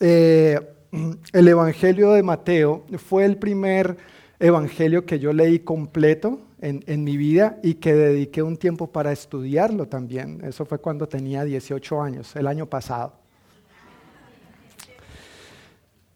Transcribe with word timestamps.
eh, 0.00 0.60
el 1.32 1.48
Evangelio 1.48 2.12
de 2.12 2.22
Mateo 2.22 2.84
fue 2.98 3.24
el 3.24 3.36
primer 3.36 3.96
evangelio 4.38 5.06
que 5.06 5.18
yo 5.18 5.32
leí 5.32 5.60
completo 5.60 6.40
en, 6.60 6.84
en, 6.86 7.04
mi 7.04 7.16
vida 7.16 7.58
y 7.62 7.74
que 7.74 7.94
dediqué 7.94 8.42
un 8.42 8.56
tiempo 8.56 8.88
para 8.88 9.12
estudiarlo 9.12 9.88
también. 9.88 10.42
Eso 10.44 10.64
fue 10.66 10.78
cuando 10.78 11.08
tenía 11.08 11.44
18 11.44 12.02
años, 12.02 12.36
el 12.36 12.46
año 12.46 12.66
pasado. 12.66 13.14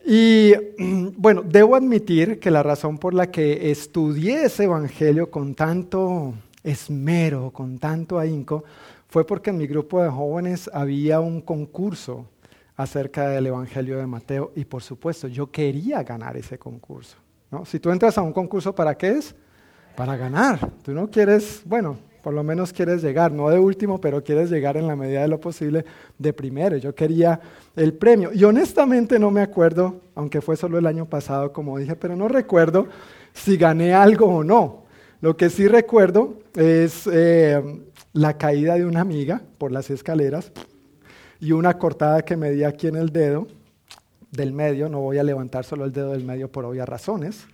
Y 0.05 0.53
bueno, 1.17 1.43
debo 1.43 1.77
admitir 1.77 2.39
que 2.39 2.51
la 2.51 2.62
razón 2.62 2.99
por 2.99 3.15
la 3.15 3.31
que 3.31 3.71
estudié 3.71 4.45
ese 4.45 4.65
evangelio 4.65 5.31
con 5.31 5.55
tanto 5.55 6.35
esmero, 6.65 7.51
con 7.51 7.79
tanto 7.79 8.19
ahínco, 8.19 8.65
fue 9.09 9.27
porque 9.27 9.51
en 9.51 9.59
mi 9.59 9.67
grupo 9.67 10.03
de 10.03 10.09
jóvenes 10.09 10.71
había 10.73 11.21
un 11.21 11.41
concurso 11.41 12.27
acerca 12.83 13.29
del 13.29 13.47
evangelio 13.47 13.99
de 13.99 14.07
Mateo 14.07 14.53
y 14.57 14.65
por 14.65 14.83
supuesto 14.83 15.29
yo 15.29 15.50
quería 15.50 16.03
ganar 16.03 16.36
ese 16.36 16.59
concurso. 16.59 17.17
¿no? 17.50 17.64
Si 17.64 17.79
tú 17.79 17.91
entras 17.91 18.17
a 18.17 18.23
un 18.23 18.32
concurso, 18.32 18.75
¿para 18.75 18.95
qué 18.96 19.11
es? 19.11 19.35
Para 19.96 20.17
ganar. 20.17 20.71
Tú 20.82 20.93
no 20.93 21.11
quieres, 21.11 21.63
bueno, 21.67 21.99
por 22.23 22.32
lo 22.32 22.43
menos 22.43 22.73
quieres 22.73 23.03
llegar, 23.03 23.32
no 23.32 23.51
de 23.51 23.59
último, 23.59 24.01
pero 24.01 24.23
quieres 24.23 24.51
llegar 24.51 24.77
en 24.77 24.87
la 24.87 24.96
medida 24.96 25.23
de 25.23 25.29
lo 25.29 25.40
posible 25.40 25.85
de 26.18 26.32
primero. 26.32 26.77
Yo 26.77 26.95
quería 26.95 27.40
el 27.77 27.93
premio. 27.93 28.31
Y 28.32 28.45
honestamente 28.45 29.18
no 29.18 29.31
me 29.31 29.43
acuerdo, 29.43 30.01
aunque 30.15 30.40
fue 30.40 30.57
solo 30.57 30.79
el 30.79 30.87
año 30.87 31.07
pasado, 31.07 31.53
como 31.53 31.79
dije, 31.79 31.96
pero 31.96 32.17
no 32.17 32.28
recuerdo 32.28 32.89
si 33.33 33.56
gané 33.56 33.92
algo 33.92 34.27
o 34.27 34.45
no. 34.45 34.84
Lo 35.20 35.37
que 35.37 35.51
sí 35.51 35.69
recuerdo 35.69 36.39
es 36.55 37.06
eh, 37.12 37.62
la 38.15 38.39
caída 38.39 38.77
de 38.77 38.87
una 38.87 39.03
amiga 39.03 39.42
por 39.59 39.70
las 39.70 39.91
escaleras 39.91 40.51
y 41.41 41.53
una 41.53 41.78
cortada 41.78 42.22
que 42.22 42.36
me 42.36 42.50
di 42.50 42.64
aquí 42.64 42.86
en 42.86 42.97
el 42.97 43.11
dedo 43.11 43.47
del 44.31 44.53
medio. 44.53 44.89
No 44.89 45.00
voy 45.00 45.19
a 45.19 45.25
levantar 45.25 45.64
solo 45.64 45.84
el 45.84 45.92
dedo 45.92 46.12
del 46.12 46.25
medio 46.25 46.50
por 46.50 46.64
obvias 46.64 46.89
razones 46.89 47.47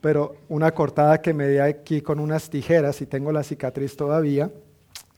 pero 0.00 0.36
una 0.48 0.72
cortada 0.72 1.20
que 1.20 1.34
me 1.34 1.48
di 1.48 1.58
aquí 1.58 2.00
con 2.00 2.20
unas 2.20 2.50
tijeras 2.50 3.00
y 3.00 3.06
tengo 3.06 3.32
la 3.32 3.42
cicatriz 3.42 3.96
todavía. 3.96 4.50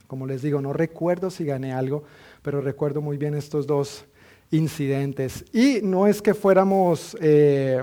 Como 0.07 0.27
les 0.27 0.43
digo, 0.43 0.61
no 0.61 0.73
recuerdo 0.73 1.31
si 1.31 1.45
gané 1.45 1.73
algo, 1.73 2.05
pero 2.43 2.61
recuerdo 2.61 3.01
muy 3.01 3.17
bien 3.17 3.35
estos 3.35 3.67
dos 3.67 4.05
incidentes. 4.51 5.45
Y 5.53 5.81
no 5.83 6.07
es 6.07 6.21
que 6.21 6.35
fuéramos 6.35 7.17
eh, 7.21 7.83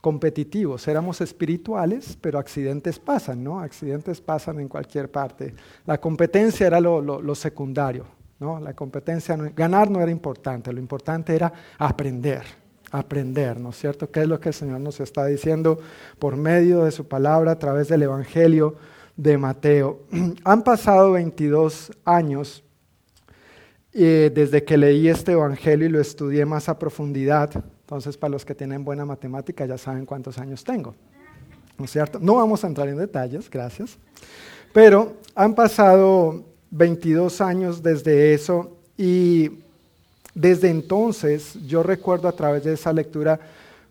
competitivos, 0.00 0.88
éramos 0.88 1.20
espirituales, 1.20 2.16
pero 2.20 2.38
accidentes 2.38 2.98
pasan, 2.98 3.44
¿no? 3.44 3.60
Accidentes 3.60 4.20
pasan 4.20 4.60
en 4.60 4.68
cualquier 4.68 5.10
parte. 5.10 5.54
La 5.84 6.00
competencia 6.00 6.66
era 6.66 6.80
lo, 6.80 7.34
secundario, 7.34 8.06
¿no? 8.44 8.60
La 8.60 8.74
competencia, 8.74 9.36
ganar 9.56 9.90
no 9.90 10.00
era 10.00 10.10
importante, 10.10 10.72
lo 10.72 10.78
importante 10.78 11.34
era 11.34 11.52
aprender 11.78 12.42
aprender, 12.90 13.58
¿no 13.58 13.70
es 13.70 13.76
cierto? 13.76 14.08
¿Qué 14.08 14.20
es 14.20 14.28
lo 14.28 14.38
que 14.38 14.50
el 14.50 14.54
Señor 14.54 14.78
nos 14.78 15.00
está 15.00 15.26
diciendo 15.26 15.80
por 16.20 16.36
medio 16.36 16.84
de 16.84 16.92
su 16.92 17.08
palabra 17.08 17.50
a 17.50 17.58
través 17.58 17.88
del 17.88 18.04
Evangelio 18.04 18.76
de 19.16 19.36
Mateo? 19.36 20.02
Han 20.44 20.62
pasado 20.62 21.10
22 21.10 21.90
años 22.04 22.62
eh, 23.92 24.30
desde 24.32 24.62
que 24.62 24.76
leí 24.76 25.08
este 25.08 25.32
Evangelio 25.32 25.88
y 25.88 25.90
lo 25.90 26.00
estudié 26.00 26.46
más 26.46 26.68
a 26.68 26.78
profundidad. 26.78 27.50
Entonces, 27.80 28.16
para 28.16 28.30
los 28.30 28.44
que 28.44 28.54
tienen 28.54 28.84
buena 28.84 29.04
matemática 29.04 29.66
ya 29.66 29.76
saben 29.76 30.06
cuántos 30.06 30.38
años 30.38 30.62
tengo. 30.62 30.94
¿No 31.76 31.86
es 31.86 31.90
cierto? 31.90 32.20
No 32.20 32.36
vamos 32.36 32.62
a 32.62 32.68
entrar 32.68 32.86
en 32.86 32.98
detalles, 32.98 33.50
gracias. 33.50 33.98
Pero 34.72 35.14
han 35.34 35.56
pasado 35.56 36.44
22 36.76 37.40
años 37.40 37.84
desde 37.84 38.34
eso 38.34 38.76
y 38.98 39.60
desde 40.34 40.70
entonces 40.70 41.54
yo 41.68 41.84
recuerdo 41.84 42.26
a 42.26 42.32
través 42.32 42.64
de 42.64 42.72
esa 42.72 42.92
lectura 42.92 43.38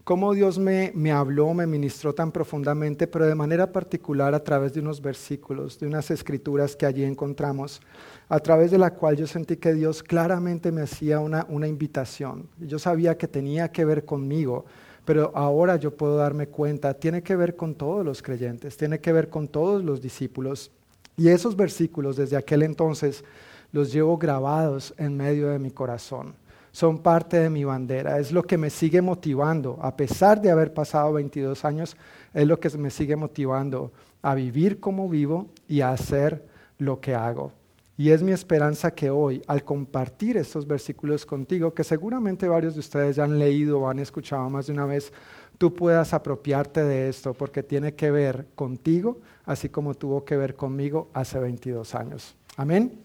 cómo 0.03 0.33
Dios 0.33 0.59
me, 0.59 0.91
me, 0.93 1.13
habló, 1.13 1.53
me 1.53 1.65
ministró 1.65 2.13
tan 2.13 2.33
profundamente, 2.33 3.07
pero 3.07 3.25
de 3.25 3.35
manera 3.35 3.71
particular 3.71 4.35
a 4.35 4.43
través 4.43 4.73
de 4.73 4.81
unos 4.81 5.01
versículos, 5.01 5.79
de 5.79 5.87
unas 5.87 6.11
escrituras 6.11 6.75
que 6.75 6.85
allí 6.85 7.05
encontramos, 7.05 7.79
a 8.27 8.39
través 8.41 8.69
de 8.69 8.77
la 8.77 8.93
cual 8.93 9.15
yo 9.15 9.27
sentí 9.27 9.55
que 9.55 9.73
Dios 9.73 10.03
claramente 10.03 10.69
me 10.69 10.81
hacía 10.81 11.21
una, 11.21 11.45
una 11.47 11.69
invitación. 11.69 12.49
Yo 12.59 12.79
sabía 12.79 13.17
que 13.17 13.29
tenía 13.29 13.71
que 13.71 13.85
ver 13.85 14.03
conmigo, 14.03 14.65
pero 15.05 15.31
ahora 15.35 15.77
yo 15.77 15.95
puedo 15.95 16.17
darme 16.17 16.47
cuenta, 16.47 16.93
tiene 16.93 17.23
que 17.23 17.37
ver 17.37 17.55
con 17.55 17.75
todos 17.75 18.03
los 18.03 18.21
creyentes, 18.21 18.75
tiene 18.75 18.99
que 18.99 19.13
ver 19.13 19.29
con 19.29 19.47
todos 19.47 19.81
los 19.85 20.01
discípulos. 20.01 20.69
Y 21.17 21.29
esos 21.29 21.55
versículos 21.55 22.15
desde 22.15 22.37
aquel 22.37 22.63
entonces 22.63 23.23
los 23.71 23.91
llevo 23.91 24.17
grabados 24.17 24.93
en 24.97 25.15
medio 25.15 25.49
de 25.49 25.59
mi 25.59 25.71
corazón. 25.71 26.35
Son 26.71 26.99
parte 26.99 27.37
de 27.37 27.49
mi 27.49 27.63
bandera, 27.63 28.19
es 28.19 28.31
lo 28.31 28.43
que 28.43 28.57
me 28.57 28.71
sigue 28.71 29.01
motivando, 29.01 29.77
a 29.81 29.95
pesar 29.95 30.41
de 30.41 30.49
haber 30.49 30.73
pasado 30.73 31.13
22 31.13 31.65
años, 31.65 31.95
es 32.33 32.47
lo 32.47 32.59
que 32.59 32.69
me 32.77 32.89
sigue 32.89 33.15
motivando 33.15 33.91
a 34.23 34.33
vivir 34.33 34.79
como 34.79 35.07
vivo 35.07 35.49
y 35.67 35.81
a 35.81 35.91
hacer 35.91 36.43
lo 36.79 36.99
que 36.99 37.13
hago. 37.13 37.51
Y 37.95 38.09
es 38.09 38.23
mi 38.23 38.31
esperanza 38.31 38.89
que 38.89 39.11
hoy, 39.11 39.43
al 39.45 39.63
compartir 39.63 40.35
estos 40.37 40.65
versículos 40.65 41.27
contigo, 41.27 41.75
que 41.75 41.83
seguramente 41.83 42.47
varios 42.47 42.73
de 42.73 42.79
ustedes 42.79 43.17
ya 43.17 43.23
han 43.23 43.37
leído 43.37 43.81
o 43.81 43.87
han 43.87 43.99
escuchado 43.99 44.49
más 44.49 44.65
de 44.65 44.73
una 44.73 44.85
vez, 44.85 45.13
tú 45.57 45.73
puedas 45.73 46.13
apropiarte 46.13 46.83
de 46.83 47.09
esto, 47.09 47.33
porque 47.33 47.63
tiene 47.63 47.93
que 47.93 48.11
ver 48.11 48.47
contigo, 48.55 49.19
así 49.45 49.69
como 49.69 49.93
tuvo 49.93 50.25
que 50.25 50.37
ver 50.37 50.55
conmigo 50.55 51.09
hace 51.13 51.39
22 51.39 51.95
años. 51.95 52.35
Amén. 52.57 52.99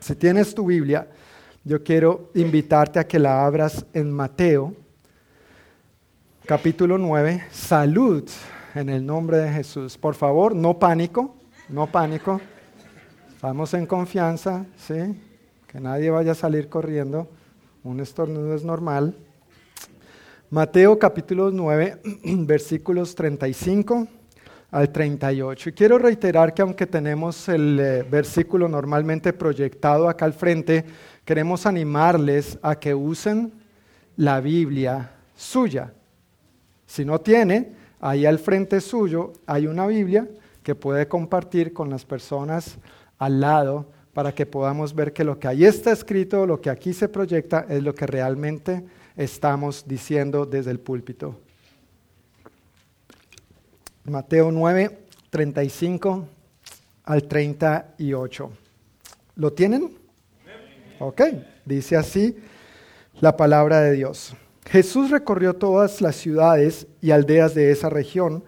Si 0.00 0.14
tienes 0.14 0.54
tu 0.54 0.66
Biblia, 0.66 1.08
yo 1.64 1.82
quiero 1.82 2.30
invitarte 2.34 2.98
a 2.98 3.06
que 3.06 3.18
la 3.18 3.44
abras 3.44 3.84
en 3.92 4.10
Mateo, 4.10 4.74
capítulo 6.46 6.98
9. 6.98 7.44
Salud 7.50 8.28
en 8.74 8.88
el 8.88 9.04
nombre 9.04 9.38
de 9.38 9.52
Jesús. 9.52 9.98
Por 9.98 10.14
favor, 10.14 10.54
no 10.54 10.78
pánico, 10.78 11.34
no 11.68 11.86
pánico. 11.86 12.40
Estamos 13.34 13.74
en 13.74 13.86
confianza, 13.86 14.64
¿sí? 14.76 15.20
Que 15.66 15.80
nadie 15.80 16.10
vaya 16.10 16.32
a 16.32 16.34
salir 16.34 16.68
corriendo. 16.68 17.28
Un 17.84 18.00
estornudo 18.00 18.54
es 18.54 18.64
normal. 18.64 19.14
Mateo 20.50 20.98
capítulo 20.98 21.50
9, 21.50 22.00
versículos 22.46 23.14
35 23.14 24.08
al 24.70 24.90
38. 24.90 25.68
Y 25.68 25.72
quiero 25.72 25.98
reiterar 25.98 26.54
que 26.54 26.62
aunque 26.62 26.86
tenemos 26.86 27.50
el 27.50 27.78
eh, 27.78 28.02
versículo 28.02 28.66
normalmente 28.66 29.34
proyectado 29.34 30.08
acá 30.08 30.24
al 30.24 30.32
frente, 30.32 30.86
queremos 31.26 31.66
animarles 31.66 32.58
a 32.62 32.76
que 32.76 32.94
usen 32.94 33.52
la 34.16 34.40
Biblia 34.40 35.10
suya. 35.36 35.92
Si 36.86 37.04
no 37.04 37.20
tiene, 37.20 37.72
ahí 38.00 38.24
al 38.24 38.38
frente 38.38 38.80
suyo 38.80 39.34
hay 39.46 39.66
una 39.66 39.86
Biblia 39.86 40.26
que 40.62 40.74
puede 40.74 41.08
compartir 41.08 41.74
con 41.74 41.90
las 41.90 42.06
personas 42.06 42.78
al 43.18 43.42
lado 43.42 43.90
para 44.14 44.32
que 44.34 44.46
podamos 44.46 44.94
ver 44.94 45.12
que 45.12 45.24
lo 45.24 45.38
que 45.38 45.46
ahí 45.46 45.66
está 45.66 45.92
escrito, 45.92 46.46
lo 46.46 46.58
que 46.58 46.70
aquí 46.70 46.94
se 46.94 47.10
proyecta, 47.10 47.66
es 47.68 47.82
lo 47.82 47.94
que 47.94 48.06
realmente 48.06 48.82
estamos 49.18 49.84
diciendo 49.86 50.46
desde 50.46 50.70
el 50.70 50.78
púlpito. 50.78 51.38
Mateo 54.04 54.50
9, 54.50 54.98
35 55.28 56.26
al 57.04 57.24
38. 57.24 58.50
¿Lo 59.36 59.52
tienen? 59.52 59.98
Ok, 61.00 61.22
dice 61.64 61.96
así 61.96 62.36
la 63.20 63.36
palabra 63.36 63.80
de 63.80 63.92
Dios. 63.92 64.34
Jesús 64.64 65.10
recorrió 65.10 65.54
todas 65.54 66.00
las 66.00 66.16
ciudades 66.16 66.86
y 67.00 67.10
aldeas 67.10 67.54
de 67.54 67.70
esa 67.70 67.90
región, 67.90 68.44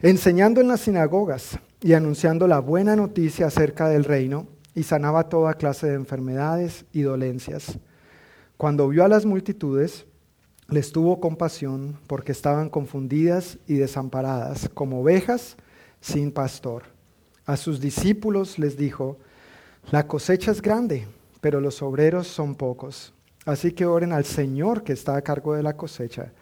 enseñando 0.00 0.60
en 0.60 0.68
las 0.68 0.80
sinagogas 0.80 1.58
y 1.80 1.92
anunciando 1.92 2.46
la 2.46 2.60
buena 2.60 2.96
noticia 2.96 3.46
acerca 3.46 3.88
del 3.88 4.04
reino, 4.04 4.46
y 4.74 4.84
sanaba 4.84 5.28
toda 5.28 5.54
clase 5.54 5.88
de 5.88 5.94
enfermedades 5.94 6.84
y 6.92 7.02
dolencias. 7.02 7.78
Cuando 8.58 8.88
vio 8.88 9.04
a 9.04 9.08
las 9.08 9.24
multitudes, 9.24 10.04
les 10.68 10.90
tuvo 10.90 11.20
compasión 11.20 11.96
porque 12.08 12.32
estaban 12.32 12.68
confundidas 12.68 13.56
y 13.68 13.74
desamparadas, 13.74 14.68
como 14.74 15.00
ovejas 15.00 15.56
sin 16.00 16.32
pastor. 16.32 16.82
A 17.46 17.56
sus 17.56 17.80
discípulos 17.80 18.58
les 18.58 18.76
dijo, 18.76 19.16
la 19.92 20.08
cosecha 20.08 20.50
es 20.50 20.60
grande, 20.60 21.06
pero 21.40 21.60
los 21.60 21.82
obreros 21.82 22.26
son 22.26 22.56
pocos. 22.56 23.14
Así 23.46 23.70
que 23.70 23.86
oren 23.86 24.12
al 24.12 24.24
Señor 24.24 24.82
que 24.82 24.92
está 24.92 25.16
a 25.16 25.22
cargo 25.22 25.54
de 25.54 25.62
la 25.62 25.76
cosecha. 25.76 26.32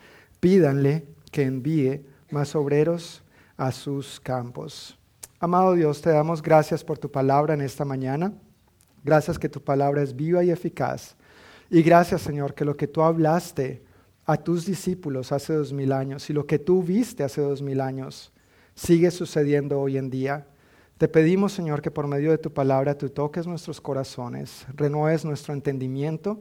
Pídanle 0.40 1.04
que 1.30 1.42
envíe 1.42 2.00
más 2.30 2.56
obreros 2.56 3.22
a 3.58 3.70
sus 3.72 4.20
campos. 4.20 4.98
Amado 5.38 5.74
Dios, 5.74 6.00
te 6.00 6.08
damos 6.08 6.40
gracias 6.40 6.82
por 6.82 6.96
tu 6.96 7.10
palabra 7.10 7.52
en 7.52 7.60
esta 7.60 7.84
mañana. 7.84 8.32
Gracias 9.04 9.38
que 9.38 9.50
tu 9.50 9.62
palabra 9.62 10.02
es 10.02 10.16
viva 10.16 10.42
y 10.42 10.50
eficaz. 10.50 11.14
Y 11.70 11.82
gracias, 11.82 12.22
Señor, 12.22 12.54
que 12.54 12.64
lo 12.64 12.76
que 12.76 12.86
tú 12.86 13.02
hablaste 13.02 13.82
a 14.24 14.36
tus 14.36 14.66
discípulos 14.66 15.32
hace 15.32 15.54
dos 15.54 15.72
mil 15.72 15.92
años 15.92 16.28
y 16.30 16.32
lo 16.32 16.46
que 16.46 16.58
tú 16.58 16.82
viste 16.82 17.24
hace 17.24 17.40
dos 17.40 17.62
mil 17.62 17.80
años 17.80 18.32
sigue 18.74 19.10
sucediendo 19.10 19.80
hoy 19.80 19.96
en 19.96 20.10
día. 20.10 20.46
Te 20.98 21.08
pedimos, 21.08 21.52
Señor, 21.52 21.82
que 21.82 21.90
por 21.90 22.06
medio 22.06 22.30
de 22.30 22.38
tu 22.38 22.52
palabra 22.52 22.96
tú 22.96 23.08
toques 23.10 23.46
nuestros 23.46 23.80
corazones, 23.80 24.66
renueves 24.74 25.24
nuestro 25.24 25.54
entendimiento 25.54 26.40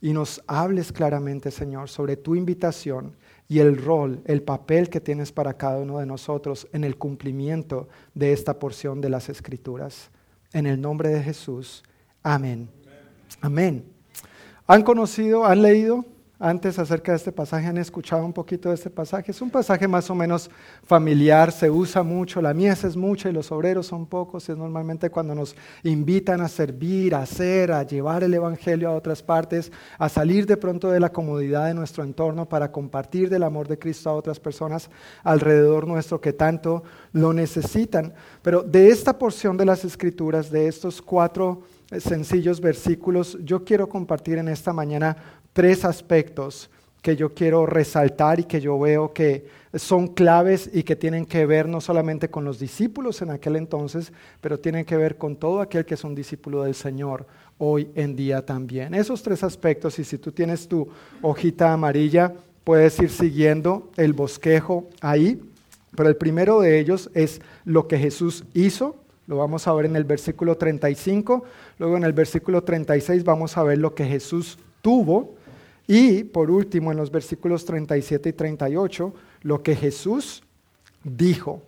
y 0.00 0.12
nos 0.12 0.42
hables 0.46 0.90
claramente, 0.92 1.50
Señor, 1.50 1.88
sobre 1.88 2.16
tu 2.16 2.34
invitación 2.34 3.14
y 3.48 3.60
el 3.60 3.76
rol, 3.76 4.20
el 4.24 4.42
papel 4.42 4.90
que 4.90 5.00
tienes 5.00 5.30
para 5.30 5.54
cada 5.54 5.78
uno 5.78 5.98
de 5.98 6.06
nosotros 6.06 6.66
en 6.72 6.84
el 6.84 6.96
cumplimiento 6.96 7.88
de 8.14 8.32
esta 8.32 8.58
porción 8.58 9.00
de 9.00 9.10
las 9.10 9.28
Escrituras. 9.28 10.10
En 10.52 10.66
el 10.66 10.80
nombre 10.80 11.10
de 11.10 11.22
Jesús. 11.22 11.84
Amén. 12.22 12.68
Amén. 13.40 13.91
¿Han 14.66 14.82
conocido, 14.82 15.44
han 15.44 15.62
leído 15.62 16.04
antes 16.44 16.76
acerca 16.80 17.12
de 17.12 17.18
este 17.18 17.30
pasaje, 17.30 17.68
han 17.68 17.78
escuchado 17.78 18.24
un 18.24 18.32
poquito 18.32 18.68
de 18.68 18.74
este 18.74 18.90
pasaje. 18.90 19.30
Es 19.30 19.40
un 19.40 19.48
pasaje 19.48 19.86
más 19.86 20.10
o 20.10 20.14
menos 20.16 20.50
familiar, 20.82 21.52
se 21.52 21.70
usa 21.70 22.02
mucho, 22.02 22.42
la 22.42 22.52
mies 22.52 22.82
es 22.82 22.96
mucha 22.96 23.28
y 23.28 23.32
los 23.32 23.52
obreros 23.52 23.86
son 23.86 24.06
pocos. 24.06 24.48
Es 24.48 24.56
normalmente 24.56 25.08
cuando 25.08 25.36
nos 25.36 25.54
invitan 25.84 26.40
a 26.40 26.48
servir, 26.48 27.14
a 27.14 27.22
hacer, 27.22 27.70
a 27.70 27.84
llevar 27.84 28.24
el 28.24 28.34
Evangelio 28.34 28.88
a 28.88 28.96
otras 28.96 29.22
partes, 29.22 29.70
a 29.98 30.08
salir 30.08 30.44
de 30.44 30.56
pronto 30.56 30.90
de 30.90 30.98
la 30.98 31.12
comodidad 31.12 31.66
de 31.66 31.74
nuestro 31.74 32.02
entorno 32.02 32.48
para 32.48 32.72
compartir 32.72 33.30
del 33.30 33.44
amor 33.44 33.68
de 33.68 33.78
Cristo 33.78 34.10
a 34.10 34.14
otras 34.14 34.40
personas 34.40 34.90
alrededor 35.22 35.86
nuestro 35.86 36.20
que 36.20 36.32
tanto 36.32 36.82
lo 37.12 37.32
necesitan. 37.32 38.14
Pero 38.42 38.64
de 38.64 38.88
esta 38.88 39.16
porción 39.16 39.56
de 39.56 39.66
las 39.66 39.84
Escrituras, 39.84 40.50
de 40.50 40.66
estos 40.66 41.00
cuatro 41.00 41.62
sencillos 41.98 42.60
versículos, 42.60 43.38
yo 43.42 43.64
quiero 43.64 43.88
compartir 43.88 44.38
en 44.38 44.48
esta 44.48 44.72
mañana 44.72 45.16
tres 45.52 45.84
aspectos 45.84 46.70
que 47.02 47.16
yo 47.16 47.34
quiero 47.34 47.66
resaltar 47.66 48.38
y 48.38 48.44
que 48.44 48.60
yo 48.60 48.78
veo 48.78 49.12
que 49.12 49.44
son 49.74 50.06
claves 50.08 50.70
y 50.72 50.84
que 50.84 50.94
tienen 50.94 51.26
que 51.26 51.46
ver 51.46 51.68
no 51.68 51.80
solamente 51.80 52.30
con 52.30 52.44
los 52.44 52.60
discípulos 52.60 53.22
en 53.22 53.30
aquel 53.30 53.56
entonces, 53.56 54.12
pero 54.40 54.60
tienen 54.60 54.84
que 54.84 54.96
ver 54.96 55.16
con 55.16 55.36
todo 55.36 55.60
aquel 55.60 55.84
que 55.84 55.94
es 55.94 56.04
un 56.04 56.14
discípulo 56.14 56.62
del 56.62 56.76
Señor 56.76 57.26
hoy 57.58 57.90
en 57.96 58.14
día 58.14 58.46
también. 58.46 58.94
Esos 58.94 59.22
tres 59.22 59.42
aspectos, 59.42 59.98
y 59.98 60.04
si 60.04 60.18
tú 60.18 60.30
tienes 60.30 60.68
tu 60.68 60.88
hojita 61.22 61.72
amarilla, 61.72 62.32
puedes 62.62 62.98
ir 63.00 63.10
siguiendo 63.10 63.90
el 63.96 64.12
bosquejo 64.12 64.88
ahí, 65.00 65.42
pero 65.96 66.08
el 66.08 66.16
primero 66.16 66.60
de 66.60 66.78
ellos 66.78 67.10
es 67.14 67.40
lo 67.64 67.88
que 67.88 67.98
Jesús 67.98 68.44
hizo, 68.54 68.96
lo 69.26 69.36
vamos 69.36 69.66
a 69.66 69.72
ver 69.72 69.86
en 69.86 69.96
el 69.96 70.04
versículo 70.04 70.56
35, 70.56 71.44
luego 71.82 71.96
en 71.96 72.04
el 72.04 72.12
versículo 72.12 72.62
36 72.62 73.24
vamos 73.24 73.56
a 73.56 73.64
ver 73.64 73.76
lo 73.76 73.92
que 73.92 74.04
Jesús 74.04 74.56
tuvo, 74.82 75.34
y 75.88 76.22
por 76.22 76.48
último, 76.48 76.92
en 76.92 76.96
los 76.96 77.10
versículos 77.10 77.64
37 77.64 78.28
y 78.28 78.32
38, 78.32 79.12
lo 79.42 79.64
que 79.64 79.74
Jesús 79.74 80.44
dijo. 81.02 81.60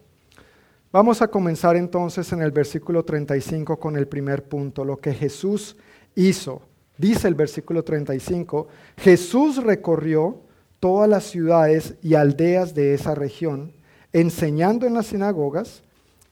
Vamos 0.93 1.21
a 1.21 1.27
comenzar 1.27 1.75
entonces 1.75 2.33
en 2.33 2.43
el 2.43 2.53
versículo 2.53 3.05
35 3.05 3.77
con 3.81 3.97
el 3.97 4.07
primer 4.07 4.45
punto, 4.45 4.85
lo 4.85 4.99
que 4.99 5.13
Jesús 5.13 5.77
hizo. 6.15 6.63
Dice 6.97 7.27
el 7.27 7.35
versículo 7.35 7.83
35, 7.83 8.69
Jesús 8.97 9.65
recorrió 9.65 10.39
todas 10.79 11.11
las 11.11 11.25
ciudades 11.25 11.97
y 12.03 12.15
aldeas 12.15 12.73
de 12.73 12.95
esa 12.95 13.17
región, 13.17 13.73
enseñando 14.13 14.87
en 14.87 14.95
las 14.95 15.07
sinagogas 15.07 15.83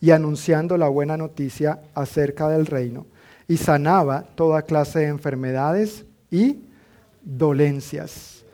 y 0.00 0.12
anunciando 0.12 0.78
la 0.78 0.86
buena 0.86 1.16
noticia 1.16 1.80
acerca 1.94 2.48
del 2.48 2.66
reino, 2.66 3.06
y 3.52 3.58
sanaba 3.58 4.24
toda 4.34 4.62
clase 4.62 5.00
de 5.00 5.08
enfermedades 5.08 6.06
y 6.30 6.60
dolencias. 7.22 8.46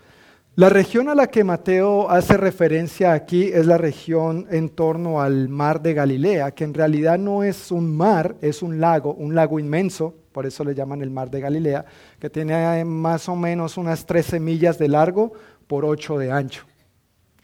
La 0.57 0.71
región 0.71 1.09
a 1.09 1.15
la 1.15 1.29
que 1.29 1.45
Mateo 1.45 2.11
hace 2.11 2.37
referencia 2.37 3.13
aquí 3.13 3.45
es 3.45 3.65
la 3.65 3.79
región 3.79 4.49
en 4.51 4.71
torno 4.71 5.21
al 5.21 5.49
mar 5.49 5.83
de 5.83 5.95
Galilea, 5.95 6.51
que 6.51 6.65
en 6.65 6.75
realidad 6.75 7.17
no 7.17 7.45
es 7.45 7.71
un 7.71 7.97
mar, 7.97 8.35
es 8.41 8.61
un 8.61 8.81
lago, 8.81 9.15
un 9.15 9.37
lago 9.37 9.61
inmenso, 9.61 10.17
por 10.33 10.47
eso 10.47 10.65
le 10.65 10.75
llaman 10.75 11.01
el 11.01 11.13
mar 11.13 11.31
de 11.31 11.43
Galilea, 11.43 11.85
que 12.19 12.29
tiene 12.29 12.85
más 12.85 13.29
o 13.29 13.37
menos 13.37 13.77
unas 13.77 14.05
13 14.05 14.41
millas 14.41 14.79
de 14.79 14.89
largo 14.89 15.33
por 15.69 15.85
8 15.85 16.19
de 16.19 16.33
ancho. 16.33 16.68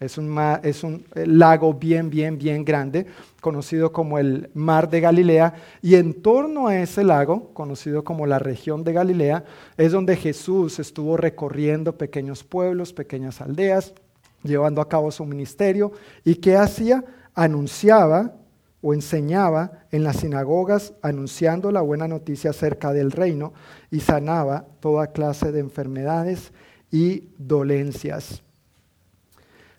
Es 0.04 0.18
un, 0.18 0.38
es 0.62 0.84
un 0.84 1.06
eh, 1.14 1.26
lago 1.26 1.72
bien, 1.72 2.10
bien, 2.10 2.36
bien 2.36 2.62
grande, 2.64 3.06
conocido 3.40 3.90
como 3.90 4.18
el 4.18 4.50
Mar 4.52 4.90
de 4.90 5.00
Galilea, 5.00 5.54
y 5.80 5.94
en 5.94 6.20
torno 6.20 6.68
a 6.68 6.78
ese 6.78 7.04
lago, 7.04 7.54
conocido 7.54 8.04
como 8.04 8.26
la 8.26 8.38
región 8.38 8.84
de 8.84 8.92
Galilea, 8.92 9.44
es 9.78 9.92
donde 9.92 10.16
Jesús 10.16 10.78
estuvo 10.78 11.16
recorriendo 11.16 11.96
pequeños 11.96 12.44
pueblos, 12.44 12.92
pequeñas 12.92 13.40
aldeas, 13.40 13.94
llevando 14.42 14.82
a 14.82 14.88
cabo 14.88 15.10
su 15.10 15.24
ministerio, 15.24 15.92
y 16.22 16.34
que 16.34 16.56
hacía, 16.56 17.02
anunciaba 17.34 18.34
o 18.82 18.92
enseñaba 18.92 19.86
en 19.90 20.04
las 20.04 20.16
sinagogas, 20.16 20.92
anunciando 21.00 21.72
la 21.72 21.80
buena 21.80 22.06
noticia 22.06 22.50
acerca 22.50 22.92
del 22.92 23.10
reino, 23.10 23.54
y 23.90 24.00
sanaba 24.00 24.66
toda 24.80 25.12
clase 25.12 25.50
de 25.50 25.60
enfermedades 25.60 26.52
y 26.90 27.30
dolencias. 27.38 28.42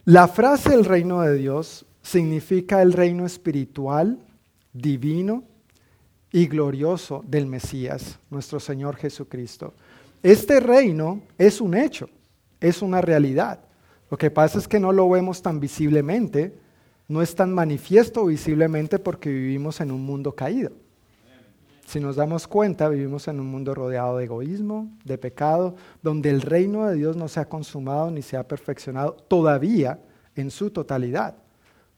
La 0.07 0.27
frase 0.27 0.71
el 0.75 0.85
reino 0.85 1.21
de 1.21 1.33
Dios 1.33 1.83
significa 2.03 2.83
el 2.83 2.93
reino 2.93 3.25
espiritual, 3.25 4.19
divino 4.71 5.43
y 6.31 6.45
glorioso 6.45 7.23
del 7.27 7.47
Mesías, 7.47 8.19
nuestro 8.29 8.59
Señor 8.59 8.97
Jesucristo. 8.97 9.73
Este 10.21 10.59
reino 10.59 11.23
es 11.39 11.59
un 11.59 11.73
hecho, 11.73 12.07
es 12.59 12.83
una 12.83 13.01
realidad. 13.01 13.61
Lo 14.11 14.15
que 14.19 14.29
pasa 14.29 14.59
es 14.59 14.67
que 14.67 14.79
no 14.79 14.91
lo 14.91 15.09
vemos 15.09 15.41
tan 15.41 15.59
visiblemente, 15.59 16.55
no 17.07 17.23
es 17.23 17.33
tan 17.33 17.51
manifiesto 17.51 18.25
visiblemente 18.25 18.99
porque 18.99 19.31
vivimos 19.31 19.81
en 19.81 19.89
un 19.89 20.05
mundo 20.05 20.35
caído. 20.35 20.71
Si 21.85 21.99
nos 21.99 22.15
damos 22.15 22.47
cuenta, 22.47 22.89
vivimos 22.89 23.27
en 23.27 23.39
un 23.39 23.47
mundo 23.47 23.75
rodeado 23.75 24.17
de 24.17 24.25
egoísmo, 24.25 24.89
de 25.03 25.19
pecado, 25.19 25.75
donde 26.01 26.31
el 26.31 26.41
reino 26.41 26.87
de 26.87 26.95
Dios 26.95 27.15
no 27.15 27.27
se 27.27 27.39
ha 27.39 27.47
consumado 27.47 28.09
ni 28.09 28.23
se 28.23 28.37
ha 28.37 28.47
perfeccionado 28.47 29.13
todavía 29.13 29.99
en 30.35 30.49
su 30.49 30.71
totalidad, 30.71 31.35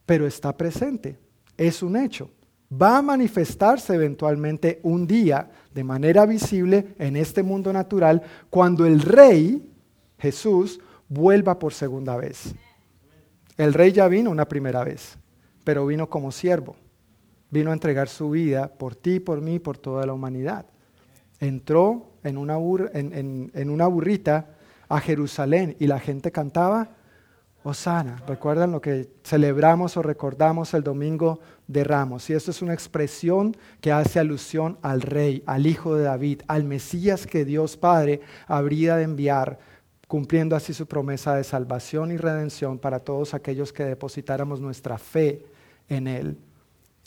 pero 0.05 0.27
está 0.27 0.55
presente, 0.55 1.17
es 1.55 1.81
un 1.81 1.95
hecho. 1.95 2.29
Va 2.69 2.97
a 2.97 3.01
manifestarse 3.01 3.95
eventualmente 3.95 4.81
un 4.83 5.07
día 5.07 5.49
de 5.73 5.85
manera 5.85 6.25
visible 6.25 6.93
en 6.99 7.15
este 7.15 7.41
mundo 7.41 7.71
natural 7.71 8.21
cuando 8.49 8.85
el 8.85 8.99
rey, 8.99 9.71
Jesús, 10.19 10.81
vuelva 11.07 11.57
por 11.57 11.73
segunda 11.73 12.17
vez. 12.17 12.53
El 13.55 13.73
rey 13.73 13.93
ya 13.93 14.09
vino 14.09 14.29
una 14.31 14.49
primera 14.49 14.83
vez, 14.83 15.17
pero 15.63 15.85
vino 15.85 16.09
como 16.09 16.33
siervo 16.33 16.75
vino 17.49 17.71
a 17.71 17.73
entregar 17.73 18.09
su 18.09 18.29
vida 18.29 18.67
por 18.67 18.95
ti, 18.95 19.19
por 19.19 19.41
mí, 19.41 19.59
por 19.59 19.77
toda 19.77 20.05
la 20.05 20.13
humanidad. 20.13 20.65
Entró 21.39 22.11
en 22.23 22.37
una, 22.37 22.57
en, 22.93 23.69
una 23.69 23.87
burrita 23.87 24.49
a 24.89 24.99
Jerusalén 24.99 25.75
y 25.79 25.87
la 25.87 25.99
gente 25.99 26.31
cantaba 26.31 26.89
Osana. 27.63 28.23
¿Recuerdan 28.27 28.71
lo 28.71 28.81
que 28.81 29.09
celebramos 29.23 29.97
o 29.97 30.01
recordamos 30.01 30.73
el 30.73 30.83
domingo 30.83 31.39
de 31.67 31.83
Ramos? 31.83 32.29
Y 32.29 32.33
esto 32.33 32.51
es 32.51 32.61
una 32.61 32.73
expresión 32.73 33.55
que 33.81 33.91
hace 33.91 34.19
alusión 34.19 34.77
al 34.81 35.01
rey, 35.01 35.43
al 35.45 35.67
hijo 35.67 35.95
de 35.95 36.03
David, 36.03 36.41
al 36.47 36.63
Mesías 36.63 37.27
que 37.27 37.45
Dios 37.45 37.77
Padre 37.77 38.21
habría 38.47 38.95
de 38.95 39.03
enviar, 39.03 39.59
cumpliendo 40.07 40.55
así 40.55 40.73
su 40.73 40.87
promesa 40.87 41.35
de 41.35 41.43
salvación 41.43 42.11
y 42.11 42.17
redención 42.17 42.79
para 42.79 42.99
todos 42.99 43.33
aquellos 43.33 43.73
que 43.73 43.83
depositáramos 43.83 44.61
nuestra 44.61 44.97
fe 44.97 45.45
en 45.89 46.07
él. 46.07 46.37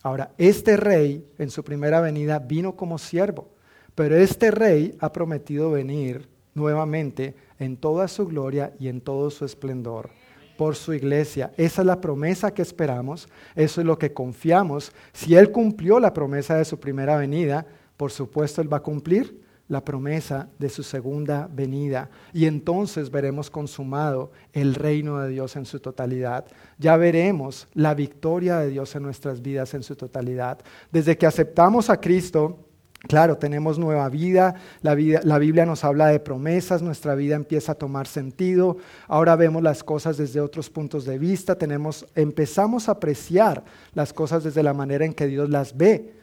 Ahora, 0.02 0.33
este 0.38 0.76
rey 0.76 1.26
en 1.38 1.50
su 1.50 1.62
primera 1.62 2.00
venida 2.00 2.38
vino 2.38 2.75
como 2.75 2.99
siervo, 2.99 3.49
pero 3.95 4.16
este 4.16 4.50
rey 4.50 4.97
ha 5.00 5.12
prometido 5.12 5.71
venir 5.71 6.28
nuevamente 6.54 7.35
en 7.59 7.76
toda 7.76 8.09
su 8.09 8.26
gloria 8.26 8.73
y 8.78 8.88
en 8.88 9.00
todo 9.00 9.30
su 9.30 9.45
esplendor 9.45 10.11
por 10.57 10.76
su 10.76 10.92
iglesia. 10.92 11.52
Esa 11.57 11.83
es 11.83 11.87
la 11.87 12.00
promesa 12.00 12.52
que 12.52 12.62
esperamos, 12.62 13.28
eso 13.54 13.80
es 13.80 13.87
lo 13.87 13.99
que 13.99 14.12
confiamos. 14.12 14.92
Si 15.12 15.35
Él 15.35 15.50
cumplió 15.50 15.99
la 16.00 16.12
promesa 16.12 16.57
de 16.57 16.64
su 16.64 16.78
primera 16.78 17.16
venida, 17.16 17.66
por 17.97 18.11
supuesto 18.11 18.61
Él 18.61 18.73
va 18.73 18.78
a 18.78 18.83
cumplir 18.83 19.39
la 19.70 19.84
promesa 19.84 20.48
de 20.58 20.68
su 20.68 20.82
segunda 20.82 21.48
venida. 21.50 22.10
Y 22.32 22.46
entonces 22.46 23.08
veremos 23.08 23.50
consumado 23.50 24.32
el 24.52 24.74
reino 24.74 25.20
de 25.20 25.30
Dios 25.30 25.54
en 25.54 25.64
su 25.64 25.78
totalidad. 25.78 26.44
Ya 26.76 26.96
veremos 26.96 27.68
la 27.72 27.94
victoria 27.94 28.58
de 28.58 28.68
Dios 28.68 28.96
en 28.96 29.04
nuestras 29.04 29.40
vidas 29.40 29.72
en 29.74 29.84
su 29.84 29.94
totalidad. 29.94 30.58
Desde 30.90 31.16
que 31.16 31.24
aceptamos 31.24 31.88
a 31.88 32.00
Cristo, 32.00 32.66
Claro, 33.08 33.38
tenemos 33.38 33.78
nueva 33.78 34.10
vida 34.10 34.56
la, 34.82 34.94
vida, 34.94 35.20
la 35.24 35.38
Biblia 35.38 35.64
nos 35.64 35.84
habla 35.84 36.08
de 36.08 36.20
promesas, 36.20 36.82
nuestra 36.82 37.14
vida 37.14 37.34
empieza 37.34 37.72
a 37.72 37.74
tomar 37.74 38.06
sentido, 38.06 38.76
ahora 39.08 39.36
vemos 39.36 39.62
las 39.62 39.82
cosas 39.82 40.18
desde 40.18 40.38
otros 40.38 40.68
puntos 40.68 41.06
de 41.06 41.18
vista, 41.18 41.56
tenemos, 41.56 42.04
empezamos 42.14 42.90
a 42.90 42.92
apreciar 42.92 43.64
las 43.94 44.12
cosas 44.12 44.44
desde 44.44 44.62
la 44.62 44.74
manera 44.74 45.06
en 45.06 45.14
que 45.14 45.28
Dios 45.28 45.48
las 45.48 45.74
ve. 45.74 46.19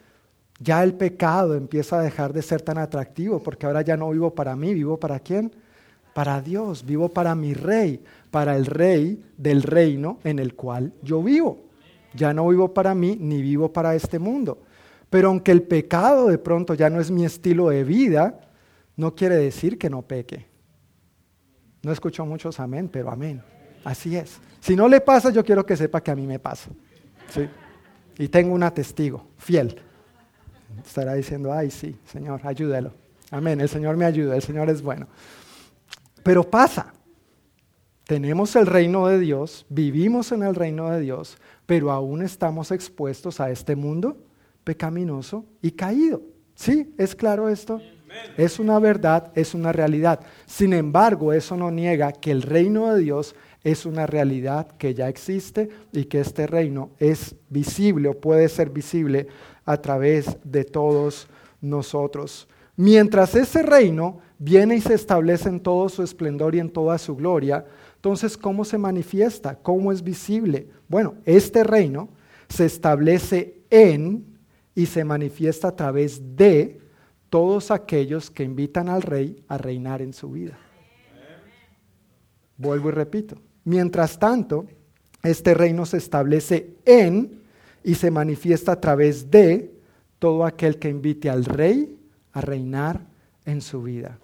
Ya 0.60 0.84
el 0.84 0.94
pecado 0.96 1.56
empieza 1.56 2.00
a 2.00 2.02
dejar 2.02 2.34
de 2.34 2.42
ser 2.42 2.62
tan 2.62 2.78
atractivo 2.78 3.42
porque 3.42 3.66
ahora 3.66 3.82
ya 3.82 3.96
no 3.96 4.10
vivo 4.10 4.34
para 4.34 4.56
mí, 4.56 4.74
vivo 4.74 5.00
para 5.00 5.20
quién? 5.20 5.52
Para 6.14 6.42
Dios, 6.42 6.84
vivo 6.84 7.10
para 7.10 7.36
mi 7.36 7.54
rey, 7.54 8.04
para 8.32 8.56
el 8.56 8.66
rey 8.66 9.24
del 9.38 9.62
reino 9.62 10.20
en 10.24 10.40
el 10.40 10.56
cual 10.56 10.94
yo 11.04 11.22
vivo. 11.22 11.66
Ya 12.16 12.34
no 12.34 12.48
vivo 12.48 12.74
para 12.74 12.96
mí 12.96 13.18
ni 13.20 13.42
vivo 13.42 13.72
para 13.72 13.94
este 13.94 14.18
mundo. 14.18 14.64
Pero 15.10 15.30
aunque 15.30 15.52
el 15.52 15.62
pecado 15.62 16.28
de 16.28 16.40
pronto 16.40 16.74
ya 16.74 16.90
no 16.90 17.00
es 17.00 17.12
mi 17.12 17.24
estilo 17.24 17.70
de 17.70 17.84
vida, 17.84 18.40
no 18.96 19.14
quiere 19.14 19.36
decir 19.36 19.78
que 19.78 19.90
no 19.90 20.02
peque. 20.02 20.48
No 21.84 21.92
escucho 21.92 22.26
muchos 22.26 22.60
amén, 22.60 22.90
pero 22.92 23.12
amén. 23.12 23.42
Así 23.84 24.18
es. 24.18 24.40
Si 24.60 24.76
no 24.76 24.88
le 24.88 25.00
pasa, 25.00 25.30
yo 25.30 25.46
quiero 25.46 25.66
que 25.66 25.78
sepa 25.78 26.02
que 26.02 26.12
a 26.12 26.16
mí 26.16 26.26
me 26.26 26.40
pasa. 26.40 26.72
¿sí? 27.30 27.48
Y 28.18 28.28
tengo 28.28 28.54
una 28.54 28.74
testigo 28.74 29.28
fiel. 29.38 29.80
Estará 30.86 31.14
diciendo, 31.14 31.54
ay, 31.54 31.72
sí, 31.72 31.96
Señor, 32.06 32.42
ayúdelo. 32.44 32.94
Amén, 33.32 33.60
el 33.62 33.70
Señor 33.70 33.98
me 33.98 34.06
ayuda, 34.06 34.36
el 34.36 34.42
Señor 34.42 34.70
es 34.70 34.82
bueno. 34.82 35.08
Pero 36.24 36.44
pasa. 36.50 36.94
Tenemos 38.06 38.56
el 38.56 38.66
reino 38.66 39.08
de 39.08 39.20
Dios, 39.20 39.66
vivimos 39.68 40.32
en 40.32 40.42
el 40.44 40.56
reino 40.56 40.90
de 40.90 41.02
Dios, 41.02 41.38
pero 41.66 41.92
aún 41.92 42.22
estamos 42.22 42.72
expuestos 42.72 43.42
a 43.42 43.52
este 43.52 43.76
mundo 43.76 44.18
pecaminoso 44.64 45.46
y 45.62 45.72
caído. 45.72 46.22
¿Sí? 46.56 46.94
¿Es 46.98 47.16
claro 47.16 47.50
esto? 47.50 47.82
Es 48.38 48.60
una 48.60 48.80
verdad, 48.80 49.32
es 49.36 49.54
una 49.54 49.72
realidad. 49.72 50.22
Sin 50.46 50.74
embargo, 50.74 51.34
eso 51.34 51.58
no 51.58 51.70
niega 51.70 52.14
que 52.14 52.32
el 52.32 52.42
reino 52.42 52.94
de 52.94 53.02
Dios 53.02 53.36
es 53.64 53.86
una 53.86 54.08
realidad 54.08 54.68
que 54.78 54.94
ya 54.94 55.10
existe 55.10 55.70
y 55.92 56.06
que 56.06 56.22
este 56.22 56.48
reino 56.48 56.92
es 57.00 57.36
visible 57.50 58.10
o 58.10 58.20
puede 58.20 58.48
ser 58.50 58.70
visible 58.70 59.28
a 59.68 59.78
través 59.80 60.38
de 60.44 60.64
todos 60.64 61.28
nosotros. 61.62 62.48
Mientras 62.76 63.36
ese 63.36 63.62
reino 63.62 64.20
viene 64.40 64.78
y 64.78 64.82
se 64.82 64.96
establece 64.96 65.50
en 65.50 65.60
todo 65.60 65.90
su 65.90 66.02
esplendor 66.02 66.56
y 66.56 66.60
en 66.60 66.72
toda 66.72 66.98
su 66.98 67.16
gloria, 67.16 67.66
entonces, 67.96 68.38
¿cómo 68.38 68.64
se 68.64 68.78
manifiesta? 68.78 69.56
¿Cómo 69.56 69.92
es 69.92 70.04
visible? 70.04 70.70
Bueno, 70.88 71.16
este 71.26 71.64
reino 71.64 72.10
se 72.48 72.66
establece 72.66 73.62
en 73.70 74.38
y 74.74 74.86
se 74.86 75.04
manifiesta 75.04 75.70
a 75.70 75.76
través 75.76 76.38
de 76.38 76.80
todos 77.30 77.72
aquellos 77.72 78.32
que 78.32 78.44
invitan 78.44 78.88
al 78.88 79.02
rey 79.02 79.44
a 79.48 79.58
reinar 79.58 80.02
en 80.02 80.14
su 80.14 80.32
vida. 80.32 80.58
Vuelvo 82.56 82.90
y 82.90 82.92
repito. 82.94 83.36
Mientras 83.66 84.18
tanto, 84.18 84.66
este 85.24 85.54
reino 85.54 85.86
se 85.86 85.98
establece 85.98 86.76
en 86.86 87.42
y 87.88 87.96
se 87.96 88.12
manifiesta 88.12 88.74
a 88.74 88.82
través 88.82 89.32
de 89.32 89.74
todo 90.20 90.44
aquel 90.44 90.78
que 90.78 90.90
invite 90.90 91.30
al 91.30 91.46
rey 91.46 91.98
a 92.34 92.42
reinar 92.42 93.00
en 93.46 93.62
su 93.62 93.82
vida. 93.82 94.20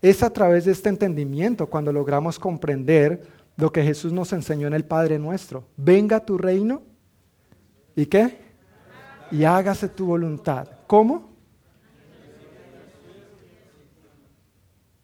Es 0.00 0.22
a 0.22 0.30
través 0.30 0.64
de 0.64 0.70
este 0.70 0.88
entendimiento 0.88 1.66
cuando 1.66 1.92
logramos 1.92 2.38
comprender 2.38 3.26
lo 3.56 3.72
que 3.72 3.82
Jesús 3.82 4.12
nos 4.12 4.32
enseñó 4.32 4.68
en 4.68 4.74
el 4.74 4.84
Padre 4.84 5.18
nuestro. 5.18 5.64
Venga 5.76 6.24
tu 6.24 6.38
reino 6.38 6.82
y 7.96 8.06
qué? 8.06 8.38
Y 9.32 9.42
hágase 9.42 9.88
tu 9.88 10.06
voluntad. 10.06 10.68
¿Cómo? 10.86 11.28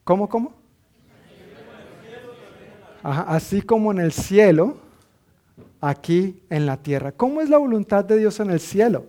¿Cómo, 0.04 0.28
cómo? 0.28 0.54
así 3.02 3.62
como 3.62 3.90
en 3.90 3.98
el 3.98 4.12
cielo, 4.12 4.81
aquí 5.82 6.42
en 6.48 6.64
la 6.64 6.78
tierra. 6.78 7.12
¿Cómo 7.12 7.42
es 7.42 7.50
la 7.50 7.58
voluntad 7.58 8.04
de 8.04 8.16
Dios 8.16 8.40
en 8.40 8.50
el 8.50 8.60
cielo? 8.60 9.04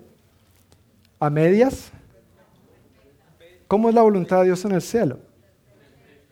¿A 1.19 1.29
medias? 1.29 1.91
¿Cómo 3.67 3.87
es 3.87 3.95
la 3.95 4.01
voluntad 4.01 4.39
de 4.39 4.45
Dios 4.47 4.65
en 4.65 4.73
el 4.73 4.81
cielo? 4.81 5.19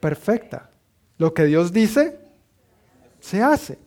Perfecta. 0.01 0.69
Lo 1.17 1.33
que 1.33 1.45
Dios 1.45 1.71
dice, 1.71 2.19
se 3.19 3.41
hace. 3.41 3.77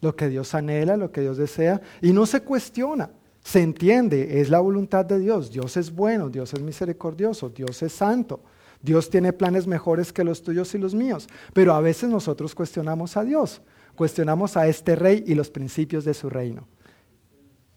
Lo 0.00 0.14
que 0.14 0.28
Dios 0.28 0.54
anhela, 0.54 0.96
lo 0.96 1.10
que 1.10 1.22
Dios 1.22 1.36
desea, 1.36 1.80
y 2.00 2.12
no 2.12 2.26
se 2.26 2.42
cuestiona. 2.42 3.10
Se 3.42 3.60
entiende, 3.60 4.40
es 4.40 4.50
la 4.50 4.60
voluntad 4.60 5.04
de 5.04 5.18
Dios. 5.18 5.50
Dios 5.50 5.76
es 5.76 5.90
bueno, 5.92 6.30
Dios 6.30 6.54
es 6.54 6.60
misericordioso, 6.60 7.48
Dios 7.48 7.82
es 7.82 7.92
santo. 7.92 8.40
Dios 8.80 9.08
tiene 9.10 9.32
planes 9.32 9.66
mejores 9.66 10.12
que 10.12 10.22
los 10.22 10.42
tuyos 10.42 10.74
y 10.74 10.78
los 10.78 10.94
míos, 10.94 11.26
pero 11.54 11.72
a 11.72 11.80
veces 11.80 12.10
nosotros 12.10 12.54
cuestionamos 12.54 13.16
a 13.16 13.24
Dios, 13.24 13.62
cuestionamos 13.94 14.56
a 14.56 14.66
este 14.66 14.96
rey 14.96 15.24
y 15.26 15.34
los 15.34 15.50
principios 15.50 16.04
de 16.04 16.14
su 16.14 16.28
reino. 16.28 16.66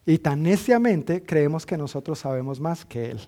Y 0.06 0.20
tan 0.20 0.42
neciamente 0.42 1.22
creemos 1.22 1.66
que 1.66 1.78
nosotros 1.78 2.20
sabemos 2.20 2.60
más 2.60 2.86
que 2.86 3.12
Él. 3.12 3.20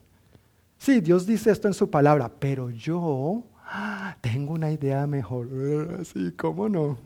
Sí, 0.77 1.01
Dios 1.01 1.25
dice 1.25 1.51
esto 1.51 1.67
en 1.67 1.73
su 1.73 1.89
palabra, 1.89 2.31
pero 2.39 2.69
yo 2.69 3.43
ah, 3.65 4.15
tengo 4.21 4.53
una 4.53 4.71
idea 4.71 5.05
mejor. 5.05 5.49
Sí, 6.05 6.31
¿cómo 6.37 6.69
no? 6.69 6.97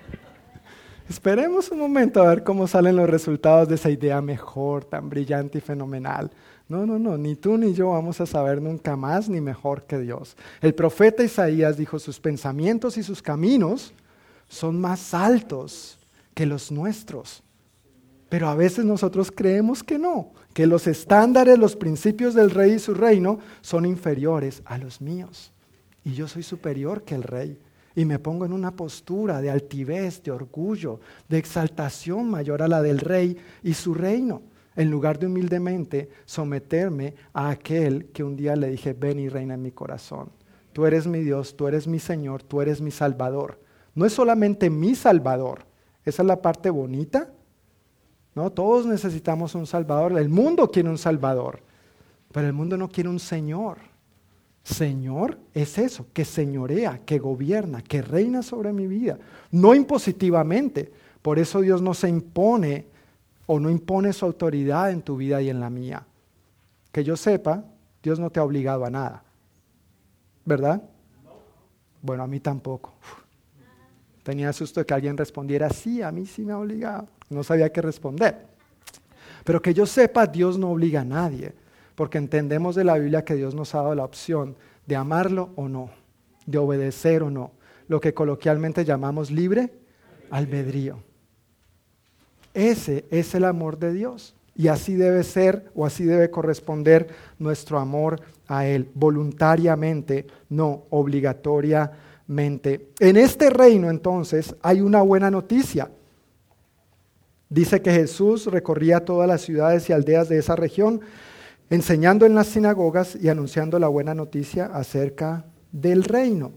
Esperemos 1.08 1.70
un 1.70 1.78
momento 1.78 2.20
a 2.20 2.28
ver 2.28 2.44
cómo 2.44 2.66
salen 2.66 2.96
los 2.96 3.08
resultados 3.08 3.66
de 3.66 3.76
esa 3.76 3.88
idea 3.88 4.20
mejor, 4.20 4.84
tan 4.84 5.08
brillante 5.08 5.56
y 5.56 5.62
fenomenal. 5.62 6.30
No, 6.68 6.84
no, 6.84 6.98
no, 6.98 7.16
ni 7.16 7.34
tú 7.34 7.56
ni 7.56 7.72
yo 7.72 7.90
vamos 7.90 8.20
a 8.20 8.26
saber 8.26 8.60
nunca 8.60 8.94
más 8.94 9.28
ni 9.28 9.40
mejor 9.40 9.84
que 9.84 9.98
Dios. 9.98 10.36
El 10.60 10.74
profeta 10.74 11.24
Isaías 11.24 11.78
dijo, 11.78 11.98
sus 11.98 12.20
pensamientos 12.20 12.98
y 12.98 13.02
sus 13.02 13.22
caminos 13.22 13.94
son 14.50 14.80
más 14.80 15.14
altos 15.14 15.98
que 16.34 16.44
los 16.44 16.70
nuestros. 16.70 17.42
Pero 18.28 18.48
a 18.48 18.54
veces 18.54 18.84
nosotros 18.84 19.32
creemos 19.34 19.82
que 19.82 19.98
no, 19.98 20.32
que 20.52 20.66
los 20.66 20.86
estándares, 20.86 21.58
los 21.58 21.76
principios 21.76 22.34
del 22.34 22.50
rey 22.50 22.72
y 22.72 22.78
su 22.78 22.92
reino 22.92 23.38
son 23.60 23.86
inferiores 23.86 24.60
a 24.66 24.76
los 24.76 25.00
míos. 25.00 25.52
Y 26.04 26.12
yo 26.12 26.28
soy 26.28 26.42
superior 26.42 27.02
que 27.04 27.14
el 27.14 27.22
rey. 27.22 27.58
Y 27.94 28.04
me 28.04 28.18
pongo 28.18 28.44
en 28.44 28.52
una 28.52 28.72
postura 28.72 29.40
de 29.40 29.50
altivez, 29.50 30.22
de 30.22 30.30
orgullo, 30.30 31.00
de 31.28 31.38
exaltación 31.38 32.28
mayor 32.28 32.62
a 32.62 32.68
la 32.68 32.82
del 32.82 32.98
rey 32.98 33.36
y 33.62 33.74
su 33.74 33.94
reino 33.94 34.42
en 34.76 34.90
lugar 34.90 35.18
de 35.18 35.26
humildemente 35.26 36.08
someterme 36.24 37.14
a 37.32 37.50
aquel 37.50 38.06
que 38.06 38.24
un 38.24 38.36
día 38.36 38.56
le 38.56 38.70
dije, 38.70 38.94
ven 38.94 39.18
y 39.18 39.28
reina 39.28 39.54
en 39.54 39.62
mi 39.62 39.72
corazón. 39.72 40.30
Tú 40.72 40.86
eres 40.86 41.06
mi 41.06 41.20
Dios, 41.20 41.56
tú 41.56 41.68
eres 41.68 41.86
mi 41.86 41.98
Señor, 41.98 42.42
tú 42.42 42.60
eres 42.62 42.80
mi 42.80 42.90
Salvador. 42.90 43.60
No 43.94 44.06
es 44.06 44.12
solamente 44.12 44.70
mi 44.70 44.94
Salvador, 44.94 45.66
esa 46.04 46.22
es 46.22 46.26
la 46.26 46.40
parte 46.40 46.70
bonita. 46.70 47.30
No, 48.34 48.50
todos 48.50 48.86
necesitamos 48.86 49.54
un 49.54 49.66
Salvador, 49.66 50.18
el 50.18 50.28
mundo 50.28 50.70
quiere 50.70 50.88
un 50.88 50.98
Salvador, 50.98 51.60
pero 52.32 52.46
el 52.46 52.52
mundo 52.52 52.76
no 52.76 52.88
quiere 52.88 53.08
un 53.08 53.18
Señor. 53.18 53.78
Señor 54.62 55.38
es 55.54 55.78
eso, 55.78 56.06
que 56.12 56.24
señorea, 56.24 57.00
que 57.04 57.18
gobierna, 57.18 57.82
que 57.82 58.02
reina 58.02 58.42
sobre 58.42 58.72
mi 58.72 58.86
vida, 58.86 59.18
no 59.50 59.74
impositivamente. 59.74 60.92
Por 61.22 61.38
eso 61.38 61.60
Dios 61.60 61.82
no 61.82 61.94
se 61.94 62.08
impone 62.08 62.86
o 63.46 63.58
no 63.58 63.70
impone 63.70 64.12
su 64.12 64.26
autoridad 64.26 64.90
en 64.90 65.02
tu 65.02 65.16
vida 65.16 65.42
y 65.42 65.50
en 65.50 65.60
la 65.60 65.70
mía. 65.70 66.06
Que 66.92 67.04
yo 67.04 67.16
sepa, 67.16 67.64
Dios 68.02 68.18
no 68.18 68.30
te 68.30 68.40
ha 68.40 68.44
obligado 68.44 68.84
a 68.84 68.90
nada. 68.90 69.22
¿Verdad? 70.44 70.82
Bueno, 72.02 72.22
a 72.22 72.26
mí 72.26 72.40
tampoco. 72.40 72.94
Tenía 74.30 74.52
susto 74.52 74.78
de 74.78 74.86
que 74.86 74.94
alguien 74.94 75.16
respondiera, 75.16 75.68
sí, 75.70 76.02
a 76.02 76.12
mí 76.12 76.24
sí 76.24 76.42
me 76.42 76.52
ha 76.52 76.58
obligado. 76.58 77.08
No 77.30 77.42
sabía 77.42 77.72
qué 77.72 77.82
responder. 77.82 78.46
Pero 79.42 79.60
que 79.60 79.74
yo 79.74 79.86
sepa, 79.86 80.24
Dios 80.24 80.56
no 80.56 80.70
obliga 80.70 81.00
a 81.00 81.04
nadie, 81.04 81.52
porque 81.96 82.18
entendemos 82.18 82.76
de 82.76 82.84
la 82.84 82.96
Biblia 82.96 83.24
que 83.24 83.34
Dios 83.34 83.56
nos 83.56 83.74
ha 83.74 83.78
dado 83.78 83.96
la 83.96 84.04
opción 84.04 84.54
de 84.86 84.94
amarlo 84.94 85.50
o 85.56 85.68
no, 85.68 85.90
de 86.46 86.58
obedecer 86.58 87.24
o 87.24 87.30
no, 87.32 87.50
lo 87.88 88.00
que 88.00 88.14
coloquialmente 88.14 88.84
llamamos 88.84 89.32
libre 89.32 89.72
albedrío. 90.30 91.02
Ese 92.54 93.06
es 93.10 93.34
el 93.34 93.46
amor 93.46 93.80
de 93.80 93.92
Dios. 93.92 94.36
Y 94.54 94.68
así 94.68 94.94
debe 94.94 95.24
ser 95.24 95.72
o 95.74 95.84
así 95.84 96.04
debe 96.04 96.30
corresponder 96.30 97.08
nuestro 97.40 97.80
amor 97.80 98.20
a 98.46 98.64
Él, 98.64 98.88
voluntariamente, 98.94 100.28
no 100.48 100.84
obligatoriamente. 100.90 102.09
En 102.36 103.16
este 103.16 103.50
reino 103.50 103.90
entonces 103.90 104.54
hay 104.62 104.80
una 104.80 105.02
buena 105.02 105.32
noticia. 105.32 105.90
Dice 107.48 107.82
que 107.82 107.90
Jesús 107.90 108.46
recorría 108.46 109.04
todas 109.04 109.26
las 109.26 109.40
ciudades 109.40 109.88
y 109.90 109.92
aldeas 109.92 110.28
de 110.28 110.38
esa 110.38 110.54
región, 110.54 111.00
enseñando 111.70 112.26
en 112.26 112.36
las 112.36 112.46
sinagogas 112.46 113.16
y 113.16 113.28
anunciando 113.28 113.80
la 113.80 113.88
buena 113.88 114.14
noticia 114.14 114.66
acerca 114.66 115.44
del 115.72 116.04
reino. 116.04 116.52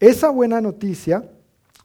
Esa 0.00 0.28
buena 0.28 0.60
noticia, 0.60 1.24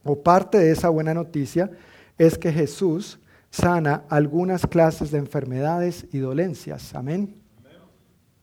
o 0.03 0.21
parte 0.21 0.57
de 0.57 0.71
esa 0.71 0.89
buena 0.89 1.13
noticia, 1.13 1.71
es 2.17 2.37
que 2.37 2.51
Jesús 2.51 3.17
sana 3.49 4.03
algunas 4.09 4.67
clases 4.67 5.11
de 5.11 5.19
enfermedades 5.19 6.05
y 6.11 6.17
dolencias. 6.17 6.93
Amén. 6.93 7.35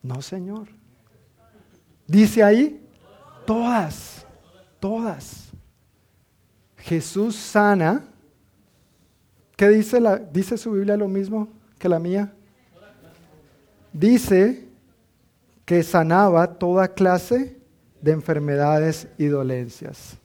No, 0.03 0.23
Señor. 0.23 0.69
Dice 2.07 2.43
ahí, 2.43 2.83
todas, 3.45 4.25
todas. 4.81 5.51
Jesús 6.79 7.37
sana. 7.37 8.05
¿Qué 9.57 9.69
dice, 9.69 10.01
la, 10.01 10.17
dice 10.17 10.57
su 10.57 10.73
Biblia 10.73 10.97
lo 10.97 11.09
mismo 11.09 11.49
que 11.79 11.89
la 11.89 11.99
mía? 11.99 12.33
Dice 13.93 14.69
que 15.65 15.83
sanaba 15.83 16.55
toda 16.55 16.89
clase 16.89 17.57
de 18.01 18.13
enfermedades 18.13 19.09
y 19.19 19.27
dolencias. 19.27 20.17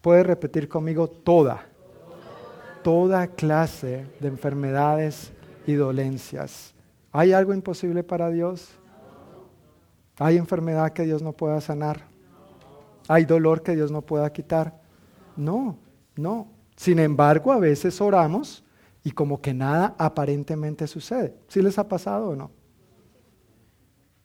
¿Puede 0.00 0.22
repetir 0.22 0.68
conmigo 0.68 1.08
toda? 1.08 1.70
toda 2.82 3.26
clase 3.26 4.06
de 4.20 4.28
enfermedades 4.28 5.32
y 5.66 5.74
dolencias. 5.74 6.74
¿Hay 7.12 7.32
algo 7.32 7.52
imposible 7.52 8.02
para 8.02 8.30
Dios? 8.30 8.68
¿Hay 10.18 10.36
enfermedad 10.36 10.92
que 10.92 11.04
Dios 11.04 11.22
no 11.22 11.32
pueda 11.32 11.60
sanar? 11.60 12.09
¿Hay 13.10 13.24
dolor 13.24 13.64
que 13.64 13.74
Dios 13.74 13.90
no 13.90 14.02
pueda 14.02 14.32
quitar? 14.32 14.80
No, 15.36 15.76
no. 16.14 16.46
Sin 16.76 17.00
embargo, 17.00 17.50
a 17.50 17.58
veces 17.58 18.00
oramos 18.00 18.62
y 19.02 19.10
como 19.10 19.42
que 19.42 19.52
nada 19.52 19.96
aparentemente 19.98 20.86
sucede. 20.86 21.34
¿Sí 21.48 21.60
les 21.60 21.76
ha 21.80 21.88
pasado 21.88 22.28
o 22.28 22.36
no? 22.36 22.52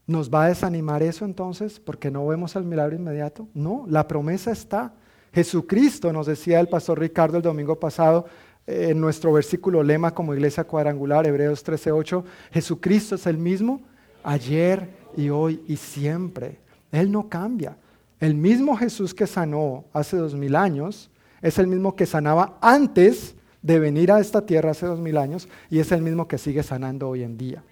¿Nos 0.05 0.29
va 0.29 0.43
a 0.43 0.49
desanimar 0.49 1.01
eso 1.01 1.25
entonces 1.25 1.79
porque 1.79 2.11
no 2.11 2.27
vemos 2.27 2.55
el 2.55 2.63
milagro 2.63 2.95
inmediato? 2.95 3.47
No, 3.55 3.85
la 3.87 4.07
promesa 4.07 4.51
está. 4.51 4.93
Jesucristo, 5.33 6.13
nos 6.13 6.27
decía 6.27 6.59
el 6.59 6.67
pastor 6.67 6.99
Ricardo 6.99 7.37
el 7.37 7.43
domingo 7.43 7.79
pasado, 7.79 8.27
eh, 8.67 8.89
en 8.91 9.01
nuestro 9.01 9.33
versículo 9.33 9.81
lema 9.81 10.13
como 10.13 10.35
iglesia 10.35 10.63
cuadrangular, 10.63 11.25
Hebreos 11.25 11.63
13:8, 11.63 12.23
Jesucristo 12.51 13.15
es 13.15 13.25
el 13.25 13.39
mismo 13.39 13.81
ayer 14.23 14.91
y 15.17 15.29
hoy 15.29 15.63
y 15.65 15.75
siempre. 15.75 16.59
Él 16.91 17.11
no 17.11 17.27
cambia. 17.27 17.79
El 18.19 18.35
mismo 18.35 18.77
Jesús 18.77 19.13
que 19.13 19.27
sanó 19.27 19.85
hace 19.93 20.17
dos 20.17 20.35
mil 20.35 20.55
años 20.55 21.11
es 21.41 21.59
el 21.59 21.67
mismo 21.67 21.95
que 21.95 22.05
sanaba 22.05 22.57
antes 22.61 23.35
de 23.61 23.79
venir 23.79 24.11
a 24.11 24.19
esta 24.19 24.45
tierra 24.45 24.71
hace 24.71 24.85
dos 24.85 24.99
mil 24.99 25.17
años 25.17 25.47
y 25.69 25.79
es 25.79 25.91
el 25.91 26.01
mismo 26.01 26.27
que 26.27 26.37
sigue 26.37 26.63
sanando 26.63 27.09
hoy 27.09 27.23
en 27.23 27.37
día 27.37 27.63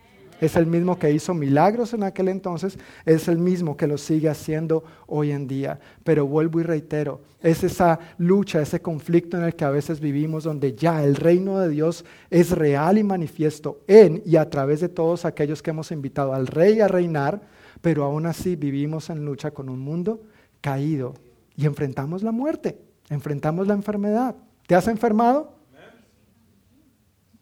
es 0.45 0.55
el 0.55 0.65
mismo 0.65 0.99
que 0.99 1.11
hizo 1.11 1.33
milagros 1.33 1.93
en 1.93 2.03
aquel 2.03 2.27
entonces, 2.27 2.77
es 3.05 3.27
el 3.27 3.37
mismo 3.37 3.77
que 3.77 3.87
lo 3.87 3.97
sigue 3.97 4.29
haciendo 4.29 4.83
hoy 5.07 5.31
en 5.31 5.47
día. 5.47 5.79
Pero 6.03 6.27
vuelvo 6.27 6.59
y 6.59 6.63
reitero, 6.63 7.21
es 7.41 7.63
esa 7.63 7.99
lucha, 8.17 8.61
ese 8.61 8.81
conflicto 8.81 9.37
en 9.37 9.43
el 9.43 9.55
que 9.55 9.65
a 9.65 9.69
veces 9.69 9.99
vivimos, 9.99 10.43
donde 10.43 10.73
ya 10.73 11.03
el 11.03 11.15
reino 11.15 11.59
de 11.59 11.69
Dios 11.69 12.05
es 12.29 12.51
real 12.51 12.97
y 12.97 13.03
manifiesto 13.03 13.81
en 13.87 14.21
y 14.25 14.35
a 14.35 14.49
través 14.49 14.81
de 14.81 14.89
todos 14.89 15.25
aquellos 15.25 15.61
que 15.61 15.69
hemos 15.69 15.91
invitado 15.91 16.33
al 16.33 16.47
rey 16.47 16.81
a 16.81 16.87
reinar, 16.87 17.41
pero 17.81 18.03
aún 18.03 18.25
así 18.25 18.55
vivimos 18.55 19.09
en 19.09 19.25
lucha 19.25 19.51
con 19.51 19.69
un 19.69 19.79
mundo 19.79 20.21
caído 20.63 21.13
y 21.57 21.65
enfrentamos 21.65 22.23
la 22.23 22.31
muerte, 22.31 22.79
enfrentamos 23.09 23.67
la 23.67 23.73
enfermedad. 23.73 24.33
¿Te 24.65 24.75
has 24.75 24.87
enfermado? 24.87 25.57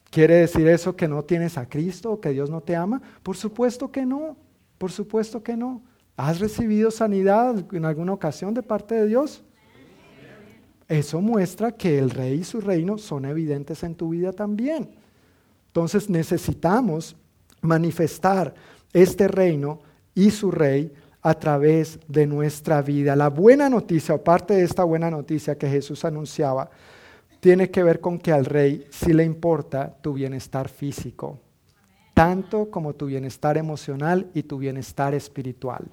¿Quiere 0.10 0.38
decir 0.38 0.68
eso 0.68 0.96
que 0.96 1.08
no 1.08 1.24
tienes 1.24 1.56
a 1.58 1.70
Cristo 1.70 2.12
o 2.12 2.20
que 2.20 2.32
Dios 2.32 2.50
no 2.50 2.62
te 2.62 2.76
ama? 2.76 3.00
Por 3.22 3.38
supuesto 3.38 3.92
que 3.92 4.06
no, 4.06 4.36
por 4.80 4.92
supuesto 4.92 5.44
que 5.44 5.56
no. 5.56 5.84
¿Has 6.18 6.40
recibido 6.40 6.90
sanidad 6.90 7.64
en 7.72 7.86
alguna 7.86 8.12
ocasión 8.12 8.56
de 8.56 8.64
parte 8.64 8.96
de 8.96 9.08
Dios? 9.08 9.44
Eso 10.90 11.22
muestra 11.22 11.72
que 11.72 12.00
el 12.00 12.10
rey 12.10 12.40
y 12.40 12.44
su 12.44 12.60
reino 12.60 12.98
son 12.98 13.26
evidentes 13.26 13.84
en 13.84 13.96
tu 13.96 14.10
vida 14.10 14.34
también. 14.34 14.90
Entonces 15.68 16.10
necesitamos 16.10 17.16
manifestar 17.62 18.54
este 18.92 19.28
reino 19.28 19.80
y 20.16 20.32
su 20.32 20.52
rey 20.52 20.92
a 21.22 21.34
través 21.36 22.00
de 22.08 22.26
nuestra 22.26 22.82
vida. 22.82 23.16
La 23.16 23.30
buena 23.30 23.70
noticia, 23.70 24.16
o 24.16 24.24
parte 24.24 24.56
de 24.56 24.64
esta 24.64 24.84
buena 24.84 25.12
noticia 25.12 25.58
que 25.58 25.70
Jesús 25.70 26.04
anunciaba, 26.04 26.70
tiene 27.40 27.70
que 27.70 27.84
ver 27.84 28.00
con 28.00 28.20
que 28.20 28.32
al 28.32 28.46
rey 28.46 28.86
sí 28.90 29.14
le 29.14 29.24
importa 29.24 29.96
tu 30.02 30.14
bienestar 30.14 30.70
físico, 30.70 31.40
tanto 32.14 32.70
como 32.70 32.94
tu 32.94 33.08
bienestar 33.08 33.58
emocional 33.58 34.28
y 34.34 34.44
tu 34.44 34.58
bienestar 34.58 35.14
espiritual. 35.14 35.86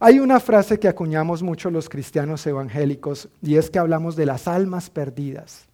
Hay 0.00 0.20
una 0.20 0.38
frase 0.38 0.78
que 0.78 0.86
acuñamos 0.86 1.42
mucho 1.42 1.70
los 1.70 1.88
cristianos 1.88 2.46
evangélicos 2.46 3.28
y 3.42 3.56
es 3.56 3.68
que 3.68 3.80
hablamos 3.80 4.14
de 4.14 4.26
las 4.26 4.46
almas 4.46 4.90
perdidas. 4.90 5.66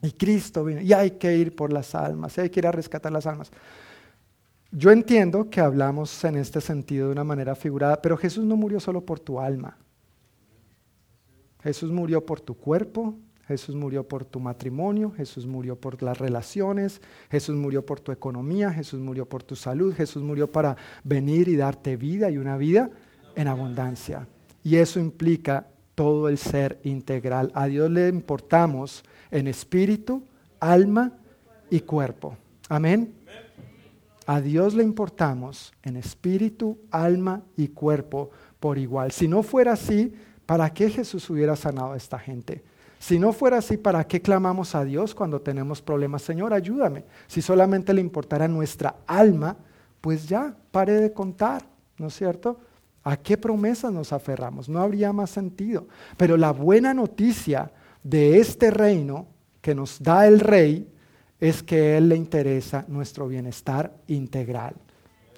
Y 0.00 0.12
Cristo 0.12 0.64
vino 0.64 0.80
y 0.80 0.92
hay 0.92 1.12
que 1.12 1.36
ir 1.36 1.56
por 1.56 1.72
las 1.72 1.94
almas, 1.94 2.38
y 2.38 2.42
hay 2.42 2.50
que 2.50 2.60
ir 2.60 2.66
a 2.68 2.72
rescatar 2.72 3.10
las 3.10 3.26
almas. 3.26 3.50
Yo 4.70 4.90
entiendo 4.90 5.48
que 5.48 5.60
hablamos 5.60 6.22
en 6.24 6.36
este 6.36 6.60
sentido 6.60 7.06
de 7.06 7.12
una 7.12 7.24
manera 7.24 7.54
figurada, 7.54 8.02
pero 8.02 8.16
Jesús 8.16 8.44
no 8.44 8.56
murió 8.56 8.80
solo 8.80 9.00
por 9.00 9.18
tu 9.18 9.40
alma. 9.40 9.78
Jesús 11.62 11.90
murió 11.90 12.24
por 12.24 12.40
tu 12.40 12.54
cuerpo, 12.54 13.14
Jesús 13.46 13.74
murió 13.74 14.06
por 14.06 14.26
tu 14.26 14.40
matrimonio, 14.40 15.10
Jesús 15.10 15.46
murió 15.46 15.74
por 15.74 16.02
las 16.02 16.18
relaciones, 16.18 17.00
Jesús 17.30 17.56
murió 17.56 17.84
por 17.84 17.98
tu 17.98 18.12
economía, 18.12 18.70
Jesús 18.70 19.00
murió 19.00 19.26
por 19.26 19.42
tu 19.42 19.56
salud, 19.56 19.94
Jesús 19.94 20.22
murió 20.22 20.52
para 20.52 20.76
venir 21.02 21.48
y 21.48 21.56
darte 21.56 21.96
vida 21.96 22.30
y 22.30 22.36
una 22.36 22.58
vida 22.58 22.90
en 23.34 23.48
abundancia. 23.48 24.28
Y 24.62 24.76
eso 24.76 25.00
implica 25.00 25.66
todo 25.94 26.28
el 26.28 26.36
ser 26.36 26.78
integral. 26.84 27.50
A 27.54 27.66
Dios 27.66 27.90
le 27.90 28.08
importamos 28.08 29.02
en 29.30 29.48
espíritu, 29.48 30.22
alma 30.60 31.12
y 31.70 31.80
cuerpo. 31.80 32.36
Amén. 32.68 33.17
A 34.28 34.42
Dios 34.42 34.74
le 34.74 34.84
importamos 34.84 35.72
en 35.82 35.96
espíritu, 35.96 36.76
alma 36.90 37.44
y 37.56 37.68
cuerpo 37.68 38.28
por 38.60 38.76
igual. 38.76 39.10
Si 39.10 39.26
no 39.26 39.42
fuera 39.42 39.72
así, 39.72 40.12
¿para 40.44 40.68
qué 40.68 40.90
Jesús 40.90 41.30
hubiera 41.30 41.56
sanado 41.56 41.92
a 41.92 41.96
esta 41.96 42.18
gente? 42.18 42.62
Si 42.98 43.18
no 43.18 43.32
fuera 43.32 43.56
así, 43.56 43.78
¿para 43.78 44.06
qué 44.06 44.20
clamamos 44.20 44.74
a 44.74 44.84
Dios 44.84 45.14
cuando 45.14 45.40
tenemos 45.40 45.80
problemas? 45.80 46.20
Señor, 46.20 46.52
ayúdame. 46.52 47.06
Si 47.26 47.40
solamente 47.40 47.94
le 47.94 48.02
importara 48.02 48.46
nuestra 48.48 48.96
alma, 49.06 49.56
pues 50.02 50.28
ya, 50.28 50.54
pare 50.72 50.92
de 50.92 51.10
contar, 51.10 51.64
¿no 51.96 52.08
es 52.08 52.14
cierto? 52.14 52.60
¿A 53.04 53.16
qué 53.16 53.38
promesas 53.38 53.94
nos 53.94 54.12
aferramos? 54.12 54.68
No 54.68 54.80
habría 54.80 55.10
más 55.10 55.30
sentido. 55.30 55.88
Pero 56.18 56.36
la 56.36 56.52
buena 56.52 56.92
noticia 56.92 57.72
de 58.02 58.40
este 58.40 58.70
reino 58.70 59.26
que 59.62 59.74
nos 59.74 60.02
da 60.02 60.26
el 60.26 60.40
rey 60.40 60.86
es 61.40 61.62
que 61.62 61.76
a 61.76 61.98
Él 61.98 62.08
le 62.08 62.16
interesa 62.16 62.84
nuestro 62.88 63.28
bienestar 63.28 63.94
integral. 64.06 64.74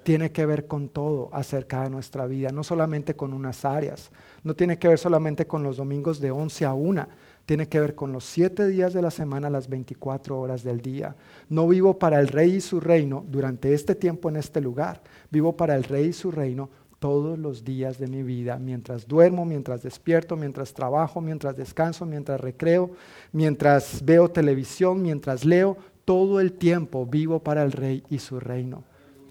Tiene 0.02 0.32
que 0.32 0.46
ver 0.46 0.66
con 0.66 0.88
todo 0.88 1.28
acerca 1.32 1.82
de 1.82 1.90
nuestra 1.90 2.26
vida, 2.26 2.50
no 2.50 2.64
solamente 2.64 3.14
con 3.14 3.34
unas 3.34 3.66
áreas, 3.66 4.10
no 4.42 4.54
tiene 4.54 4.78
que 4.78 4.88
ver 4.88 4.98
solamente 4.98 5.46
con 5.46 5.62
los 5.62 5.76
domingos 5.76 6.20
de 6.20 6.30
11 6.30 6.64
a 6.64 6.72
1, 6.72 7.06
tiene 7.44 7.68
que 7.68 7.80
ver 7.80 7.94
con 7.94 8.12
los 8.12 8.24
siete 8.24 8.66
días 8.68 8.92
de 8.94 9.02
la 9.02 9.10
semana, 9.10 9.50
las 9.50 9.68
24 9.68 10.38
horas 10.38 10.62
del 10.62 10.80
día. 10.80 11.16
No 11.48 11.66
vivo 11.66 11.98
para 11.98 12.20
el 12.20 12.28
rey 12.28 12.54
y 12.54 12.60
su 12.60 12.78
reino 12.78 13.24
durante 13.28 13.74
este 13.74 13.94
tiempo 13.94 14.28
en 14.28 14.36
este 14.36 14.60
lugar. 14.60 15.02
Vivo 15.30 15.56
para 15.56 15.74
el 15.74 15.82
rey 15.82 16.06
y 16.06 16.12
su 16.12 16.30
reino 16.30 16.70
todos 17.00 17.38
los 17.38 17.64
días 17.64 17.98
de 17.98 18.06
mi 18.06 18.22
vida, 18.22 18.58
mientras 18.58 19.08
duermo, 19.08 19.44
mientras 19.44 19.82
despierto, 19.82 20.36
mientras 20.36 20.72
trabajo, 20.74 21.20
mientras 21.20 21.56
descanso, 21.56 22.06
mientras 22.06 22.40
recreo, 22.40 22.90
mientras 23.32 24.04
veo 24.04 24.30
televisión, 24.30 25.02
mientras 25.02 25.44
leo, 25.44 25.78
todo 26.04 26.40
el 26.40 26.52
tiempo 26.52 27.06
vivo 27.06 27.40
para 27.40 27.62
el 27.62 27.72
rey 27.72 28.04
y 28.10 28.18
su 28.18 28.38
reino. 28.38 28.84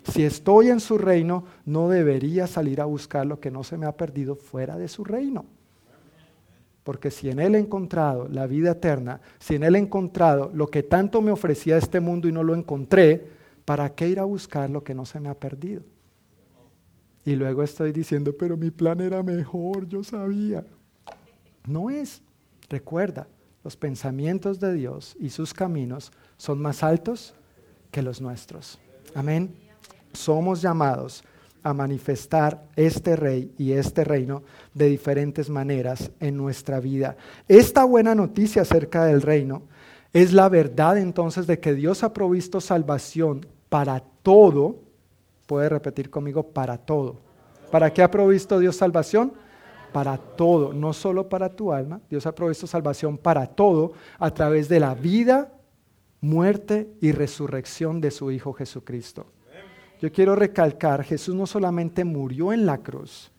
Si 0.03 0.23
estoy 0.23 0.69
en 0.69 0.79
su 0.79 0.97
reino, 0.97 1.43
no 1.65 1.89
debería 1.89 2.47
salir 2.47 2.81
a 2.81 2.85
buscar 2.85 3.27
lo 3.27 3.39
que 3.39 3.51
no 3.51 3.63
se 3.63 3.77
me 3.77 3.85
ha 3.85 3.95
perdido 3.95 4.35
fuera 4.35 4.75
de 4.75 4.87
su 4.87 5.03
reino. 5.03 5.45
Porque 6.83 7.11
si 7.11 7.29
en 7.29 7.39
Él 7.39 7.53
he 7.53 7.59
encontrado 7.59 8.27
la 8.27 8.47
vida 8.47 8.71
eterna, 8.71 9.21
si 9.37 9.55
en 9.55 9.63
Él 9.63 9.75
he 9.75 9.79
encontrado 9.79 10.49
lo 10.55 10.67
que 10.67 10.81
tanto 10.81 11.21
me 11.21 11.31
ofrecía 11.31 11.77
este 11.77 11.99
mundo 11.99 12.27
y 12.27 12.31
no 12.31 12.41
lo 12.41 12.55
encontré, 12.55 13.27
¿para 13.63 13.93
qué 13.93 14.07
ir 14.07 14.19
a 14.19 14.23
buscar 14.23 14.71
lo 14.71 14.83
que 14.83 14.95
no 14.95 15.05
se 15.05 15.19
me 15.19 15.29
ha 15.29 15.35
perdido? 15.35 15.83
Y 17.25 17.35
luego 17.35 17.63
estoy 17.63 17.91
diciendo, 17.91 18.33
pero 18.37 18.57
mi 18.57 18.71
plan 18.71 19.01
era 19.01 19.21
mejor, 19.23 19.87
yo 19.87 20.03
sabía. 20.03 20.65
No 21.65 21.89
es. 21.89 22.21
Recuerda, 22.69 23.27
los 23.63 23.75
pensamientos 23.75 24.59
de 24.59 24.73
Dios 24.73 25.15
y 25.19 25.29
sus 25.29 25.53
caminos 25.53 26.11
son 26.37 26.61
más 26.61 26.83
altos 26.83 27.33
que 27.91 28.01
los 28.01 28.21
nuestros. 28.21 28.79
Amén. 29.15 29.53
Somos 30.13 30.61
llamados 30.61 31.23
a 31.63 31.73
manifestar 31.73 32.63
este 32.75 33.15
rey 33.15 33.53
y 33.57 33.73
este 33.73 34.03
reino 34.03 34.43
de 34.73 34.87
diferentes 34.87 35.49
maneras 35.49 36.11
en 36.19 36.37
nuestra 36.37 36.79
vida. 36.79 37.17
Esta 37.47 37.83
buena 37.83 38.15
noticia 38.15 38.61
acerca 38.61 39.05
del 39.05 39.21
reino 39.21 39.63
es 40.13 40.33
la 40.33 40.49
verdad 40.49 40.97
entonces 40.97 41.47
de 41.47 41.59
que 41.59 41.73
Dios 41.73 42.03
ha 42.03 42.13
provisto 42.13 42.61
salvación 42.61 43.45
para 43.69 43.99
todo. 44.23 44.77
Puede 45.49 45.67
repetir 45.67 46.11
conmigo, 46.11 46.43
para 46.43 46.77
todo. 46.77 47.15
¿Para 47.71 47.91
qué 47.91 48.03
ha 48.03 48.11
provisto 48.11 48.59
Dios 48.59 48.75
salvación? 48.75 49.33
Para 49.91 50.15
todo, 50.15 50.73
no 50.73 50.93
solo 50.93 51.27
para 51.27 51.49
tu 51.49 51.73
alma. 51.73 52.01
Dios 52.07 52.27
ha 52.27 52.35
provisto 52.35 52.67
salvación 52.67 53.17
para 53.17 53.47
todo 53.47 53.93
a 54.19 54.31
través 54.31 54.69
de 54.69 54.79
la 54.79 54.93
vida, 54.93 55.51
muerte 56.21 56.93
y 57.01 57.13
resurrección 57.13 57.99
de 57.99 58.11
su 58.11 58.29
Hijo 58.29 58.53
Jesucristo. 58.53 59.25
Yo 59.99 60.11
quiero 60.11 60.35
recalcar, 60.35 61.03
Jesús 61.03 61.33
no 61.33 61.47
solamente 61.47 62.03
murió 62.03 62.53
en 62.53 62.67
la 62.67 62.77
cruz, 62.77 63.31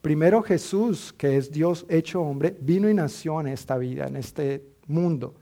primero 0.00 0.42
Jesús, 0.42 1.12
que 1.12 1.36
es 1.36 1.52
Dios 1.52 1.84
hecho 1.90 2.22
hombre, 2.22 2.56
vino 2.58 2.88
y 2.88 2.94
nació 2.94 3.38
en 3.38 3.48
esta 3.48 3.76
vida, 3.76 4.06
en 4.06 4.16
este 4.16 4.64
mundo. 4.86 5.34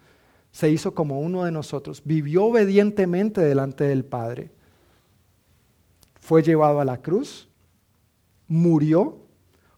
Se 0.50 0.68
hizo 0.68 0.96
como 0.96 1.20
uno 1.20 1.44
de 1.44 1.52
nosotros, 1.52 2.02
vivió 2.04 2.46
obedientemente 2.46 3.40
delante 3.40 3.84
del 3.84 4.04
Padre. 4.04 4.57
Fue 6.28 6.42
llevado 6.42 6.78
a 6.78 6.84
la 6.84 7.00
cruz, 7.00 7.48
murió, 8.48 9.16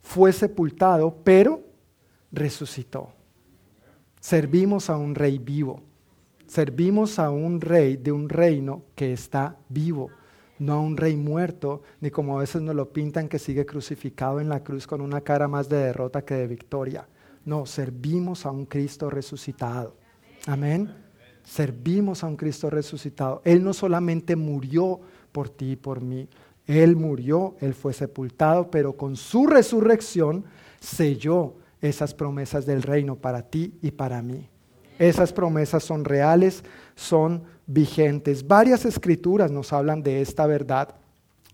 fue 0.03 0.33
sepultado, 0.33 1.23
pero 1.23 1.63
resucitó. 2.33 3.13
Servimos 4.19 4.91
a 4.91 4.97
un 4.97 5.15
rey 5.15 5.39
vivo. 5.39 5.81
Servimos 6.49 7.21
a 7.21 7.31
un 7.31 7.61
rey 7.61 7.97
de 7.97 8.11
un 8.11 8.29
reino 8.29 8.83
que 8.97 9.13
está 9.13 9.59
vivo 9.69 10.11
no 10.59 10.73
a 10.73 10.81
un 10.81 10.97
rey 10.97 11.17
muerto, 11.17 11.83
ni 12.01 12.11
como 12.11 12.37
a 12.37 12.41
veces 12.41 12.63
nos 12.63 12.75
lo 12.75 12.93
pintan 12.93 13.29
que 13.29 13.39
sigue 13.39 13.65
crucificado 13.65 14.41
en 14.41 14.49
la 14.49 14.65
cruz 14.65 14.89
con 14.89 15.01
una 15.01 15.21
cara 15.21 15.47
más 15.47 15.69
de 15.69 15.77
derrota 15.77 16.25
que 16.25 16.35
de 16.35 16.49
victoria. 16.49 17.09
No, 17.45 17.65
servimos 17.65 18.45
a 18.45 18.51
un 18.51 18.67
Cristo 18.67 19.09
resucitado. 19.09 19.97
Amén. 20.49 20.93
Servimos 21.45 22.25
a 22.25 22.27
un 22.27 22.37
Cristo 22.37 22.69
resucitado. 22.69 23.41
Él 23.45 23.63
no 23.65 23.73
solamente 23.73 24.35
murió 24.35 25.01
por 25.33 25.49
ti 25.49 25.73
y 25.73 25.77
por 25.77 26.01
mí, 26.01 26.29
Él 26.67 26.97
murió, 26.97 27.57
Él 27.61 27.75
fue 27.75 27.93
sepultado, 27.93 28.71
pero 28.71 28.95
con 28.95 29.17
su 29.17 29.47
resurrección 29.47 30.45
selló 30.81 31.55
esas 31.81 32.15
promesas 32.15 32.67
del 32.67 32.83
reino 32.83 33.17
para 33.17 33.43
ti 33.43 33.75
y 33.83 33.91
para 33.91 34.23
mí. 34.23 34.49
Esas 34.99 35.33
promesas 35.33 35.83
son 35.83 36.05
reales, 36.05 36.63
son 36.95 37.43
vigentes. 37.67 38.47
Varias 38.47 38.85
escrituras 38.85 39.51
nos 39.51 39.73
hablan 39.73 40.03
de 40.03 40.21
esta 40.21 40.47
verdad. 40.47 40.95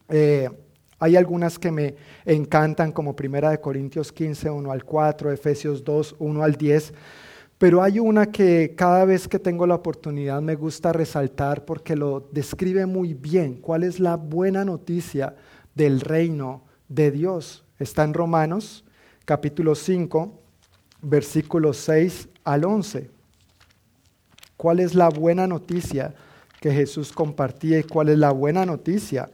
Eh, 0.08 0.50
hay 0.98 1.14
algunas 1.14 1.58
que 1.58 1.70
me 1.70 1.94
encantan, 2.24 2.90
como 2.90 3.14
Primera 3.14 3.50
de 3.50 3.60
Corintios 3.60 4.12
15, 4.12 4.50
1 4.50 4.72
al 4.72 4.84
4, 4.84 5.30
Efesios 5.30 5.84
2, 5.84 6.16
1 6.18 6.42
al 6.42 6.54
10. 6.54 6.94
Pero 7.58 7.82
hay 7.82 7.98
una 7.98 8.26
que 8.26 8.74
cada 8.76 9.06
vez 9.06 9.28
que 9.28 9.38
tengo 9.38 9.66
la 9.66 9.76
oportunidad 9.76 10.42
me 10.42 10.56
gusta 10.56 10.92
resaltar 10.92 11.64
porque 11.64 11.96
lo 11.96 12.28
describe 12.30 12.84
muy 12.84 13.14
bien. 13.14 13.54
¿Cuál 13.54 13.82
es 13.82 13.98
la 13.98 14.16
buena 14.16 14.64
noticia 14.64 15.34
del 15.74 16.02
reino 16.02 16.64
de 16.88 17.10
Dios? 17.10 17.64
Está 17.78 18.04
en 18.04 18.12
Romanos 18.12 18.84
capítulo 19.24 19.74
5, 19.74 20.38
versículos 21.00 21.78
6 21.78 22.28
al 22.44 22.64
11. 22.64 23.10
¿Cuál 24.58 24.80
es 24.80 24.94
la 24.94 25.08
buena 25.08 25.46
noticia 25.46 26.14
que 26.60 26.72
Jesús 26.72 27.10
compartía 27.10 27.78
y 27.78 27.84
cuál 27.84 28.10
es 28.10 28.18
la 28.18 28.32
buena 28.32 28.66
noticia 28.66 29.30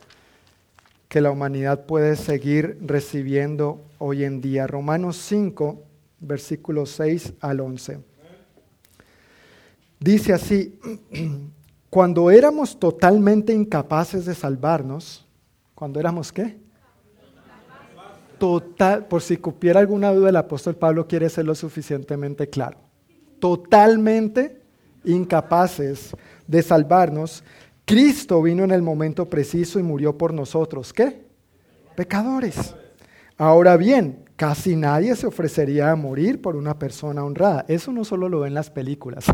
que 1.09 1.21
la 1.21 1.33
humanidad 1.33 1.87
puede 1.87 2.15
seguir 2.15 2.79
recibiendo 2.83 3.85
hoy 3.99 4.23
en 4.23 4.41
día? 4.41 4.69
Romanos 4.69 5.17
5, 5.17 5.83
versículos 6.21 6.91
6 6.91 7.35
al 7.41 7.61
11. 7.61 8.12
Dice 10.03 10.33
así, 10.33 10.79
cuando 11.91 12.31
éramos 12.31 12.79
totalmente 12.79 13.53
incapaces 13.53 14.25
de 14.25 14.35
salvarnos, 14.35 15.27
cuando 15.75 16.01
éramos 16.01 16.33
qué? 16.33 16.57
Total, 18.38 19.07
por 19.07 19.23
si 19.23 19.37
cupiera 19.37 19.79
alguna 19.79 20.12
duda, 20.12 20.31
el 20.31 20.37
apóstol 20.37 20.75
Pablo 20.75 21.07
quiere 21.07 21.29
ser 21.29 21.45
lo 21.45 21.55
suficientemente 21.55 22.49
claro. 22.49 22.79
Totalmente 23.38 24.61
incapaces 25.05 26.17
de 26.49 26.62
salvarnos, 26.62 27.45
Cristo 27.85 28.43
vino 28.43 28.65
en 28.65 28.73
el 28.73 28.83
momento 28.83 29.29
preciso 29.29 29.79
y 29.79 29.85
murió 29.85 30.19
por 30.19 30.35
nosotros. 30.35 30.93
¿Qué? 30.93 31.27
Pecadores. 31.95 32.75
Ahora 33.37 33.77
bien, 33.77 34.25
casi 34.35 34.75
nadie 34.75 35.15
se 35.15 35.27
ofrecería 35.27 35.91
a 35.93 35.97
morir 35.97 36.41
por 36.41 36.57
una 36.57 36.79
persona 36.79 37.25
honrada. 37.25 37.65
Eso 37.69 37.93
no 37.93 38.05
solo 38.05 38.29
lo 38.29 38.41
ven 38.41 38.55
las 38.55 38.71
películas. 38.71 39.27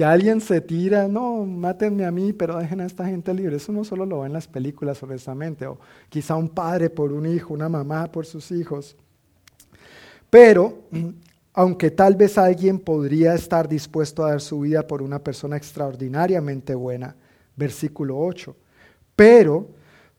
Que 0.00 0.06
alguien 0.06 0.40
se 0.40 0.62
tira, 0.62 1.08
no, 1.08 1.44
mátenme 1.44 2.06
a 2.06 2.10
mí, 2.10 2.32
pero 2.32 2.56
dejen 2.56 2.80
a 2.80 2.86
esta 2.86 3.04
gente 3.04 3.34
libre. 3.34 3.56
Eso 3.56 3.70
no 3.70 3.84
solo 3.84 4.06
lo 4.06 4.20
ven 4.20 4.32
las 4.32 4.48
películas, 4.48 5.02
honestamente. 5.02 5.66
O 5.66 5.78
quizá 6.08 6.36
un 6.36 6.48
padre 6.48 6.88
por 6.88 7.12
un 7.12 7.26
hijo, 7.26 7.52
una 7.52 7.68
mamá 7.68 8.10
por 8.10 8.24
sus 8.24 8.50
hijos. 8.50 8.96
Pero 10.30 10.84
aunque 11.52 11.90
tal 11.90 12.14
vez 12.14 12.38
alguien 12.38 12.78
podría 12.78 13.34
estar 13.34 13.68
dispuesto 13.68 14.24
a 14.24 14.30
dar 14.30 14.40
su 14.40 14.60
vida 14.60 14.86
por 14.86 15.02
una 15.02 15.18
persona 15.18 15.58
extraordinariamente 15.58 16.74
buena. 16.74 17.14
Versículo 17.54 18.18
8. 18.20 18.56
Pero 19.14 19.68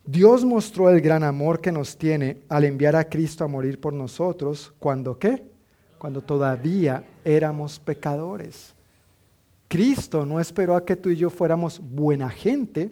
Dios 0.06 0.46
mostró 0.46 0.92
el 0.92 1.02
gran 1.02 1.24
amor 1.24 1.60
que 1.60 1.72
nos 1.72 1.98
tiene 1.98 2.44
al 2.50 2.66
enviar 2.66 2.96
a 2.96 3.10
Cristo 3.10 3.44
a 3.44 3.48
morir 3.48 3.82
por 3.82 3.94
nosotros, 3.94 4.76
cuando 4.78 5.18
qué? 5.18 5.44
Cuando 5.98 6.22
todavía 6.22 7.04
éramos 7.26 7.80
pecadores. 7.80 8.76
Cristo 9.72 10.26
no 10.26 10.42
esperó 10.42 10.76
a 10.76 10.84
que 10.84 10.98
tú 10.98 11.12
y 11.12 11.16
yo 11.16 11.30
fuéramos 11.30 11.80
buena 11.80 12.30
gente 12.30 12.92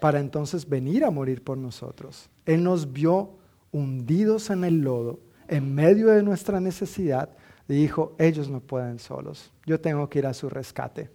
para 0.00 0.20
entonces 0.20 0.66
venir 0.66 1.04
a 1.04 1.10
morir 1.10 1.44
por 1.44 1.58
nosotros. 1.58 2.30
Él 2.46 2.64
nos 2.64 2.90
vio 2.90 3.32
hundidos 3.72 4.48
en 4.48 4.64
el 4.64 4.80
lodo, 4.80 5.20
en 5.48 5.74
medio 5.74 6.06
de 6.08 6.22
nuestra 6.22 6.60
necesidad, 6.60 7.28
dijo, 7.68 8.16
ellos 8.18 8.48
no 8.48 8.60
pueden 8.60 8.98
solos, 8.98 9.52
yo 9.66 9.78
tengo 9.82 10.08
que 10.08 10.20
ir 10.20 10.26
a 10.26 10.32
su 10.32 10.48
rescate. 10.48 11.10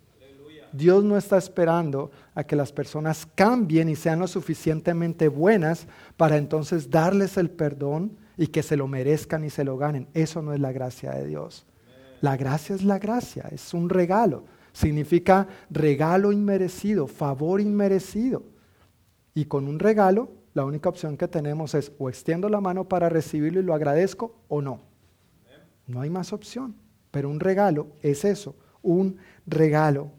Dios 0.71 1.03
no 1.03 1.17
está 1.17 1.39
esperando 1.39 2.11
a 2.35 2.43
que 2.43 2.55
las 2.55 2.71
personas 2.71 3.27
cambien 3.33 3.89
y 3.89 3.95
sean 3.95 4.19
lo 4.19 4.27
suficientemente 4.27 5.27
buenas 5.27 5.87
para 6.17 6.37
entonces 6.37 6.91
darles 6.91 7.37
el 7.37 7.49
perdón 7.49 8.15
y 8.37 8.45
que 8.45 8.61
se 8.61 8.77
lo 8.77 8.87
merezcan 8.87 9.43
y 9.43 9.49
se 9.49 9.63
lo 9.63 9.75
ganen. 9.75 10.07
Eso 10.13 10.43
no 10.43 10.53
es 10.53 10.59
la 10.59 10.71
gracia 10.71 11.13
de 11.13 11.25
Dios. 11.25 11.65
La 12.21 12.37
gracia 12.37 12.75
es 12.75 12.83
la 12.83 12.99
gracia, 12.99 13.49
es 13.51 13.73
un 13.73 13.89
regalo. 13.89 14.43
Significa 14.77 15.47
regalo 15.71 16.31
inmerecido, 16.31 17.07
favor 17.07 17.59
inmerecido. 17.59 18.43
Y 19.33 19.45
con 19.45 19.67
un 19.67 19.79
regalo, 19.79 20.29
la 20.53 20.65
única 20.65 20.87
opción 20.87 21.17
que 21.17 21.27
tenemos 21.27 21.73
es 21.73 21.91
o 21.97 22.09
extiendo 22.09 22.47
la 22.47 22.61
mano 22.61 22.87
para 22.87 23.09
recibirlo 23.09 23.59
y 23.59 23.63
lo 23.63 23.73
agradezco 23.73 24.35
o 24.47 24.61
no. 24.61 24.81
No 25.87 26.01
hay 26.01 26.11
más 26.11 26.31
opción. 26.31 26.75
Pero 27.09 27.27
un 27.27 27.39
regalo 27.39 27.87
es 28.03 28.23
eso, 28.23 28.55
un 28.83 29.17
regalo. 29.47 30.11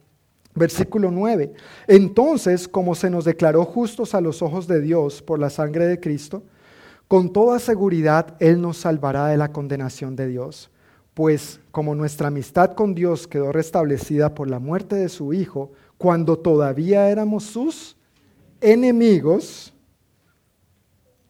Versículo 0.56 1.12
9. 1.12 1.52
Entonces, 1.86 2.66
como 2.66 2.96
se 2.96 3.10
nos 3.10 3.26
declaró 3.26 3.64
justos 3.64 4.12
a 4.12 4.20
los 4.20 4.42
ojos 4.42 4.66
de 4.66 4.80
Dios 4.80 5.22
por 5.22 5.38
la 5.38 5.50
sangre 5.50 5.86
de 5.86 6.00
Cristo, 6.00 6.42
con 7.06 7.32
toda 7.32 7.60
seguridad 7.60 8.34
Él 8.40 8.60
nos 8.60 8.78
salvará 8.78 9.28
de 9.28 9.36
la 9.36 9.52
condenación 9.52 10.16
de 10.16 10.26
Dios. 10.26 10.72
Pues 11.18 11.58
como 11.72 11.96
nuestra 11.96 12.28
amistad 12.28 12.74
con 12.74 12.94
Dios 12.94 13.26
quedó 13.26 13.50
restablecida 13.50 14.36
por 14.36 14.48
la 14.48 14.60
muerte 14.60 14.94
de 14.94 15.08
su 15.08 15.32
Hijo, 15.32 15.72
cuando 15.96 16.38
todavía 16.38 17.10
éramos 17.10 17.42
sus 17.42 17.96
enemigos, 18.60 19.74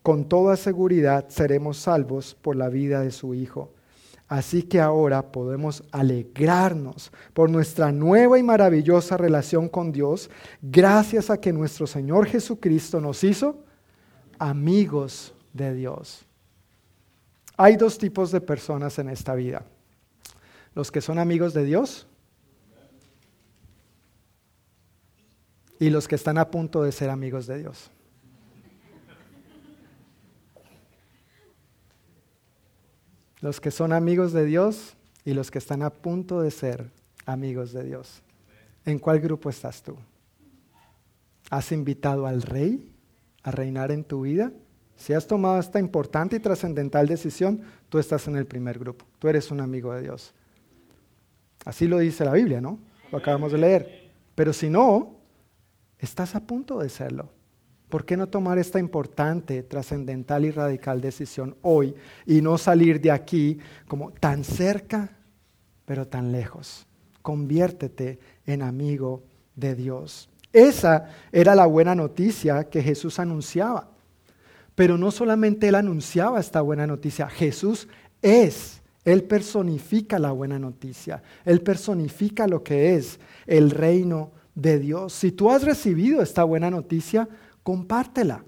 con 0.02 0.28
toda 0.28 0.58
seguridad 0.58 1.30
seremos 1.30 1.78
salvos 1.78 2.36
por 2.42 2.54
la 2.54 2.68
vida 2.68 3.00
de 3.00 3.10
su 3.10 3.32
Hijo. 3.32 3.72
Así 4.28 4.62
que 4.62 4.78
ahora 4.78 5.32
podemos 5.32 5.82
alegrarnos 5.90 7.10
por 7.32 7.48
nuestra 7.48 7.90
nueva 7.90 8.38
y 8.38 8.42
maravillosa 8.42 9.16
relación 9.16 9.70
con 9.70 9.90
Dios, 9.90 10.28
gracias 10.60 11.30
a 11.30 11.40
que 11.40 11.50
nuestro 11.50 11.86
Señor 11.86 12.26
Jesucristo 12.26 13.00
nos 13.00 13.24
hizo 13.24 13.64
amigos 14.38 15.32
de 15.54 15.72
Dios. 15.72 16.26
Hay 17.56 17.76
dos 17.76 17.96
tipos 17.96 18.30
de 18.30 18.42
personas 18.42 18.98
en 18.98 19.08
esta 19.08 19.34
vida. 19.34 19.64
Los 20.78 20.92
que 20.92 21.00
son 21.00 21.18
amigos 21.18 21.54
de 21.54 21.64
Dios 21.64 22.06
y 25.80 25.90
los 25.90 26.06
que 26.06 26.14
están 26.14 26.38
a 26.38 26.52
punto 26.52 26.84
de 26.84 26.92
ser 26.92 27.10
amigos 27.10 27.48
de 27.48 27.58
Dios. 27.58 27.90
los 33.40 33.60
que 33.60 33.72
son 33.72 33.92
amigos 33.92 34.32
de 34.32 34.44
Dios 34.44 34.94
y 35.24 35.34
los 35.34 35.50
que 35.50 35.58
están 35.58 35.82
a 35.82 35.90
punto 35.90 36.42
de 36.42 36.52
ser 36.52 36.92
amigos 37.26 37.72
de 37.72 37.82
Dios. 37.82 38.22
¿En 38.84 39.00
cuál 39.00 39.18
grupo 39.18 39.50
estás 39.50 39.82
tú? 39.82 39.96
¿Has 41.50 41.72
invitado 41.72 42.24
al 42.24 42.40
rey 42.40 42.88
a 43.42 43.50
reinar 43.50 43.90
en 43.90 44.04
tu 44.04 44.20
vida? 44.20 44.52
Si 44.96 45.12
has 45.12 45.26
tomado 45.26 45.58
esta 45.58 45.80
importante 45.80 46.36
y 46.36 46.38
trascendental 46.38 47.08
decisión, 47.08 47.62
tú 47.88 47.98
estás 47.98 48.28
en 48.28 48.36
el 48.36 48.46
primer 48.46 48.78
grupo. 48.78 49.04
Tú 49.18 49.26
eres 49.26 49.50
un 49.50 49.60
amigo 49.60 49.92
de 49.92 50.02
Dios. 50.02 50.34
Así 51.64 51.86
lo 51.86 51.98
dice 51.98 52.24
la 52.24 52.32
Biblia, 52.32 52.60
¿no? 52.60 52.78
Lo 53.10 53.18
acabamos 53.18 53.52
de 53.52 53.58
leer. 53.58 54.10
Pero 54.34 54.52
si 54.52 54.70
no, 54.70 55.16
estás 55.98 56.34
a 56.34 56.40
punto 56.40 56.78
de 56.78 56.88
serlo. 56.88 57.30
¿Por 57.88 58.04
qué 58.04 58.16
no 58.16 58.28
tomar 58.28 58.58
esta 58.58 58.78
importante, 58.78 59.62
trascendental 59.62 60.44
y 60.44 60.50
radical 60.50 61.00
decisión 61.00 61.56
hoy 61.62 61.94
y 62.26 62.42
no 62.42 62.58
salir 62.58 63.00
de 63.00 63.10
aquí 63.10 63.58
como 63.86 64.12
tan 64.12 64.44
cerca, 64.44 65.16
pero 65.86 66.06
tan 66.06 66.30
lejos? 66.30 66.86
Conviértete 67.22 68.18
en 68.44 68.62
amigo 68.62 69.24
de 69.56 69.74
Dios. 69.74 70.28
Esa 70.52 71.10
era 71.32 71.54
la 71.54 71.66
buena 71.66 71.94
noticia 71.94 72.64
que 72.64 72.82
Jesús 72.82 73.18
anunciaba. 73.18 73.90
Pero 74.74 74.96
no 74.96 75.10
solamente 75.10 75.68
él 75.68 75.74
anunciaba 75.74 76.40
esta 76.40 76.60
buena 76.60 76.86
noticia, 76.86 77.28
Jesús 77.28 77.88
es, 78.22 78.77
él 79.04 79.24
personifica 79.24 80.18
la 80.18 80.32
buena 80.32 80.58
noticia, 80.58 81.22
él 81.44 81.62
personifica 81.62 82.46
lo 82.46 82.62
que 82.62 82.94
es 82.94 83.18
el 83.46 83.70
reino 83.70 84.32
de 84.54 84.78
Dios. 84.78 85.12
Si 85.12 85.32
tú 85.32 85.50
has 85.50 85.62
recibido 85.62 86.20
esta 86.20 86.44
buena 86.44 86.70
noticia, 86.70 87.28
compártela. 87.62 88.44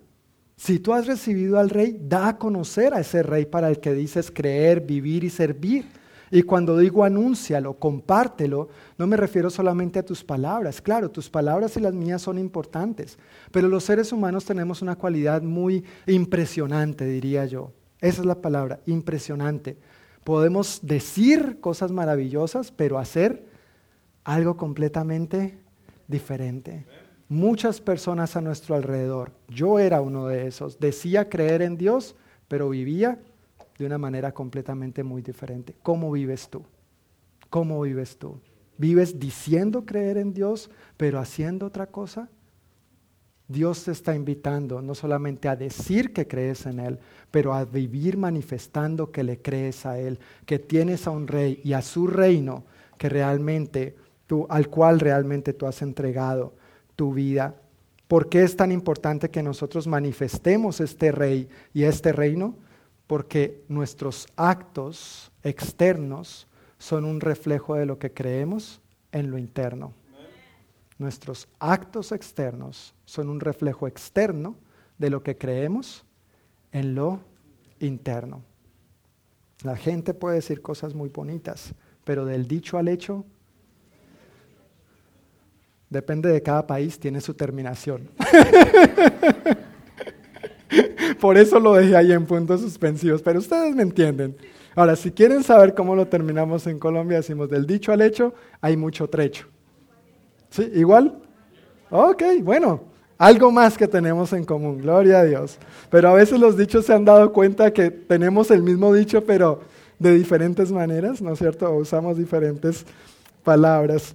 Si 0.56 0.78
tú 0.78 0.92
has 0.92 1.06
recibido 1.06 1.58
al 1.58 1.70
rey, 1.70 1.96
da 1.98 2.28
a 2.28 2.36
conocer 2.36 2.92
a 2.92 3.00
ese 3.00 3.22
rey 3.22 3.46
para 3.46 3.70
el 3.70 3.80
que 3.80 3.94
dices 3.94 4.30
creer, 4.30 4.82
vivir 4.82 5.24
y 5.24 5.30
servir. 5.30 5.86
Y 6.30 6.42
cuando 6.42 6.78
digo 6.78 7.02
anúncialo, 7.02 7.78
compártelo, 7.78 8.68
no 8.98 9.06
me 9.06 9.16
refiero 9.16 9.50
solamente 9.50 9.98
a 9.98 10.04
tus 10.04 10.22
palabras. 10.22 10.80
Claro, 10.80 11.10
tus 11.10 11.28
palabras 11.28 11.76
y 11.76 11.80
las 11.80 11.94
mías 11.94 12.22
son 12.22 12.38
importantes, 12.38 13.18
pero 13.50 13.68
los 13.68 13.84
seres 13.84 14.12
humanos 14.12 14.44
tenemos 14.44 14.82
una 14.82 14.96
cualidad 14.96 15.42
muy 15.42 15.84
impresionante, 16.06 17.04
diría 17.06 17.46
yo. 17.46 17.72
Esa 18.00 18.20
es 18.20 18.26
la 18.26 18.40
palabra, 18.40 18.80
impresionante. 18.86 19.76
Podemos 20.24 20.80
decir 20.82 21.60
cosas 21.60 21.92
maravillosas, 21.92 22.70
pero 22.72 22.98
hacer 22.98 23.46
algo 24.24 24.56
completamente 24.56 25.58
diferente. 26.08 26.86
Muchas 27.28 27.80
personas 27.80 28.36
a 28.36 28.40
nuestro 28.40 28.74
alrededor, 28.74 29.32
yo 29.48 29.78
era 29.78 30.00
uno 30.00 30.26
de 30.26 30.46
esos, 30.48 30.80
decía 30.80 31.28
creer 31.28 31.62
en 31.62 31.76
Dios, 31.76 32.16
pero 32.48 32.68
vivía 32.68 33.18
de 33.78 33.86
una 33.86 33.98
manera 33.98 34.32
completamente 34.32 35.04
muy 35.04 35.22
diferente. 35.22 35.74
¿Cómo 35.82 36.10
vives 36.10 36.48
tú? 36.48 36.64
¿Cómo 37.48 37.80
vives 37.80 38.18
tú? 38.18 38.40
¿Vives 38.76 39.18
diciendo 39.18 39.84
creer 39.86 40.18
en 40.18 40.34
Dios, 40.34 40.70
pero 40.96 41.18
haciendo 41.18 41.66
otra 41.66 41.86
cosa? 41.86 42.28
Dios 43.50 43.84
te 43.84 43.92
está 43.92 44.14
invitando 44.14 44.80
no 44.80 44.94
solamente 44.94 45.48
a 45.48 45.56
decir 45.56 46.12
que 46.12 46.26
crees 46.26 46.66
en 46.66 46.80
Él, 46.80 46.98
pero 47.30 47.52
a 47.52 47.64
vivir 47.64 48.16
manifestando 48.16 49.10
que 49.10 49.24
le 49.24 49.42
crees 49.42 49.84
a 49.86 49.98
Él, 49.98 50.18
que 50.46 50.58
tienes 50.58 51.06
a 51.06 51.10
un 51.10 51.26
rey 51.26 51.60
y 51.64 51.72
a 51.72 51.82
su 51.82 52.06
reino 52.06 52.64
que 52.96 53.08
realmente 53.08 53.96
tú, 54.26 54.46
al 54.48 54.68
cual 54.68 55.00
realmente 55.00 55.52
tú 55.52 55.66
has 55.66 55.82
entregado 55.82 56.54
tu 56.96 57.12
vida. 57.12 57.54
¿Por 58.08 58.28
qué 58.28 58.42
es 58.42 58.56
tan 58.56 58.72
importante 58.72 59.30
que 59.30 59.42
nosotros 59.42 59.86
manifestemos 59.86 60.80
este 60.80 61.12
rey 61.12 61.48
y 61.74 61.84
este 61.84 62.12
reino? 62.12 62.54
porque 63.10 63.64
nuestros 63.66 64.28
actos 64.36 65.32
externos 65.42 66.46
son 66.78 67.04
un 67.04 67.20
reflejo 67.20 67.74
de 67.74 67.84
lo 67.84 67.98
que 67.98 68.12
creemos 68.12 68.80
en 69.10 69.32
lo 69.32 69.36
interno. 69.36 69.92
Nuestros 71.00 71.48
actos 71.58 72.12
externos 72.12 72.94
son 73.06 73.30
un 73.30 73.40
reflejo 73.40 73.88
externo 73.88 74.54
de 74.98 75.08
lo 75.08 75.22
que 75.22 75.38
creemos 75.38 76.04
en 76.72 76.94
lo 76.94 77.20
interno. 77.78 78.42
La 79.62 79.76
gente 79.76 80.12
puede 80.12 80.36
decir 80.36 80.60
cosas 80.60 80.94
muy 80.94 81.08
bonitas, 81.08 81.72
pero 82.04 82.26
del 82.26 82.46
dicho 82.46 82.76
al 82.76 82.86
hecho, 82.86 83.24
depende 85.88 86.28
de 86.28 86.42
cada 86.42 86.66
país, 86.66 87.00
tiene 87.00 87.22
su 87.22 87.32
terminación. 87.32 88.10
Por 91.18 91.38
eso 91.38 91.58
lo 91.58 91.72
dejé 91.72 91.96
ahí 91.96 92.12
en 92.12 92.26
puntos 92.26 92.60
suspensivos, 92.60 93.22
pero 93.22 93.38
ustedes 93.38 93.74
me 93.74 93.84
entienden. 93.84 94.36
Ahora, 94.74 94.96
si 94.96 95.12
quieren 95.12 95.44
saber 95.44 95.74
cómo 95.74 95.96
lo 95.96 96.08
terminamos 96.08 96.66
en 96.66 96.78
Colombia, 96.78 97.16
decimos 97.16 97.48
del 97.48 97.66
dicho 97.66 97.90
al 97.90 98.02
hecho, 98.02 98.34
hay 98.60 98.76
mucho 98.76 99.08
trecho. 99.08 99.48
¿Sí? 100.50 100.70
¿Igual? 100.74 101.20
Ok, 101.90 102.22
bueno, 102.42 102.82
algo 103.18 103.50
más 103.50 103.76
que 103.76 103.88
tenemos 103.88 104.32
en 104.32 104.44
común, 104.44 104.78
gloria 104.78 105.20
a 105.20 105.24
Dios. 105.24 105.58
Pero 105.90 106.08
a 106.08 106.14
veces 106.14 106.38
los 106.38 106.56
dichos 106.56 106.86
se 106.86 106.94
han 106.94 107.04
dado 107.04 107.32
cuenta 107.32 107.72
que 107.72 107.90
tenemos 107.90 108.50
el 108.50 108.62
mismo 108.62 108.92
dicho, 108.94 109.24
pero 109.24 109.60
de 109.98 110.14
diferentes 110.14 110.72
maneras, 110.72 111.20
¿no 111.20 111.32
es 111.32 111.38
cierto? 111.38 111.70
O 111.70 111.76
usamos 111.78 112.16
diferentes 112.16 112.86
palabras. 113.42 114.14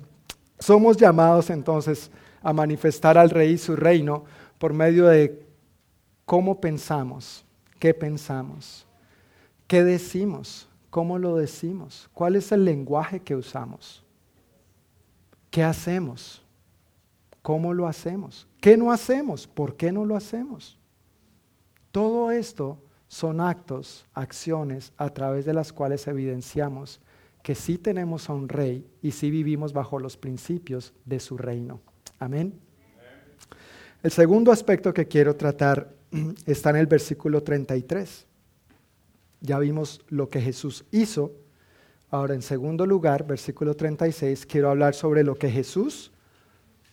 Somos 0.60 0.98
llamados 0.98 1.50
entonces 1.50 2.10
a 2.42 2.54
manifestar 2.54 3.18
al 3.18 3.30
rey 3.30 3.58
su 3.58 3.76
reino 3.76 4.24
por 4.58 4.74
medio 4.74 5.06
de 5.06 5.46
cómo 6.26 6.62
pensamos, 6.62 7.44
qué 7.80 7.94
pensamos, 7.94 8.86
qué 9.68 9.84
decimos, 9.84 10.68
cómo 10.90 11.20
lo 11.20 11.36
decimos, 11.36 12.10
cuál 12.14 12.36
es 12.36 12.52
el 12.52 12.66
lenguaje 12.66 13.20
que 13.20 13.36
usamos, 13.36 14.05
qué 15.56 15.64
hacemos, 15.64 16.42
cómo 17.42 17.74
lo 17.74 17.88
hacemos, 17.88 18.46
qué 18.60 18.76
no 18.76 18.92
hacemos, 18.92 19.48
por 19.48 19.78
qué 19.78 19.90
no 19.90 20.04
lo 20.04 20.18
hacemos. 20.18 20.78
Todo 21.94 22.30
esto 22.30 22.78
son 23.08 23.40
actos, 23.40 24.06
acciones 24.14 24.92
a 24.98 25.12
través 25.12 25.46
de 25.46 25.54
las 25.54 25.72
cuales 25.72 26.08
evidenciamos 26.08 27.00
que 27.42 27.56
sí 27.56 27.78
tenemos 27.78 28.30
a 28.30 28.34
un 28.34 28.50
rey 28.50 28.86
y 29.02 29.12
sí 29.12 29.32
vivimos 29.32 29.72
bajo 29.72 29.98
los 29.98 30.18
principios 30.18 30.94
de 31.06 31.22
su 31.22 31.38
reino. 31.38 31.80
Amén. 32.20 32.60
El 34.04 34.12
segundo 34.12 34.52
aspecto 34.52 34.94
que 34.94 35.08
quiero 35.08 35.38
tratar 35.38 35.90
está 36.46 36.72
en 36.72 36.76
el 36.76 36.88
versículo 36.88 37.44
33. 37.44 38.28
Ya 39.40 39.58
vimos 39.60 40.02
lo 40.10 40.28
que 40.28 40.42
Jesús 40.42 40.84
hizo. 40.92 41.32
Ahora, 42.12 42.34
en 42.34 42.42
segundo 42.42 42.86
lugar, 42.86 43.26
versículo 43.26 43.76
36, 43.76 44.46
quiero 44.46 44.70
hablar 44.70 44.94
sobre 44.94 45.24
lo 45.24 45.36
que 45.36 45.50
Jesús 45.50 46.12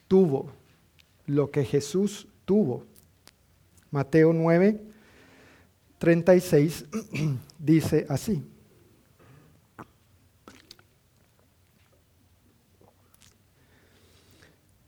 tuvo. 0.08 0.50
Lo 1.26 1.50
que 1.50 1.64
Jesús 1.64 2.26
tuvo. 2.44 2.84
Mateo 3.90 4.32
9, 4.32 4.80
36 5.98 6.86
dice 7.58 8.06
así. 8.08 8.42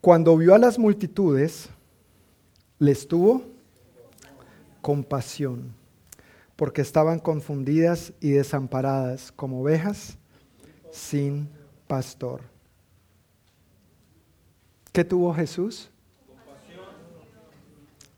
Cuando 0.00 0.36
vio 0.36 0.54
a 0.54 0.58
las 0.58 0.78
multitudes, 0.78 1.70
les 2.78 3.08
tuvo 3.08 3.42
compasión, 4.82 5.72
porque 6.56 6.82
estaban 6.82 7.18
confundidas 7.18 8.12
y 8.20 8.30
desamparadas 8.30 9.32
como 9.32 9.60
ovejas 9.62 10.18
sin 10.90 11.48
pastor. 11.86 12.42
¿Qué 14.92 15.04
tuvo 15.04 15.34
Jesús? 15.34 15.90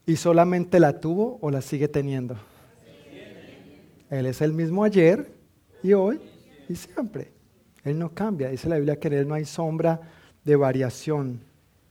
¿Y 0.05 0.17
solamente 0.17 0.79
la 0.79 1.01
tuvo 1.01 1.39
o 1.41 1.51
la 1.51 1.63
sigue 1.63 1.89
teniendo? 1.89 2.37
Él 4.11 4.27
es 4.27 4.41
el 4.41 4.53
mismo 4.53 4.85
ayer 4.85 5.33
y 5.83 5.95
hoy 5.95 6.21
y 6.69 6.77
siempre. 6.77 7.33
Él 7.83 7.99
no 7.99 8.13
cambia. 8.13 8.51
Dice 8.51 8.69
la 8.69 8.77
Biblia 8.77 9.01
que 9.01 9.09
en 9.09 9.15
Él 9.15 9.29
no 9.29 9.35
hay 9.35 9.45
sombra 9.45 10.01
de 10.45 10.55
variación, 10.55 11.41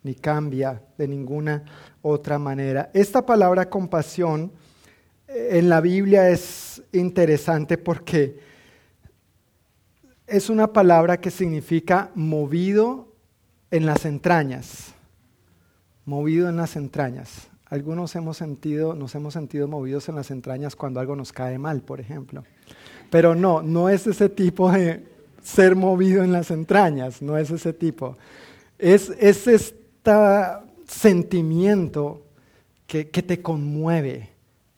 ni 0.03 0.15
cambia 0.15 0.81
de 0.97 1.08
ninguna 1.08 1.63
otra 2.01 2.38
manera. 2.38 2.89
Esta 2.93 3.25
palabra 3.25 3.69
compasión 3.69 4.51
en 5.36 5.69
la 5.69 5.82
Biblia 5.82 6.30
es 6.30 6.82
interesante 6.93 7.78
porque 7.78 8.39
es 10.28 10.50
una 10.50 10.71
palabra 10.71 11.19
que 11.19 11.30
significa 11.30 12.12
movido 12.15 13.13
en 13.69 13.86
las 13.86 14.06
entrañas. 14.06 14.93
Movido 16.06 16.48
en 16.50 16.56
las 16.56 16.76
entrañas. 16.76 17.50
Algunos 17.67 18.15
hemos 18.15 18.38
sentido, 18.38 18.95
nos 18.95 19.13
hemos 19.15 19.34
sentido 19.34 19.67
movidos 19.67 20.08
en 20.08 20.15
las 20.15 20.32
entrañas 20.32 20.76
cuando 20.76 21.00
algo 21.00 21.15
nos 21.15 21.34
cae 21.34 21.58
mal, 21.58 21.82
por 21.82 22.00
ejemplo. 22.00 22.43
Pero 23.10 23.36
no, 23.36 23.62
no 23.62 23.89
es 23.89 24.08
ese 24.08 24.30
tipo 24.30 24.71
de 24.71 25.04
ser 25.43 25.76
movido 25.76 26.24
en 26.24 26.32
las 26.32 26.52
entrañas, 26.52 27.21
no 27.21 27.38
es 27.38 27.52
ese 27.52 27.74
tipo. 27.74 28.17
Es, 28.78 29.10
es 29.19 29.48
este 29.48 30.12
sentimiento 30.88 32.24
que, 32.88 33.10
que 33.10 33.24
te 33.24 33.41
conmueve, 33.41 34.35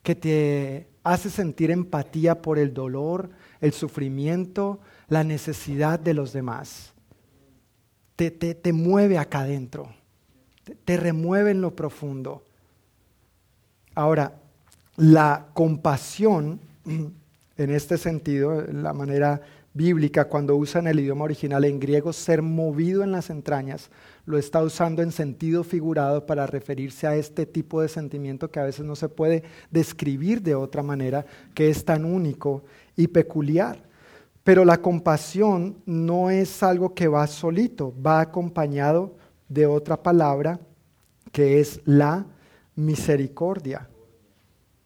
que 0.08 0.16
te 0.16 0.88
hace 1.04 1.30
sentir 1.30 1.70
empatía 1.70 2.42
por 2.42 2.60
el 2.60 2.74
dolor, 2.74 3.30
el 3.60 3.74
sufrimiento, 3.74 4.80
la 5.10 5.26
necesidad 5.26 6.00
de 6.00 6.14
los 6.14 6.32
demás. 6.32 6.94
Te, 8.16 8.32
te, 8.32 8.72
mueve 8.72 9.18
acá 9.18 9.42
adentro, 9.42 9.94
te, 10.64 10.76
te 10.76 10.96
remueve 10.96 11.52
en 11.52 11.60
lo 11.60 11.76
profundo. 11.76 12.46
Ahora, 13.96 14.40
la 14.96 15.48
compasión, 15.54 16.62
en 16.86 17.70
este 17.70 17.98
sentido, 17.98 18.62
la 18.62 18.94
manera 18.94 19.42
bíblica, 19.74 20.30
cuando 20.30 20.56
usa 20.56 20.80
en 20.80 20.88
el 20.88 21.02
idioma 21.02 21.26
original 21.26 21.66
en 21.66 21.82
griego 21.82 22.14
ser 22.14 22.42
movido 22.42 23.04
en 23.04 23.12
las 23.12 23.30
entrañas, 23.30 23.90
lo 24.28 24.38
está 24.38 24.62
usando 24.62 25.02
en 25.02 25.14
sentido 25.14 25.64
figurado 25.64 26.26
para 26.26 26.46
referirse 26.46 27.08
a 27.08 27.16
este 27.16 27.46
tipo 27.46 27.82
de 27.82 27.88
sentimiento 27.88 28.52
que 28.52 28.60
a 28.60 28.66
veces 28.66 28.86
no 28.86 28.98
se 28.98 29.08
puede 29.08 29.44
describir 29.72 30.42
de 30.42 30.54
otra 30.54 30.84
manera, 30.84 31.26
que 31.56 31.70
es 31.70 31.86
tan 31.86 32.04
único 32.04 32.66
y 32.98 33.08
peculiar. 33.08 33.82
Pero 34.44 34.66
la 34.66 34.82
compasión 34.82 35.78
no 35.86 36.30
es 36.30 36.62
algo 36.62 36.94
que 36.94 37.08
va 37.08 37.26
solito, 37.26 37.94
va 38.06 38.20
acompañado 38.20 39.16
de 39.48 39.66
otra 39.66 40.04
palabra 40.04 40.60
que 41.32 41.62
es 41.62 41.80
la 41.86 42.26
misericordia. 42.76 43.88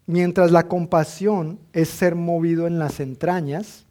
Mientras 0.05 0.51
la 0.51 0.67
compasión 0.67 1.59
es 1.73 1.89
ser 1.89 2.13
movido 2.13 2.67
en 2.67 2.77
las 2.77 2.99
entrañas, 2.99 3.87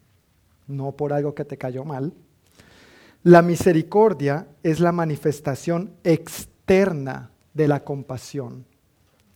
no 0.68 0.92
por 0.92 1.12
algo 1.12 1.34
que 1.34 1.44
te 1.44 1.58
cayó 1.58 1.84
mal. 1.84 2.12
La 3.22 3.42
misericordia 3.42 4.48
es 4.62 4.80
la 4.80 4.92
manifestación 4.92 5.92
externa 6.04 7.30
de 7.52 7.68
la 7.68 7.84
compasión. 7.84 8.64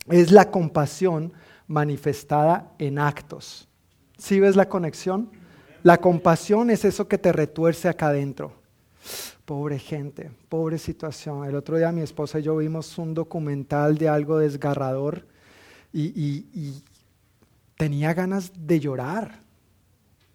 Es 0.09 0.33
la 0.33 0.51
compasión 0.51 1.33
manifestada 1.67 2.73
en 2.79 2.99
actos. 2.99 3.69
¿Sí 4.17 4.41
ves 4.41 4.57
la 4.57 4.69
conexión? 4.69 5.31
La 5.83 5.99
compasión 5.99 6.71
es 6.71 6.85
eso 6.87 7.09
que 7.09 7.19
te 7.19 7.33
retuerce 7.33 7.89
acá 7.89 8.09
adentro. 8.09 8.55
Pobre 9.45 9.79
gente, 9.79 10.31
pobre 10.49 10.79
situación. 10.79 11.45
El 11.45 11.55
otro 11.55 11.77
día 11.77 11.93
mi 11.93 12.01
esposa 12.01 12.39
y 12.39 12.43
yo 12.43 12.57
vimos 12.57 12.97
un 12.97 13.13
documental 13.13 13.99
de 13.99 14.09
algo 14.09 14.39
desgarrador 14.39 15.27
y, 15.93 16.83
tenía 17.77 18.15
ganas 18.15 18.51
de 18.57 18.81
llorar. 18.81 19.44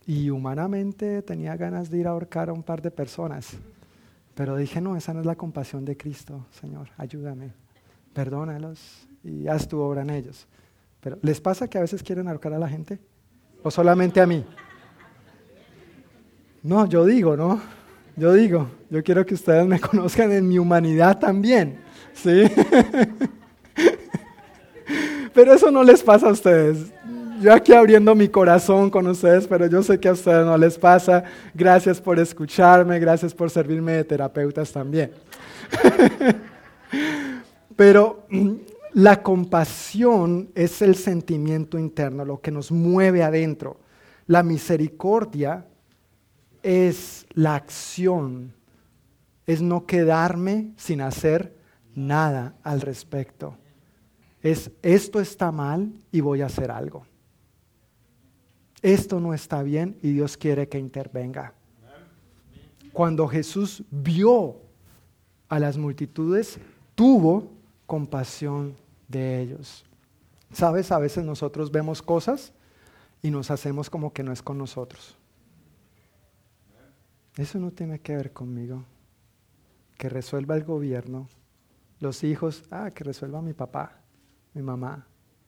Y 0.09 0.31
humanamente 0.31 1.21
tenía 1.21 1.55
ganas 1.55 1.91
de 1.91 1.99
ir 1.99 2.07
a 2.07 2.09
ahorcar 2.09 2.49
a 2.49 2.53
un 2.53 2.63
par 2.63 2.81
de 2.81 2.89
personas. 2.89 3.51
Pero 4.33 4.57
dije, 4.57 4.81
no, 4.81 4.95
esa 4.95 5.13
no 5.13 5.19
es 5.19 5.25
la 5.27 5.35
compasión 5.35 5.85
de 5.85 5.95
Cristo, 5.95 6.47
Señor, 6.49 6.89
ayúdame, 6.97 7.51
perdónalos 8.11 9.07
y 9.23 9.47
haz 9.47 9.67
tu 9.67 9.77
obra 9.79 10.01
en 10.01 10.09
ellos. 10.09 10.47
Pero 10.99 11.19
¿les 11.21 11.39
pasa 11.39 11.67
que 11.67 11.77
a 11.77 11.81
veces 11.81 12.01
quieren 12.01 12.27
ahorcar 12.27 12.53
a 12.53 12.57
la 12.57 12.67
gente? 12.67 12.97
¿O 13.61 13.69
solamente 13.69 14.19
a 14.19 14.25
mí? 14.25 14.43
No, 16.63 16.87
yo 16.87 17.05
digo, 17.05 17.37
¿no? 17.37 17.61
Yo 18.15 18.33
digo, 18.33 18.67
yo 18.89 19.03
quiero 19.03 19.23
que 19.27 19.35
ustedes 19.35 19.67
me 19.67 19.79
conozcan 19.91 20.31
en 20.31 20.47
mi 20.47 20.57
humanidad 20.57 21.19
también, 21.19 21.81
¿sí? 22.15 22.45
Pero 25.35 25.53
eso 25.53 25.69
no 25.69 25.83
les 25.83 26.01
pasa 26.01 26.29
a 26.29 26.31
ustedes. 26.31 26.91
Yo 27.39 27.53
aquí 27.53 27.71
abriendo 27.71 28.13
mi 28.15 28.27
corazón 28.27 28.89
con 28.89 29.07
ustedes, 29.07 29.47
pero 29.47 29.65
yo 29.67 29.81
sé 29.81 29.97
que 29.97 30.09
a 30.09 30.11
ustedes 30.11 30.45
no 30.45 30.57
les 30.57 30.77
pasa. 30.77 31.23
Gracias 31.53 32.01
por 32.01 32.19
escucharme, 32.19 32.99
gracias 32.99 33.33
por 33.33 33.49
servirme 33.49 33.93
de 33.93 34.03
terapeutas 34.03 34.73
también. 34.73 35.11
Pero 37.77 38.27
la 38.93 39.23
compasión 39.23 40.49
es 40.53 40.81
el 40.81 40.95
sentimiento 40.95 41.79
interno, 41.79 42.25
lo 42.25 42.41
que 42.41 42.51
nos 42.51 42.73
mueve 42.73 43.23
adentro. 43.23 43.79
La 44.27 44.43
misericordia 44.43 45.65
es 46.61 47.25
la 47.33 47.55
acción, 47.55 48.53
es 49.47 49.61
no 49.61 49.85
quedarme 49.85 50.73
sin 50.75 50.99
hacer 50.99 51.55
nada 51.95 52.55
al 52.63 52.81
respecto. 52.81 53.55
Es 54.41 54.71
esto 54.81 55.21
está 55.21 55.53
mal 55.53 55.93
y 56.11 56.19
voy 56.19 56.41
a 56.41 56.47
hacer 56.47 56.69
algo. 56.69 57.05
Esto 58.81 59.19
no 59.19 59.33
está 59.33 59.61
bien 59.63 59.97
y 60.01 60.11
Dios 60.13 60.37
quiere 60.37 60.67
que 60.67 60.79
intervenga. 60.79 61.53
Cuando 62.93 63.27
Jesús 63.27 63.83
vio 63.91 64.57
a 65.47 65.59
las 65.59 65.77
multitudes, 65.77 66.59
tuvo 66.95 67.51
compasión 67.85 68.75
de 69.07 69.41
ellos. 69.41 69.85
Sabes, 70.51 70.91
a 70.91 70.99
veces 70.99 71.23
nosotros 71.23 71.71
vemos 71.71 72.01
cosas 72.01 72.53
y 73.21 73.31
nos 73.31 73.51
hacemos 73.51 73.89
como 73.89 74.13
que 74.13 74.23
no 74.23 74.31
es 74.31 74.41
con 74.41 74.57
nosotros. 74.57 75.17
Eso 77.35 77.59
no 77.59 77.71
tiene 77.71 77.99
que 77.99 78.15
ver 78.15 78.33
conmigo. 78.33 78.83
Que 79.97 80.09
resuelva 80.09 80.55
el 80.55 80.63
gobierno. 80.63 81.27
Los 81.99 82.23
hijos, 82.23 82.63
ah, 82.71 82.91
que 82.91 83.03
resuelva 83.03 83.41
mi 83.41 83.53
papá, 83.53 84.01
mi 84.53 84.61
mamá. 84.61 85.05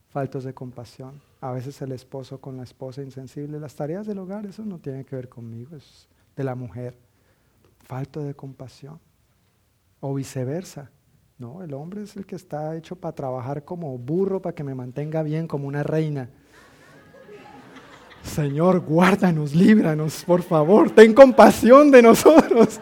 Faltos 0.09 0.43
de 0.43 0.53
compasión. 0.53 1.21
A 1.41 1.51
veces 1.51 1.81
el 1.81 1.91
esposo 1.91 2.39
con 2.39 2.55
la 2.55 2.63
esposa 2.63 3.01
insensible. 3.01 3.59
Las 3.59 3.75
tareas 3.75 4.05
del 4.05 4.19
hogar, 4.19 4.45
eso 4.45 4.63
no 4.63 4.77
tiene 4.77 5.03
que 5.03 5.15
ver 5.15 5.27
conmigo, 5.27 5.75
es 5.75 6.07
de 6.35 6.43
la 6.43 6.55
mujer. 6.55 6.95
Falto 7.83 8.21
de 8.21 8.35
compasión. 8.35 8.99
O 9.99 10.13
viceversa. 10.13 10.91
No, 11.39 11.63
el 11.63 11.73
hombre 11.73 12.03
es 12.03 12.15
el 12.15 12.27
que 12.27 12.35
está 12.35 12.75
hecho 12.75 12.95
para 12.95 13.15
trabajar 13.15 13.65
como 13.65 13.97
burro, 13.97 14.39
para 14.39 14.53
que 14.53 14.63
me 14.63 14.75
mantenga 14.75 15.23
bien 15.23 15.47
como 15.47 15.67
una 15.67 15.81
reina. 15.81 16.29
Señor, 18.21 18.81
guárdanos, 18.81 19.55
líbranos, 19.55 20.23
por 20.23 20.43
favor, 20.43 20.91
ten 20.91 21.15
compasión 21.15 21.89
de 21.89 22.03
nosotros. 22.03 22.79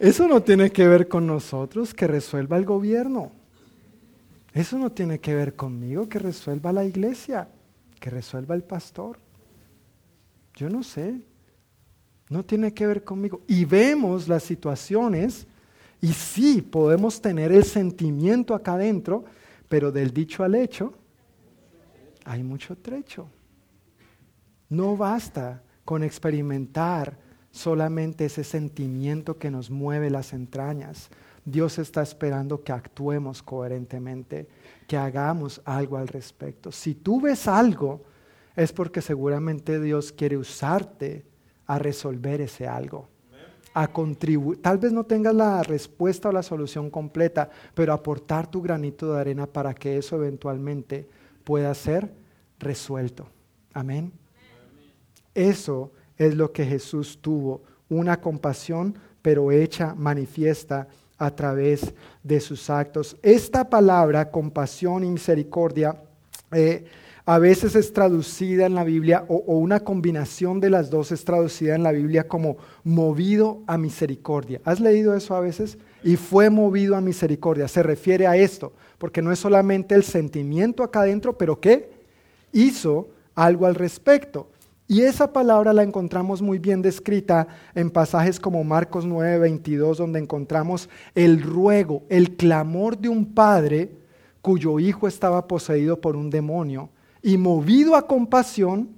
Eso 0.00 0.26
no 0.26 0.42
tiene 0.42 0.72
que 0.72 0.88
ver 0.88 1.06
con 1.06 1.26
nosotros, 1.26 1.92
que 1.92 2.06
resuelva 2.06 2.56
el 2.56 2.64
gobierno. 2.64 3.30
Eso 4.54 4.78
no 4.78 4.92
tiene 4.92 5.18
que 5.18 5.34
ver 5.34 5.56
conmigo, 5.56 6.08
que 6.08 6.18
resuelva 6.18 6.72
la 6.72 6.84
iglesia, 6.84 7.48
que 7.98 8.10
resuelva 8.10 8.54
el 8.54 8.62
pastor. 8.62 9.18
Yo 10.54 10.68
no 10.68 10.82
sé. 10.82 11.20
No 12.28 12.44
tiene 12.44 12.72
que 12.72 12.86
ver 12.86 13.04
conmigo. 13.04 13.42
Y 13.46 13.64
vemos 13.64 14.28
las 14.28 14.42
situaciones 14.42 15.46
y 16.00 16.12
sí 16.12 16.62
podemos 16.62 17.20
tener 17.20 17.52
el 17.52 17.64
sentimiento 17.64 18.54
acá 18.54 18.74
adentro, 18.74 19.24
pero 19.68 19.92
del 19.92 20.12
dicho 20.12 20.42
al 20.42 20.54
hecho 20.54 20.94
hay 22.24 22.42
mucho 22.42 22.76
trecho. 22.76 23.28
No 24.68 24.96
basta 24.96 25.62
con 25.84 26.02
experimentar 26.02 27.18
solamente 27.50 28.24
ese 28.24 28.44
sentimiento 28.44 29.38
que 29.38 29.50
nos 29.50 29.70
mueve 29.70 30.10
las 30.10 30.32
entrañas. 30.32 31.10
Dios 31.44 31.78
está 31.78 32.02
esperando 32.02 32.62
que 32.62 32.72
actuemos 32.72 33.42
coherentemente, 33.42 34.48
que 34.86 34.96
hagamos 34.96 35.60
algo 35.64 35.96
al 35.96 36.08
respecto. 36.08 36.70
Si 36.70 36.94
tú 36.94 37.20
ves 37.20 37.48
algo, 37.48 38.02
es 38.54 38.72
porque 38.72 39.00
seguramente 39.00 39.80
Dios 39.80 40.12
quiere 40.12 40.36
usarte 40.36 41.24
a 41.66 41.78
resolver 41.78 42.40
ese 42.40 42.68
algo, 42.68 43.08
a 43.74 43.88
contribuir. 43.88 44.60
Tal 44.62 44.78
vez 44.78 44.92
no 44.92 45.04
tengas 45.04 45.34
la 45.34 45.62
respuesta 45.62 46.28
o 46.28 46.32
la 46.32 46.42
solución 46.42 46.90
completa, 46.90 47.50
pero 47.74 47.92
aportar 47.92 48.50
tu 48.50 48.62
granito 48.62 49.12
de 49.12 49.20
arena 49.20 49.46
para 49.46 49.74
que 49.74 49.96
eso 49.96 50.16
eventualmente 50.16 51.08
pueda 51.44 51.74
ser 51.74 52.12
resuelto. 52.58 53.26
Amén. 53.72 54.12
Eso 55.34 55.92
es 56.16 56.34
lo 56.36 56.52
que 56.52 56.64
Jesús 56.66 57.18
tuvo, 57.20 57.62
una 57.88 58.20
compasión, 58.20 58.94
pero 59.22 59.50
hecha 59.50 59.94
manifiesta 59.94 60.88
a 61.22 61.34
través 61.34 61.94
de 62.22 62.40
sus 62.40 62.68
actos. 62.68 63.16
Esta 63.22 63.70
palabra, 63.70 64.30
compasión 64.30 65.04
y 65.04 65.10
misericordia, 65.10 65.96
eh, 66.50 66.84
a 67.24 67.38
veces 67.38 67.76
es 67.76 67.92
traducida 67.92 68.66
en 68.66 68.74
la 68.74 68.82
Biblia, 68.82 69.24
o, 69.28 69.36
o, 69.36 69.58
una 69.58 69.80
combinación 69.80 70.58
de 70.58 70.70
las 70.70 70.90
dos 70.90 71.12
es 71.12 71.24
traducida 71.24 71.76
en 71.76 71.84
la 71.84 71.92
Biblia 71.92 72.26
como 72.26 72.56
movido 72.82 73.62
a 73.68 73.78
misericordia. 73.78 74.60
¿Has 74.64 74.80
leído 74.80 75.14
eso 75.14 75.36
a 75.36 75.40
veces? 75.40 75.78
Y 76.02 76.16
fue 76.16 76.50
movido 76.50 76.96
a 76.96 77.00
misericordia. 77.00 77.68
Se 77.68 77.84
refiere 77.84 78.26
a 78.26 78.36
esto, 78.36 78.72
porque 78.98 79.22
no 79.22 79.30
es 79.30 79.38
solamente 79.38 79.94
el 79.94 80.02
sentimiento 80.02 80.82
acá 80.82 81.02
adentro, 81.02 81.38
pero 81.38 81.60
¿qué? 81.60 81.90
Hizo 82.52 83.08
algo 83.36 83.66
al 83.66 83.76
respecto. 83.76 84.48
Y 84.88 85.02
esa 85.02 85.32
palabra 85.32 85.72
la 85.72 85.82
encontramos 85.82 86.42
muy 86.42 86.58
bien 86.58 86.82
descrita 86.82 87.46
en 87.74 87.90
pasajes 87.90 88.38
como 88.38 88.64
Marcos 88.64 89.06
9, 89.06 89.38
22, 89.38 89.98
donde 89.98 90.18
encontramos 90.18 90.88
el 91.14 91.40
ruego, 91.40 92.02
el 92.08 92.36
clamor 92.36 92.98
de 92.98 93.08
un 93.08 93.32
padre 93.32 93.90
cuyo 94.42 94.80
hijo 94.80 95.06
estaba 95.06 95.46
poseído 95.46 96.00
por 96.00 96.16
un 96.16 96.28
demonio 96.28 96.90
y 97.22 97.38
movido 97.38 97.94
a 97.94 98.06
compasión, 98.06 98.90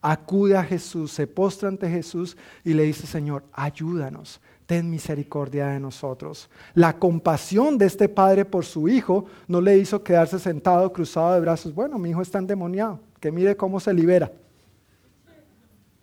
acude 0.00 0.56
a 0.56 0.64
Jesús, 0.64 1.12
se 1.12 1.26
postra 1.26 1.68
ante 1.68 1.90
Jesús 1.90 2.36
y 2.64 2.72
le 2.74 2.84
dice, 2.84 3.06
Señor, 3.06 3.44
ayúdanos, 3.52 4.40
ten 4.66 4.88
misericordia 4.88 5.68
de 5.68 5.80
nosotros. 5.80 6.48
La 6.74 6.98
compasión 6.98 7.76
de 7.76 7.86
este 7.86 8.08
padre 8.08 8.44
por 8.44 8.64
su 8.64 8.88
hijo 8.88 9.26
no 9.48 9.60
le 9.60 9.76
hizo 9.76 10.02
quedarse 10.02 10.38
sentado, 10.38 10.92
cruzado 10.92 11.34
de 11.34 11.40
brazos, 11.40 11.74
bueno, 11.74 11.98
mi 11.98 12.10
hijo 12.10 12.22
está 12.22 12.38
endemoniado, 12.38 13.00
que 13.20 13.32
mire 13.32 13.56
cómo 13.56 13.80
se 13.80 13.92
libera. 13.92 14.30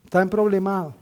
Está 0.09 0.25
problemado. 0.25 0.95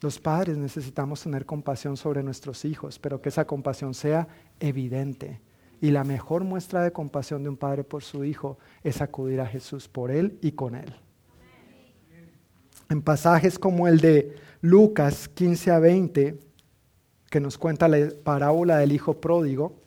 Los 0.00 0.18
padres 0.18 0.56
necesitamos 0.56 1.22
tener 1.22 1.44
compasión 1.44 1.98
sobre 1.98 2.22
nuestros 2.22 2.64
hijos, 2.64 2.98
pero 2.98 3.20
que 3.20 3.28
esa 3.28 3.46
compasión 3.46 3.92
sea 3.92 4.26
evidente. 4.58 5.38
Y 5.82 5.90
la 5.90 6.02
mejor 6.02 6.44
muestra 6.44 6.82
de 6.82 6.90
compasión 6.90 7.42
de 7.42 7.50
un 7.50 7.58
padre 7.58 7.84
por 7.84 8.02
su 8.02 8.24
hijo 8.24 8.56
es 8.82 9.02
acudir 9.02 9.42
a 9.42 9.46
Jesús 9.46 9.86
por 9.86 10.10
él 10.10 10.38
y 10.40 10.52
con 10.52 10.74
él. 10.76 10.96
En 12.88 13.02
pasajes 13.02 13.58
como 13.58 13.86
el 13.86 14.00
de 14.00 14.36
Lucas 14.62 15.28
15 15.28 15.70
a 15.72 15.80
20, 15.80 16.40
que 17.28 17.40
nos 17.40 17.58
cuenta 17.58 17.86
la 17.86 18.08
parábola 18.24 18.78
del 18.78 18.92
hijo 18.92 19.20
pródigo, 19.20 19.78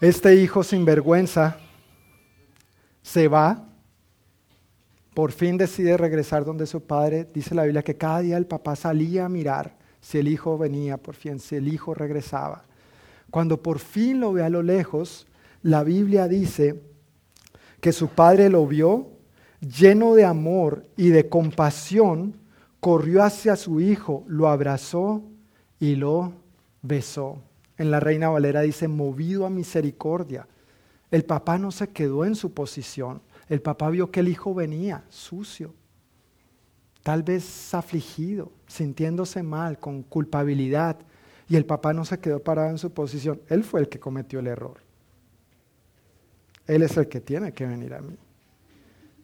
este 0.00 0.36
hijo 0.36 0.64
sin 0.64 0.86
vergüenza 0.86 1.58
se 3.02 3.28
va 3.28 3.66
por 5.14 5.32
fin 5.32 5.56
decide 5.56 5.96
regresar 5.96 6.44
donde 6.44 6.66
su 6.66 6.82
padre. 6.82 7.26
Dice 7.32 7.54
la 7.54 7.64
Biblia 7.64 7.82
que 7.82 7.96
cada 7.96 8.20
día 8.20 8.36
el 8.36 8.46
papá 8.46 8.76
salía 8.76 9.26
a 9.26 9.28
mirar 9.28 9.76
si 10.00 10.18
el 10.18 10.28
hijo 10.28 10.56
venía, 10.56 10.96
por 10.96 11.14
fin, 11.14 11.38
si 11.38 11.56
el 11.56 11.68
hijo 11.68 11.94
regresaba. 11.94 12.64
Cuando 13.30 13.62
por 13.62 13.78
fin 13.78 14.20
lo 14.20 14.32
ve 14.32 14.42
a 14.42 14.48
lo 14.48 14.62
lejos, 14.62 15.26
la 15.62 15.84
Biblia 15.84 16.26
dice 16.26 16.82
que 17.80 17.92
su 17.92 18.08
padre 18.08 18.48
lo 18.48 18.66
vio 18.66 19.08
lleno 19.60 20.14
de 20.14 20.24
amor 20.24 20.86
y 20.96 21.10
de 21.10 21.28
compasión, 21.28 22.36
corrió 22.80 23.22
hacia 23.22 23.56
su 23.56 23.80
hijo, 23.80 24.24
lo 24.26 24.48
abrazó 24.48 25.22
y 25.78 25.96
lo 25.96 26.32
besó. 26.82 27.38
En 27.76 27.90
la 27.90 28.00
Reina 28.00 28.28
Valera 28.28 28.62
dice, 28.62 28.88
movido 28.88 29.46
a 29.46 29.50
misericordia. 29.50 30.46
El 31.10 31.24
papá 31.24 31.58
no 31.58 31.70
se 31.70 31.88
quedó 31.88 32.24
en 32.24 32.36
su 32.36 32.52
posición, 32.52 33.20
El 33.50 33.60
papá 33.60 33.90
vio 33.90 34.12
que 34.12 34.20
el 34.20 34.28
hijo 34.28 34.54
venía 34.54 35.02
sucio, 35.08 35.74
tal 37.02 37.24
vez 37.24 37.74
afligido, 37.74 38.52
sintiéndose 38.68 39.42
mal, 39.42 39.80
con 39.80 40.04
culpabilidad, 40.04 40.96
y 41.48 41.56
el 41.56 41.66
papá 41.66 41.92
no 41.92 42.04
se 42.04 42.20
quedó 42.20 42.38
parado 42.38 42.70
en 42.70 42.78
su 42.78 42.92
posición. 42.92 43.42
Él 43.48 43.64
fue 43.64 43.80
el 43.80 43.88
que 43.88 43.98
cometió 43.98 44.38
el 44.38 44.46
error. 44.46 44.78
Él 46.68 46.84
es 46.84 46.96
el 46.96 47.08
que 47.08 47.20
tiene 47.20 47.52
que 47.52 47.66
venir 47.66 47.92
a 47.92 48.00
mí. 48.00 48.16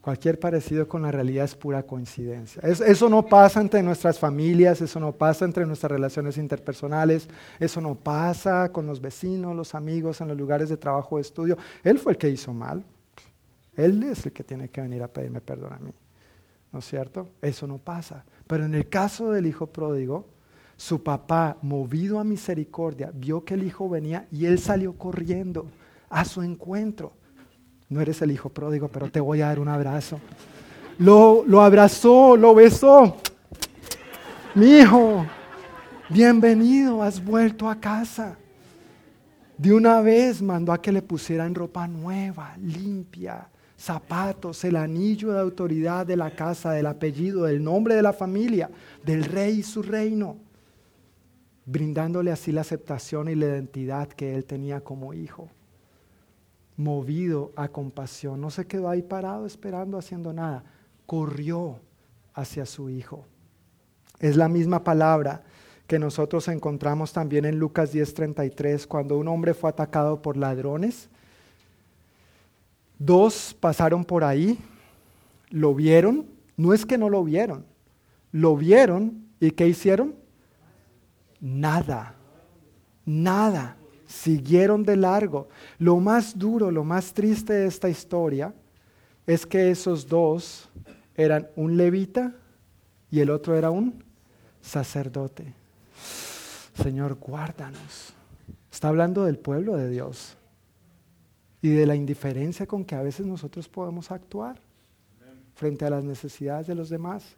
Cualquier 0.01 0.41
parecido 0.41 0.89
con 0.89 1.03
la 1.03 1.12
realidad 1.12 1.45
es 1.45 1.55
pura 1.55 1.85
coincidencia. 1.85 2.61
eso 2.62 3.09
no 3.09 3.27
pasa 3.27 3.61
entre 3.61 3.81
nuestras 3.85 4.18
familias, 4.18 4.81
eso 4.81 4.99
no 4.99 5.12
pasa 5.12 5.45
entre 5.45 5.66
nuestras 5.66 5.93
relaciones 5.93 6.37
interpersonales, 6.37 7.29
eso 7.61 7.81
no 7.81 7.95
pasa 7.95 8.72
con 8.72 8.87
los 8.87 9.01
vecinos, 9.01 9.55
los 9.55 9.77
amigos, 9.77 10.20
en 10.20 10.27
los 10.27 10.37
lugares 10.37 10.68
de 10.68 10.77
trabajo 10.77 11.14
o 11.14 11.18
estudio. 11.20 11.57
Él 11.85 12.01
fue 12.01 12.14
el 12.14 12.18
que 12.18 12.29
hizo 12.29 12.53
mal. 12.53 12.85
Él 13.77 14.03
es 14.03 14.27
el 14.27 14.33
que 14.33 14.45
tiene 14.45 14.68
que 14.68 14.81
venir 14.81 15.03
a 15.03 15.09
pedirme 15.09 15.41
perdón 15.41 15.72
a 15.72 15.79
mí. 15.79 15.93
¿No 16.72 16.79
es 16.79 16.85
cierto? 16.87 17.29
Eso 17.41 17.66
no 17.66 17.79
pasa. 17.79 18.24
Pero 18.47 18.64
en 18.64 18.74
el 18.74 18.89
caso 18.89 19.31
del 19.31 19.47
hijo 19.47 19.66
pródigo, 19.66 20.27
su 20.77 21.03
papá, 21.03 21.57
movido 21.62 22.18
a 22.18 22.24
misericordia, 22.24 23.11
vio 23.14 23.45
que 23.45 23.55
el 23.55 23.64
hijo 23.64 23.89
venía 23.89 24.27
y 24.31 24.47
él 24.47 24.59
salió 24.59 24.95
corriendo 24.95 25.66
a 26.11 26.24
su 26.24 26.43
encuentro. 26.43 27.12
No 27.89 28.01
eres 28.01 28.20
el 28.22 28.33
hijo 28.33 28.49
pródigo, 28.49 28.89
pero 28.89 29.11
te 29.11 29.20
voy 29.20 29.41
a 29.41 29.47
dar 29.47 29.59
un 29.59 29.68
abrazo. 29.68 30.20
Lo, 30.99 31.45
lo 31.47 31.62
abrazó, 31.62 32.37
lo 32.37 32.55
besó. 32.55 33.16
Mi 34.55 34.79
hijo, 34.79 35.27
bienvenido, 36.09 37.03
has 37.03 37.22
vuelto 37.22 37.68
a 37.68 37.79
casa. 37.79 38.37
De 39.57 39.72
una 39.72 40.01
vez 40.01 40.43
mandó 40.43 40.72
a 40.72 40.83
que 40.83 40.93
le 40.93 41.01
pusieran 41.01 41.55
ropa 41.55 41.87
nueva, 41.87 42.55
limpia, 42.59 43.49
zapatos, 43.77 44.64
el 44.64 44.77
anillo 44.77 45.33
de 45.33 45.41
autoridad 45.41 46.07
de 46.07 46.16
la 46.16 46.31
casa, 46.31 46.72
del 46.72 46.87
apellido, 46.87 47.45
del 47.45 47.62
nombre 47.62 47.95
de 47.95 48.03
la 48.03 48.12
familia, 48.12 48.70
del 49.05 49.24
rey 49.24 49.59
y 49.59 49.62
su 49.62 49.83
reino, 49.83 50.39
brindándole 51.66 52.31
así 52.31 52.53
la 52.53 52.62
aceptación 52.62 53.29
y 53.29 53.35
la 53.35 53.47
identidad 53.47 54.09
que 54.09 54.35
él 54.35 54.45
tenía 54.45 54.81
como 54.81 55.12
hijo. 55.12 55.51
Movido 56.77 57.53
a 57.57 57.68
compasión, 57.68 58.41
no 58.41 58.51
se 58.51 58.66
quedó 58.66 58.89
ahí 58.89 59.03
parado 59.03 59.47
esperando, 59.47 59.99
haciendo 59.99 60.33
nada, 60.33 60.64
corrió 61.07 61.81
hacia 62.35 62.66
su 62.66 62.91
hijo. 62.91 63.24
Es 64.20 64.37
la 64.37 64.49
misma 64.49 64.85
palabra 64.85 65.43
que 65.87 65.99
nosotros 65.99 66.49
encontramos 66.49 67.12
también 67.12 67.45
en 67.45 67.59
Lucas 67.59 67.93
10:33, 67.93 68.87
cuando 68.87 69.16
un 69.16 69.29
hombre 69.29 69.55
fue 69.55 69.70
atacado 69.70 70.20
por 70.20 70.37
ladrones 70.37 71.09
Dos 72.99 73.55
pasaron 73.59 74.05
por 74.05 74.25
ahí, 74.25 74.59
lo 75.51 75.75
vieron, 75.75 76.27
no 76.57 76.73
es 76.73 76.87
que 76.87 76.97
no 76.97 77.09
lo 77.09 77.23
vieron, 77.25 77.65
lo 78.33 78.57
vieron 78.57 79.27
y 79.39 79.51
¿qué 79.51 79.69
hicieron? 79.69 80.15
Nada, 81.41 82.15
nada, 83.05 83.77
siguieron 84.07 84.83
de 84.83 84.97
largo. 84.97 85.49
Lo 85.79 86.01
más 86.01 86.39
duro, 86.39 86.71
lo 86.71 86.85
más 86.85 87.13
triste 87.13 87.53
de 87.53 87.67
esta 87.67 87.89
historia 87.89 88.55
es 89.27 89.45
que 89.45 89.71
esos 89.71 90.09
dos 90.09 90.71
eran 91.15 91.49
un 91.57 91.77
levita 91.77 92.35
y 93.11 93.21
el 93.21 93.31
otro 93.31 93.57
era 93.57 93.71
un 93.71 94.03
sacerdote. 94.63 95.53
Señor, 96.75 97.15
guárdanos. 97.15 98.15
Está 98.71 98.89
hablando 98.89 99.25
del 99.25 99.39
pueblo 99.39 99.77
de 99.77 99.89
Dios 99.91 100.37
y 101.63 101.71
de 101.71 101.87
la 101.87 101.97
indiferencia 101.97 102.67
con 102.67 102.85
que 102.85 102.95
a 102.95 103.03
veces 103.03 103.27
nosotros 103.27 103.69
podemos 103.69 104.11
actuar 104.11 104.61
frente 105.55 105.85
a 105.85 105.91
las 105.91 106.05
necesidades 106.05 106.67
de 106.67 106.75
los 106.75 106.89
demás. 106.89 107.37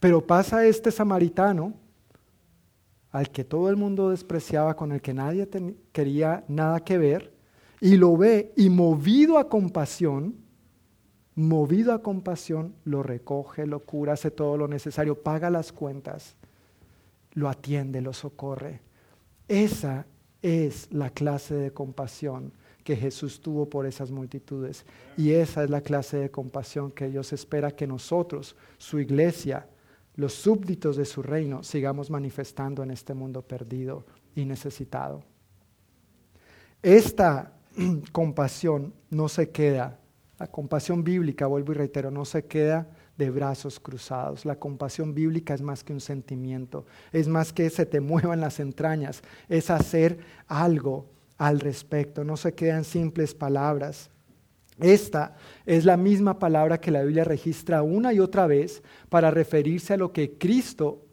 Pero 0.00 0.26
pasa 0.26 0.66
este 0.66 0.90
samaritano 0.90 1.74
al 3.10 3.30
que 3.30 3.44
todo 3.44 3.70
el 3.70 3.76
mundo 3.76 4.10
despreciaba, 4.10 4.76
con 4.76 4.92
el 4.92 5.00
que 5.00 5.14
nadie 5.14 5.48
quería 5.92 6.44
nada 6.48 6.80
que 6.80 6.98
ver, 6.98 7.32
y 7.80 7.96
lo 7.96 8.16
ve 8.16 8.52
y 8.56 8.70
movido 8.70 9.38
a 9.38 9.48
compasión, 9.48 10.36
movido 11.34 11.92
a 11.92 12.02
compasión, 12.02 12.74
lo 12.84 13.02
recoge, 13.02 13.66
lo 13.66 13.80
cura, 13.80 14.14
hace 14.14 14.30
todo 14.30 14.56
lo 14.56 14.68
necesario, 14.68 15.22
paga 15.22 15.50
las 15.50 15.72
cuentas, 15.72 16.36
lo 17.32 17.48
atiende, 17.48 18.00
lo 18.00 18.12
socorre. 18.12 18.80
Esa 19.46 20.06
es 20.42 20.88
la 20.92 21.10
clase 21.10 21.54
de 21.54 21.72
compasión 21.72 22.52
que 22.88 22.96
Jesús 22.96 23.42
tuvo 23.42 23.68
por 23.68 23.84
esas 23.84 24.10
multitudes. 24.10 24.86
Y 25.14 25.32
esa 25.32 25.62
es 25.62 25.68
la 25.68 25.82
clase 25.82 26.16
de 26.16 26.30
compasión 26.30 26.90
que 26.90 27.10
Dios 27.10 27.34
espera 27.34 27.70
que 27.70 27.86
nosotros, 27.86 28.56
su 28.78 28.98
iglesia, 28.98 29.68
los 30.14 30.32
súbditos 30.32 30.96
de 30.96 31.04
su 31.04 31.22
reino, 31.22 31.62
sigamos 31.62 32.08
manifestando 32.08 32.82
en 32.82 32.90
este 32.90 33.12
mundo 33.12 33.42
perdido 33.42 34.06
y 34.34 34.46
necesitado. 34.46 35.22
Esta 36.82 37.52
compasión 38.12 38.94
no 39.10 39.28
se 39.28 39.50
queda, 39.50 40.00
la 40.38 40.46
compasión 40.46 41.04
bíblica, 41.04 41.46
vuelvo 41.46 41.72
y 41.72 41.74
reitero, 41.74 42.10
no 42.10 42.24
se 42.24 42.46
queda 42.46 42.88
de 43.18 43.28
brazos 43.28 43.78
cruzados. 43.78 44.46
La 44.46 44.56
compasión 44.56 45.12
bíblica 45.12 45.52
es 45.52 45.60
más 45.60 45.84
que 45.84 45.92
un 45.92 46.00
sentimiento, 46.00 46.86
es 47.12 47.28
más 47.28 47.52
que 47.52 47.68
se 47.68 47.84
te 47.84 48.00
muevan 48.10 48.40
las 48.40 48.60
entrañas, 48.60 49.22
es 49.46 49.68
hacer 49.68 50.20
algo 50.46 51.17
al 51.38 51.60
respecto, 51.60 52.24
no 52.24 52.36
se 52.36 52.52
quedan 52.52 52.84
simples 52.84 53.32
palabras. 53.32 54.10
Esta 54.80 55.36
es 55.64 55.84
la 55.84 55.96
misma 55.96 56.38
palabra 56.38 56.80
que 56.80 56.90
la 56.90 57.02
Biblia 57.02 57.24
registra 57.24 57.82
una 57.82 58.12
y 58.12 58.20
otra 58.20 58.46
vez 58.46 58.82
para 59.08 59.30
referirse 59.30 59.94
a 59.94 59.96
lo 59.96 60.12
que 60.12 60.36
Cristo 60.36 61.04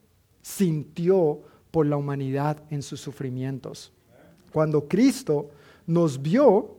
sintió 0.42 1.42
por 1.72 1.86
la 1.86 1.98
humanidad 1.98 2.62
en 2.70 2.82
sus 2.82 3.00
sufrimientos. 3.02 3.92
Cuando 4.52 4.88
Cristo 4.88 5.50
nos 5.88 6.22
vio, 6.22 6.78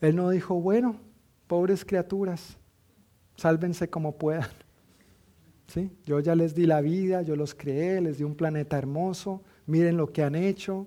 Él 0.00 0.16
no 0.16 0.30
dijo, 0.30 0.60
bueno, 0.60 0.96
pobres 1.46 1.84
criaturas, 1.84 2.56
sálvense 3.36 3.88
como 3.88 4.16
puedan. 4.16 4.48
¿Sí? 5.66 5.90
Yo 6.04 6.20
ya 6.20 6.34
les 6.34 6.54
di 6.54 6.66
la 6.66 6.80
vida, 6.80 7.22
yo 7.22 7.36
los 7.36 7.54
creé, 7.54 8.00
les 8.00 8.18
di 8.18 8.24
un 8.24 8.34
planeta 8.34 8.78
hermoso, 8.78 9.42
miren 9.66 9.96
lo 9.96 10.12
que 10.12 10.22
han 10.22 10.34
hecho, 10.34 10.86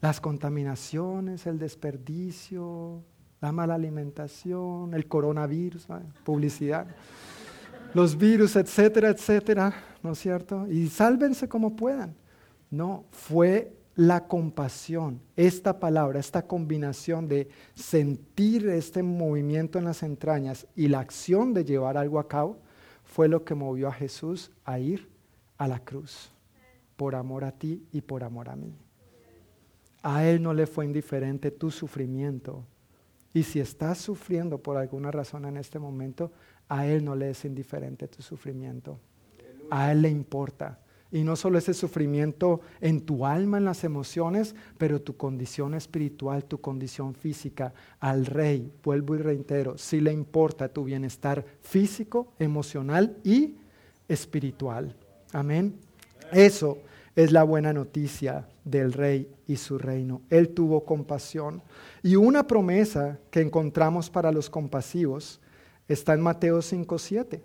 las 0.00 0.20
contaminaciones, 0.20 1.46
el 1.46 1.58
desperdicio, 1.58 3.02
la 3.40 3.52
mala 3.52 3.74
alimentación, 3.74 4.94
el 4.94 5.06
coronavirus, 5.06 5.86
publicidad, 6.24 6.86
los 7.94 8.16
virus, 8.16 8.56
etcétera, 8.56 9.08
etcétera, 9.08 9.74
¿no 10.02 10.12
es 10.12 10.18
cierto? 10.18 10.66
Y 10.68 10.88
sálvense 10.88 11.48
como 11.48 11.76
puedan. 11.76 12.14
No, 12.70 13.04
fue 13.10 13.76
la 13.96 14.28
compasión, 14.28 15.20
esta 15.36 15.78
palabra, 15.80 16.20
esta 16.20 16.46
combinación 16.46 17.28
de 17.28 17.48
sentir 17.74 18.68
este 18.68 19.02
movimiento 19.02 19.78
en 19.78 19.84
las 19.84 20.02
entrañas 20.02 20.66
y 20.76 20.88
la 20.88 21.00
acción 21.00 21.52
de 21.52 21.64
llevar 21.64 21.96
algo 21.96 22.18
a 22.18 22.28
cabo, 22.28 22.58
fue 23.04 23.28
lo 23.28 23.44
que 23.44 23.54
movió 23.54 23.88
a 23.88 23.92
Jesús 23.92 24.52
a 24.64 24.78
ir 24.78 25.10
a 25.58 25.66
la 25.66 25.80
cruz, 25.80 26.30
por 26.96 27.16
amor 27.16 27.44
a 27.44 27.50
ti 27.50 27.84
y 27.92 28.00
por 28.00 28.22
amor 28.22 28.48
a 28.48 28.56
mí. 28.56 28.72
A 30.02 30.24
Él 30.26 30.42
no 30.42 30.54
le 30.54 30.66
fue 30.66 30.84
indiferente 30.84 31.50
tu 31.50 31.70
sufrimiento. 31.70 32.64
Y 33.32 33.42
si 33.42 33.60
estás 33.60 33.98
sufriendo 33.98 34.58
por 34.58 34.76
alguna 34.76 35.10
razón 35.10 35.44
en 35.44 35.56
este 35.56 35.78
momento, 35.78 36.32
a 36.68 36.86
Él 36.86 37.04
no 37.04 37.14
le 37.14 37.30
es 37.30 37.44
indiferente 37.44 38.08
tu 38.08 38.22
sufrimiento. 38.22 38.98
A 39.70 39.92
Él 39.92 40.02
le 40.02 40.10
importa. 40.10 40.80
Y 41.12 41.24
no 41.24 41.34
solo 41.34 41.58
ese 41.58 41.74
sufrimiento 41.74 42.60
en 42.80 43.00
tu 43.00 43.26
alma, 43.26 43.58
en 43.58 43.64
las 43.64 43.82
emociones, 43.82 44.54
pero 44.78 45.02
tu 45.02 45.16
condición 45.16 45.74
espiritual, 45.74 46.44
tu 46.44 46.60
condición 46.60 47.14
física. 47.14 47.74
Al 47.98 48.26
Rey, 48.26 48.72
vuelvo 48.82 49.16
y 49.16 49.18
reitero, 49.18 49.76
sí 49.76 50.00
le 50.00 50.12
importa 50.12 50.68
tu 50.68 50.84
bienestar 50.84 51.44
físico, 51.62 52.32
emocional 52.38 53.16
y 53.24 53.56
espiritual. 54.08 54.94
Amén. 55.32 55.74
Eso 56.32 56.78
es 57.16 57.32
la 57.32 57.42
buena 57.42 57.72
noticia 57.72 58.48
del 58.64 58.92
rey 58.92 59.30
y 59.46 59.56
su 59.56 59.78
reino. 59.78 60.22
Él 60.30 60.50
tuvo 60.50 60.84
compasión. 60.84 61.62
Y 62.02 62.16
una 62.16 62.46
promesa 62.46 63.18
que 63.30 63.40
encontramos 63.40 64.10
para 64.10 64.32
los 64.32 64.48
compasivos 64.48 65.40
está 65.88 66.14
en 66.14 66.20
Mateo 66.20 66.62
5:7. 66.62 67.42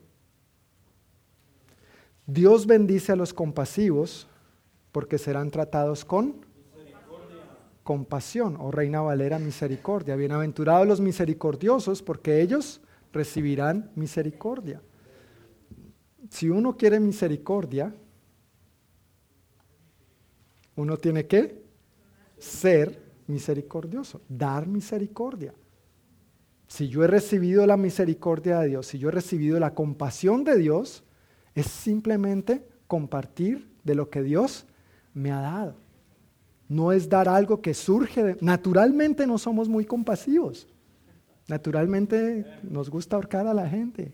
Dios 2.27 2.65
bendice 2.65 3.11
a 3.11 3.15
los 3.15 3.33
compasivos 3.33 4.27
porque 4.91 5.17
serán 5.17 5.51
tratados 5.51 6.05
con 6.05 6.45
compasión, 7.83 8.57
o 8.59 8.71
Reina 8.71 9.01
Valera, 9.01 9.37
misericordia. 9.37 10.15
Bienaventurados 10.15 10.87
los 10.87 11.01
misericordiosos 11.01 12.01
porque 12.01 12.41
ellos 12.41 12.81
recibirán 13.13 13.91
misericordia. 13.95 14.81
Si 16.31 16.49
uno 16.49 16.77
quiere 16.77 16.99
misericordia, 16.99 17.93
uno 20.75 20.97
tiene 20.97 21.25
que 21.25 21.63
ser 22.37 23.01
misericordioso, 23.27 24.21
dar 24.27 24.67
misericordia. 24.67 25.53
si 26.67 26.89
yo 26.89 27.03
he 27.03 27.07
recibido 27.07 27.65
la 27.67 27.77
misericordia 27.77 28.59
de 28.59 28.69
Dios, 28.69 28.87
si 28.87 28.97
yo 28.97 29.09
he 29.09 29.11
recibido 29.11 29.59
la 29.59 29.75
compasión 29.75 30.43
de 30.43 30.57
Dios, 30.57 31.03
es 31.53 31.67
simplemente 31.67 32.67
compartir 32.87 33.69
de 33.83 33.95
lo 33.95 34.09
que 34.09 34.23
Dios 34.23 34.65
me 35.13 35.31
ha 35.31 35.41
dado. 35.41 35.75
No 36.67 36.91
es 36.91 37.07
dar 37.07 37.29
algo 37.29 37.61
que 37.61 37.73
surge 37.73 38.23
de... 38.23 38.37
Naturalmente 38.41 39.27
no 39.27 39.37
somos 39.37 39.69
muy 39.69 39.85
compasivos. 39.85 40.67
Naturalmente 41.47 42.45
nos 42.63 42.89
gusta 42.89 43.15
ahorcar 43.15 43.45
a 43.45 43.53
la 43.53 43.69
gente. 43.69 44.11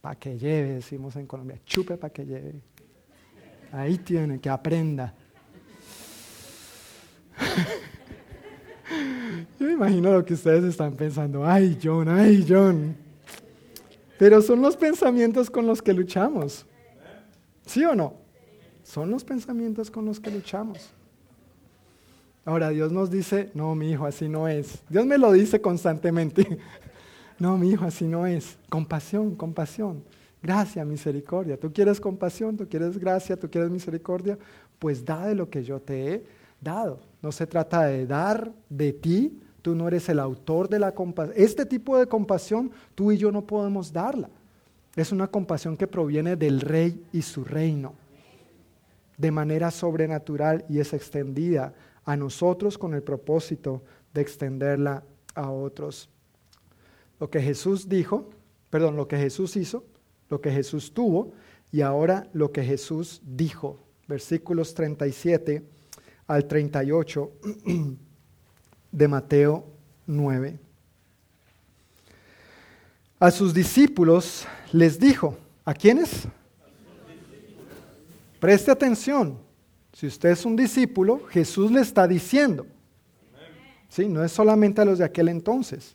Para 0.00 0.14
que 0.14 0.38
lleve, 0.38 0.74
decimos 0.74 1.16
en 1.16 1.26
Colombia. 1.26 1.60
Chupe 1.64 1.96
para 1.96 2.12
que 2.12 2.24
lleve. 2.24 2.62
Ahí 3.72 3.98
tiene, 3.98 4.40
que 4.40 4.48
aprenda. 4.48 5.14
Yo 9.58 9.66
me 9.66 9.72
imagino 9.72 10.12
lo 10.12 10.24
que 10.24 10.34
ustedes 10.34 10.64
están 10.64 10.94
pensando. 10.94 11.46
Ay, 11.46 11.78
John, 11.82 12.08
ay, 12.08 12.44
John. 12.48 12.96
Pero 14.18 14.42
son 14.42 14.60
los 14.60 14.76
pensamientos 14.76 15.48
con 15.48 15.66
los 15.66 15.80
que 15.80 15.92
luchamos. 15.92 16.66
¿Sí 17.64 17.84
o 17.84 17.94
no? 17.94 18.14
Son 18.82 19.10
los 19.10 19.24
pensamientos 19.24 19.90
con 19.90 20.04
los 20.04 20.18
que 20.18 20.30
luchamos. 20.30 20.90
Ahora 22.44 22.70
Dios 22.70 22.90
nos 22.90 23.10
dice, 23.10 23.50
no, 23.54 23.74
mi 23.74 23.92
hijo, 23.92 24.06
así 24.06 24.28
no 24.28 24.48
es. 24.48 24.82
Dios 24.88 25.06
me 25.06 25.18
lo 25.18 25.32
dice 25.32 25.60
constantemente. 25.60 26.58
No, 27.38 27.56
mi 27.56 27.70
hijo, 27.70 27.86
así 27.86 28.04
no 28.04 28.26
es. 28.26 28.58
Compasión, 28.68 29.34
compasión. 29.34 30.04
Gracia, 30.42 30.84
misericordia. 30.84 31.58
¿Tú 31.58 31.72
quieres 31.72 32.00
compasión? 32.00 32.56
¿Tú 32.56 32.68
quieres 32.68 32.96
gracia? 32.96 33.38
¿Tú 33.38 33.50
quieres 33.50 33.70
misericordia? 33.70 34.38
Pues 34.78 35.04
da 35.04 35.26
de 35.26 35.34
lo 35.34 35.50
que 35.50 35.62
yo 35.62 35.80
te 35.80 36.14
he 36.14 36.24
dado. 36.60 37.00
No 37.20 37.30
se 37.30 37.46
trata 37.46 37.84
de 37.84 38.06
dar 38.06 38.52
de 38.68 38.92
ti. 38.92 39.40
Tú 39.60 39.74
no 39.74 39.88
eres 39.88 40.08
el 40.08 40.18
autor 40.18 40.68
de 40.68 40.78
la 40.78 40.92
compasión. 40.92 41.36
Este 41.36 41.66
tipo 41.66 41.98
de 41.98 42.06
compasión 42.06 42.70
tú 42.94 43.12
y 43.12 43.18
yo 43.18 43.30
no 43.30 43.46
podemos 43.46 43.92
darla. 43.92 44.30
Es 44.96 45.12
una 45.12 45.26
compasión 45.26 45.76
que 45.76 45.86
proviene 45.86 46.36
del 46.36 46.60
rey 46.60 47.04
y 47.12 47.22
su 47.22 47.44
reino 47.44 47.94
de 49.20 49.30
manera 49.30 49.70
sobrenatural 49.70 50.64
y 50.70 50.80
es 50.80 50.94
extendida 50.94 51.74
a 52.06 52.16
nosotros 52.16 52.78
con 52.78 52.94
el 52.94 53.02
propósito 53.02 53.82
de 54.14 54.22
extenderla 54.22 55.04
a 55.34 55.50
otros. 55.50 56.08
Lo 57.18 57.28
que 57.28 57.42
Jesús 57.42 57.86
dijo, 57.86 58.30
perdón, 58.70 58.96
lo 58.96 59.06
que 59.06 59.18
Jesús 59.18 59.56
hizo, 59.56 59.84
lo 60.30 60.40
que 60.40 60.50
Jesús 60.50 60.94
tuvo 60.94 61.32
y 61.72 61.82
ahora 61.82 62.28
lo 62.32 62.50
que 62.52 62.64
Jesús 62.64 63.20
dijo. 63.24 63.78
Versículos 64.08 64.72
37 64.74 65.62
al 66.26 66.46
38 66.46 67.32
de 68.92 69.08
Mateo 69.08 69.66
9. 70.06 70.58
A 73.18 73.30
sus 73.30 73.52
discípulos 73.52 74.46
les 74.72 74.98
dijo, 74.98 75.36
¿a 75.64 75.74
quiénes? 75.74 76.26
Preste 78.40 78.70
atención, 78.70 79.38
si 79.92 80.06
usted 80.06 80.30
es 80.30 80.46
un 80.46 80.56
discípulo, 80.56 81.26
Jesús 81.28 81.70
le 81.70 81.80
está 81.80 82.08
diciendo, 82.08 82.66
¿sí? 83.88 84.08
no 84.08 84.24
es 84.24 84.32
solamente 84.32 84.80
a 84.80 84.86
los 84.86 84.98
de 84.98 85.04
aquel 85.04 85.28
entonces, 85.28 85.94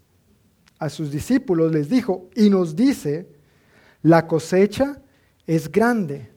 a 0.77 0.89
sus 0.89 1.11
discípulos 1.11 1.71
les 1.71 1.89
dijo 1.89 2.29
y 2.35 2.51
nos 2.51 2.75
dice, 2.75 3.27
la 4.05 4.27
cosecha 4.27 5.01
es 5.47 5.71
grande, 5.71 6.29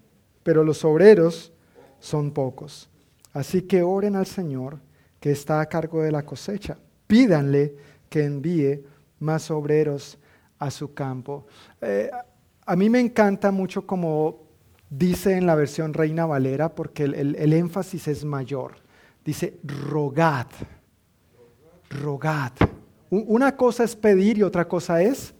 pero 0.42 0.64
los 0.64 0.86
obreros 0.86 1.52
son 2.00 2.30
pocos. 2.30 2.88
Así 3.34 3.60
que 3.60 3.82
oren 3.82 4.16
al 4.16 4.24
Señor 4.24 4.78
que 5.20 5.32
está 5.32 5.60
a 5.60 5.66
cargo 5.66 6.00
de 6.00 6.10
la 6.10 6.24
cosecha. 6.24 6.78
Pídanle 7.06 7.74
que 8.08 8.24
envíe 8.24 8.82
más 9.20 9.50
obreros 9.50 10.16
a 10.58 10.70
su 10.70 10.94
campo. 10.94 11.46
Eh, 11.82 12.10
a 12.64 12.74
mí 12.74 12.88
me 12.88 13.00
encanta 13.00 13.50
mucho 13.50 13.86
como 13.86 14.46
dice 14.88 15.36
en 15.36 15.44
la 15.44 15.54
versión 15.54 15.92
Reina 15.92 16.24
Valera, 16.24 16.74
porque 16.74 17.04
el, 17.04 17.52
énfasis 17.52 18.08
es 18.08 18.24
mayor. 18.24 18.76
Dice, 19.22 19.58
rogad, 19.62 20.46
rogad. 21.90 22.52
Una 23.10 23.54
cosa 23.54 23.84
es 23.84 23.94
pedir 23.94 24.38
y 24.38 24.42
otra 24.42 24.66
cosa 24.66 25.02
es 25.02 25.34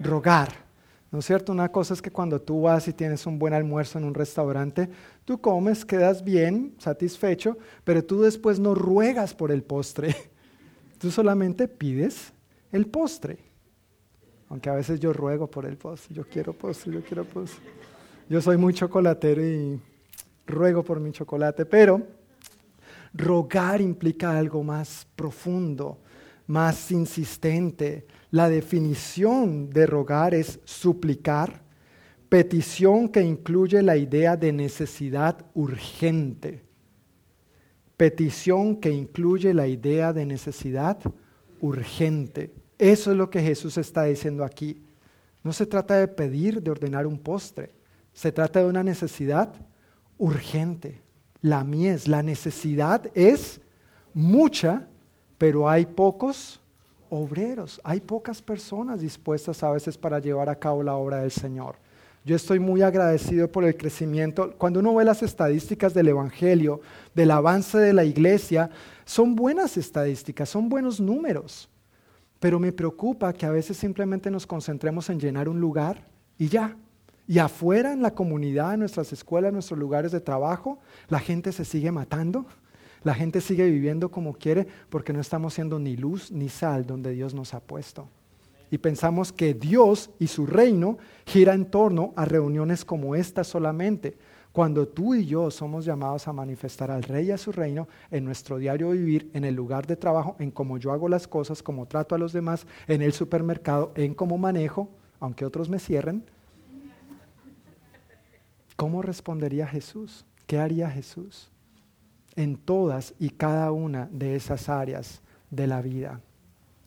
rogar. 0.00 0.63
¿No 1.14 1.20
es 1.20 1.26
cierto? 1.26 1.52
Una 1.52 1.70
cosa 1.70 1.94
es 1.94 2.02
que 2.02 2.10
cuando 2.10 2.42
tú 2.42 2.62
vas 2.62 2.88
y 2.88 2.92
tienes 2.92 3.24
un 3.24 3.38
buen 3.38 3.54
almuerzo 3.54 3.98
en 3.98 4.04
un 4.04 4.14
restaurante, 4.14 4.88
tú 5.24 5.40
comes, 5.40 5.84
quedas 5.84 6.24
bien, 6.24 6.74
satisfecho, 6.78 7.56
pero 7.84 8.04
tú 8.04 8.22
después 8.22 8.58
no 8.58 8.74
ruegas 8.74 9.32
por 9.32 9.52
el 9.52 9.62
postre. 9.62 10.16
Tú 10.98 11.12
solamente 11.12 11.68
pides 11.68 12.32
el 12.72 12.86
postre. 12.88 13.38
Aunque 14.48 14.68
a 14.70 14.74
veces 14.74 14.98
yo 14.98 15.12
ruego 15.12 15.48
por 15.48 15.66
el 15.66 15.76
postre, 15.76 16.16
yo 16.16 16.24
quiero 16.24 16.52
postre, 16.52 16.92
yo 16.92 17.04
quiero 17.04 17.24
postre. 17.24 17.62
Yo 18.28 18.42
soy 18.42 18.56
muy 18.56 18.74
chocolatero 18.74 19.40
y 19.46 19.80
ruego 20.48 20.82
por 20.82 20.98
mi 20.98 21.12
chocolate, 21.12 21.64
pero 21.64 22.02
rogar 23.12 23.80
implica 23.80 24.36
algo 24.36 24.64
más 24.64 25.06
profundo, 25.14 26.00
más 26.48 26.90
insistente. 26.90 28.04
La 28.34 28.48
definición 28.48 29.70
de 29.70 29.86
rogar 29.86 30.34
es 30.34 30.58
suplicar, 30.64 31.62
petición 32.28 33.08
que 33.08 33.22
incluye 33.22 33.80
la 33.80 33.96
idea 33.96 34.36
de 34.36 34.52
necesidad 34.52 35.46
urgente. 35.54 36.64
Petición 37.96 38.74
que 38.80 38.90
incluye 38.90 39.54
la 39.54 39.68
idea 39.68 40.12
de 40.12 40.26
necesidad 40.26 40.98
urgente. 41.60 42.52
Eso 42.76 43.12
es 43.12 43.16
lo 43.16 43.30
que 43.30 43.40
Jesús 43.40 43.78
está 43.78 44.02
diciendo 44.02 44.42
aquí. 44.42 44.82
No 45.44 45.52
se 45.52 45.64
trata 45.64 45.94
de 45.94 46.08
pedir, 46.08 46.60
de 46.60 46.72
ordenar 46.72 47.06
un 47.06 47.20
postre. 47.20 47.70
Se 48.12 48.32
trata 48.32 48.58
de 48.58 48.66
una 48.66 48.82
necesidad 48.82 49.54
urgente. 50.18 51.00
La 51.40 51.62
mies, 51.62 52.08
la 52.08 52.24
necesidad 52.24 53.08
es 53.14 53.60
mucha, 54.12 54.88
pero 55.38 55.68
hay 55.68 55.86
pocos 55.86 56.60
obreros, 57.14 57.80
hay 57.84 58.00
pocas 58.00 58.42
personas 58.42 59.00
dispuestas 59.00 59.62
a 59.62 59.70
veces 59.70 59.96
para 59.96 60.18
llevar 60.18 60.48
a 60.48 60.58
cabo 60.58 60.82
la 60.82 60.94
obra 60.94 61.18
del 61.18 61.30
Señor. 61.30 61.76
Yo 62.24 62.34
estoy 62.34 62.58
muy 62.58 62.80
agradecido 62.80 63.52
por 63.52 63.64
el 63.64 63.76
crecimiento. 63.76 64.54
Cuando 64.56 64.80
uno 64.80 64.94
ve 64.94 65.04
las 65.04 65.22
estadísticas 65.22 65.92
del 65.92 66.08
Evangelio, 66.08 66.80
del 67.14 67.30
avance 67.30 67.76
de 67.78 67.92
la 67.92 68.04
iglesia, 68.04 68.70
son 69.04 69.36
buenas 69.36 69.76
estadísticas, 69.76 70.48
son 70.48 70.70
buenos 70.70 71.00
números. 71.00 71.68
Pero 72.40 72.58
me 72.58 72.72
preocupa 72.72 73.32
que 73.34 73.44
a 73.44 73.50
veces 73.50 73.76
simplemente 73.76 74.30
nos 74.30 74.46
concentremos 74.46 75.10
en 75.10 75.20
llenar 75.20 75.48
un 75.48 75.60
lugar 75.60 76.06
y 76.38 76.48
ya. 76.48 76.76
Y 77.28 77.38
afuera 77.38 77.92
en 77.92 78.02
la 78.02 78.14
comunidad, 78.14 78.74
en 78.74 78.80
nuestras 78.80 79.12
escuelas, 79.12 79.50
en 79.50 79.54
nuestros 79.54 79.78
lugares 79.78 80.10
de 80.10 80.20
trabajo, 80.20 80.78
la 81.08 81.20
gente 81.20 81.52
se 81.52 81.64
sigue 81.64 81.92
matando, 81.92 82.46
la 83.04 83.14
gente 83.14 83.40
sigue 83.40 83.70
viviendo 83.70 84.10
como 84.10 84.34
quiere 84.34 84.66
porque 84.90 85.12
no 85.12 85.20
estamos 85.20 85.54
siendo 85.54 85.78
ni 85.78 85.96
luz 85.96 86.32
ni 86.32 86.48
sal 86.48 86.86
donde 86.86 87.12
Dios 87.12 87.34
nos 87.34 87.54
ha 87.54 87.60
puesto. 87.60 88.08
Y 88.70 88.78
pensamos 88.78 89.32
que 89.32 89.54
Dios 89.54 90.10
y 90.18 90.26
su 90.26 90.46
reino 90.46 90.98
gira 91.26 91.54
en 91.54 91.66
torno 91.66 92.12
a 92.16 92.24
reuniones 92.24 92.84
como 92.84 93.14
esta 93.14 93.44
solamente, 93.44 94.16
cuando 94.50 94.88
tú 94.88 95.14
y 95.14 95.26
yo 95.26 95.50
somos 95.50 95.84
llamados 95.84 96.26
a 96.26 96.32
manifestar 96.32 96.90
al 96.90 97.02
rey 97.02 97.26
y 97.26 97.30
a 97.30 97.38
su 97.38 97.52
reino 97.52 97.88
en 98.10 98.24
nuestro 98.24 98.58
diario 98.58 98.90
vivir, 98.90 99.30
en 99.34 99.44
el 99.44 99.54
lugar 99.54 99.86
de 99.86 99.96
trabajo, 99.96 100.36
en 100.38 100.50
cómo 100.50 100.78
yo 100.78 100.92
hago 100.92 101.08
las 101.08 101.28
cosas, 101.28 101.62
cómo 101.62 101.86
trato 101.86 102.14
a 102.14 102.18
los 102.18 102.32
demás, 102.32 102.66
en 102.86 103.02
el 103.02 103.12
supermercado, 103.12 103.92
en 103.96 104.14
cómo 104.14 104.38
manejo, 104.38 104.88
aunque 105.20 105.44
otros 105.44 105.68
me 105.68 105.78
cierren, 105.78 106.24
¿Cómo 108.76 109.02
respondería 109.02 109.66
Jesús? 109.66 110.24
¿Qué 110.46 110.58
haría 110.58 110.90
Jesús? 110.90 111.50
En 112.36 112.56
todas 112.56 113.14
y 113.18 113.30
cada 113.30 113.72
una 113.72 114.08
de 114.12 114.36
esas 114.36 114.68
áreas 114.68 115.22
de 115.50 115.66
la 115.66 115.80
vida. 115.82 116.20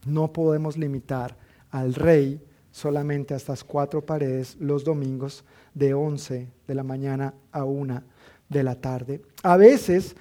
No 0.06 0.32
podemos 0.32 0.78
limitar 0.78 1.36
al 1.72 1.94
rey 1.94 2.42
solamente 2.72 3.34
a 3.34 3.38
estas 3.38 3.64
cuatro 3.64 4.06
paredes 4.06 4.56
los 4.60 4.84
domingos 4.84 5.44
de 5.74 5.94
11 5.94 6.48
de 6.68 6.76
la 6.76 6.84
mañana 6.84 7.34
a 7.52 7.64
1 7.64 8.04
de 8.50 8.64
la 8.64 8.76
tarde. 8.76 9.22
A 9.44 9.58
veces 9.58 10.16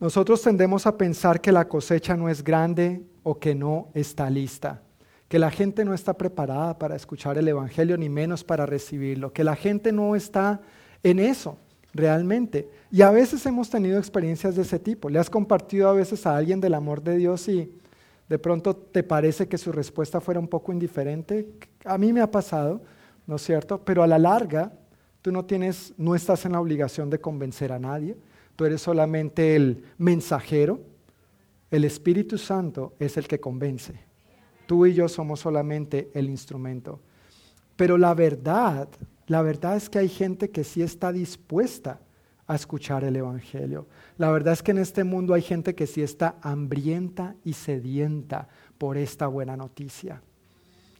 nosotros 0.00 0.42
tendemos 0.42 0.86
a 0.86 0.96
pensar 0.96 1.40
que 1.40 1.52
la 1.52 1.68
cosecha 1.68 2.16
no 2.16 2.28
es 2.28 2.42
grande 2.42 3.02
o 3.22 3.38
que 3.38 3.54
no 3.54 3.88
está 3.94 4.30
lista, 4.30 4.82
que 5.28 5.38
la 5.38 5.50
gente 5.50 5.84
no 5.84 5.94
está 5.94 6.14
preparada 6.14 6.78
para 6.78 6.96
escuchar 6.96 7.38
el 7.38 7.48
Evangelio 7.48 7.96
ni 7.96 8.08
menos 8.08 8.42
para 8.42 8.66
recibirlo, 8.66 9.32
que 9.32 9.44
la 9.44 9.56
gente 9.56 9.92
no 9.92 10.16
está 10.16 10.60
en 11.02 11.18
eso, 11.18 11.58
realmente. 11.94 12.68
Y 12.90 13.02
a 13.02 13.10
veces 13.10 13.44
hemos 13.46 13.70
tenido 13.70 13.98
experiencias 13.98 14.56
de 14.56 14.62
ese 14.62 14.78
tipo. 14.78 15.08
Le 15.08 15.18
has 15.18 15.30
compartido 15.30 15.88
a 15.88 15.92
veces 15.92 16.26
a 16.26 16.36
alguien 16.36 16.60
del 16.60 16.74
amor 16.74 17.02
de 17.02 17.16
Dios 17.16 17.48
y 17.48 17.72
de 18.28 18.38
pronto 18.38 18.74
te 18.76 19.02
parece 19.02 19.48
que 19.48 19.58
su 19.58 19.72
respuesta 19.72 20.20
fuera 20.20 20.40
un 20.40 20.48
poco 20.48 20.72
indiferente. 20.72 21.48
A 21.84 21.98
mí 21.98 22.12
me 22.12 22.20
ha 22.20 22.30
pasado, 22.30 22.80
¿no 23.26 23.36
es 23.36 23.42
cierto? 23.42 23.82
Pero 23.84 24.02
a 24.02 24.06
la 24.06 24.18
larga, 24.18 24.72
tú 25.22 25.32
no 25.32 25.44
tienes, 25.44 25.94
no 25.96 26.14
estás 26.14 26.44
en 26.44 26.52
la 26.52 26.60
obligación 26.60 27.10
de 27.10 27.20
convencer 27.20 27.72
a 27.72 27.78
nadie. 27.78 28.16
Tú 28.56 28.64
eres 28.64 28.82
solamente 28.82 29.56
el 29.56 29.84
mensajero. 29.98 30.80
El 31.70 31.84
Espíritu 31.84 32.36
Santo 32.36 32.94
es 32.98 33.16
el 33.16 33.28
que 33.28 33.40
convence 33.40 34.10
Tú 34.66 34.86
y 34.86 34.94
yo 34.94 35.08
somos 35.08 35.40
solamente 35.40 36.10
el 36.14 36.30
instrumento. 36.30 37.00
Pero 37.74 37.98
la 37.98 38.14
verdad, 38.14 38.88
la 39.30 39.42
verdad 39.42 39.76
es 39.76 39.88
que 39.88 40.00
hay 40.00 40.08
gente 40.08 40.50
que 40.50 40.64
sí 40.64 40.82
está 40.82 41.12
dispuesta 41.12 42.00
a 42.48 42.56
escuchar 42.56 43.04
el 43.04 43.14
Evangelio. 43.14 43.86
La 44.18 44.28
verdad 44.32 44.54
es 44.54 44.60
que 44.60 44.72
en 44.72 44.78
este 44.78 45.04
mundo 45.04 45.34
hay 45.34 45.42
gente 45.42 45.76
que 45.76 45.86
sí 45.86 46.02
está 46.02 46.34
hambrienta 46.42 47.36
y 47.44 47.52
sedienta 47.52 48.48
por 48.76 48.96
esta 48.96 49.28
buena 49.28 49.56
noticia. 49.56 50.20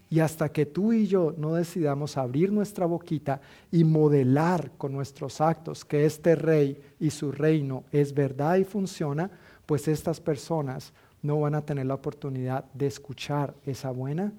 Y 0.09 0.21
hasta 0.21 0.49
que 0.49 0.65
tú 0.65 0.93
y 0.93 1.09
yo 1.09 1.35
no 1.37 1.55
decidamos 1.55 2.17
abrir 2.17 2.53
nuestra 2.53 2.87
boquita 2.87 3.41
y 3.73 3.83
modelar 3.83 4.71
con 4.79 4.93
nuestros 4.93 5.41
actos 5.41 5.85
que 5.85 6.05
este 6.05 6.37
rey 6.37 6.81
y 7.01 7.11
su 7.11 7.33
reino 7.33 7.83
es 7.91 8.15
verdad 8.15 8.59
y 8.59 8.65
funciona, 8.65 9.29
pues 9.67 9.89
estas 9.89 10.21
personas 10.21 10.93
no 11.21 11.41
van 11.41 11.57
a 11.57 11.63
tener 11.63 11.87
la 11.87 11.95
oportunidad 11.95 12.65
de 12.75 12.87
escuchar 12.87 13.57
esa 13.67 13.91
buena 13.91 14.33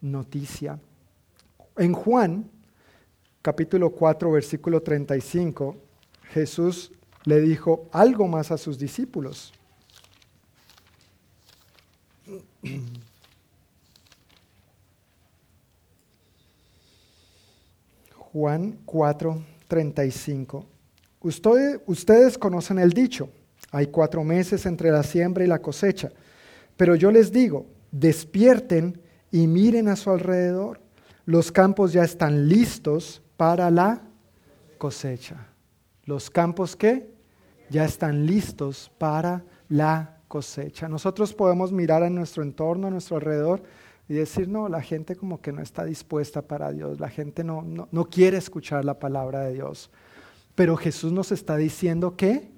noticia. 0.00 0.80
En 1.76 1.92
Juan, 1.92 2.50
capítulo 3.46 3.90
4, 3.90 4.32
versículo 4.32 4.82
35, 4.82 5.76
Jesús 6.32 6.90
le 7.22 7.40
dijo 7.40 7.88
algo 7.92 8.26
más 8.26 8.50
a 8.50 8.58
sus 8.58 8.76
discípulos. 8.76 9.52
Juan 18.32 18.80
4, 18.84 19.44
35. 19.68 20.66
Ustedes, 21.20 21.80
ustedes 21.86 22.36
conocen 22.36 22.80
el 22.80 22.92
dicho, 22.92 23.30
hay 23.70 23.86
cuatro 23.86 24.24
meses 24.24 24.66
entre 24.66 24.90
la 24.90 25.04
siembra 25.04 25.44
y 25.44 25.46
la 25.46 25.62
cosecha, 25.62 26.10
pero 26.76 26.96
yo 26.96 27.12
les 27.12 27.30
digo, 27.30 27.66
despierten 27.92 29.00
y 29.30 29.46
miren 29.46 29.86
a 29.86 29.94
su 29.94 30.10
alrededor. 30.10 30.80
Los 31.26 31.52
campos 31.52 31.92
ya 31.92 32.02
están 32.02 32.48
listos 32.48 33.22
para 33.36 33.70
la 33.70 34.02
cosecha. 34.78 35.46
Los 36.04 36.30
campos 36.30 36.76
que 36.76 37.14
ya 37.68 37.84
están 37.84 38.26
listos 38.26 38.90
para 38.98 39.44
la 39.68 40.18
cosecha. 40.28 40.88
Nosotros 40.88 41.34
podemos 41.34 41.72
mirar 41.72 42.02
a 42.02 42.10
nuestro 42.10 42.42
entorno, 42.42 42.86
a 42.86 42.90
nuestro 42.90 43.16
alrededor 43.16 43.62
y 44.08 44.14
decir, 44.14 44.48
no, 44.48 44.68
la 44.68 44.82
gente 44.82 45.16
como 45.16 45.40
que 45.40 45.52
no 45.52 45.62
está 45.62 45.84
dispuesta 45.84 46.42
para 46.42 46.70
Dios, 46.72 47.00
la 47.00 47.08
gente 47.08 47.42
no, 47.42 47.62
no, 47.62 48.04
quiere 48.04 48.36
escuchar 48.36 48.84
la 48.84 48.98
palabra 48.98 49.40
de 49.40 49.54
Dios. 49.54 49.90
Pero 50.54 50.76
Jesús 50.76 51.12
nos 51.12 51.32
está 51.32 51.56
diciendo 51.56 52.16
que 52.16 52.50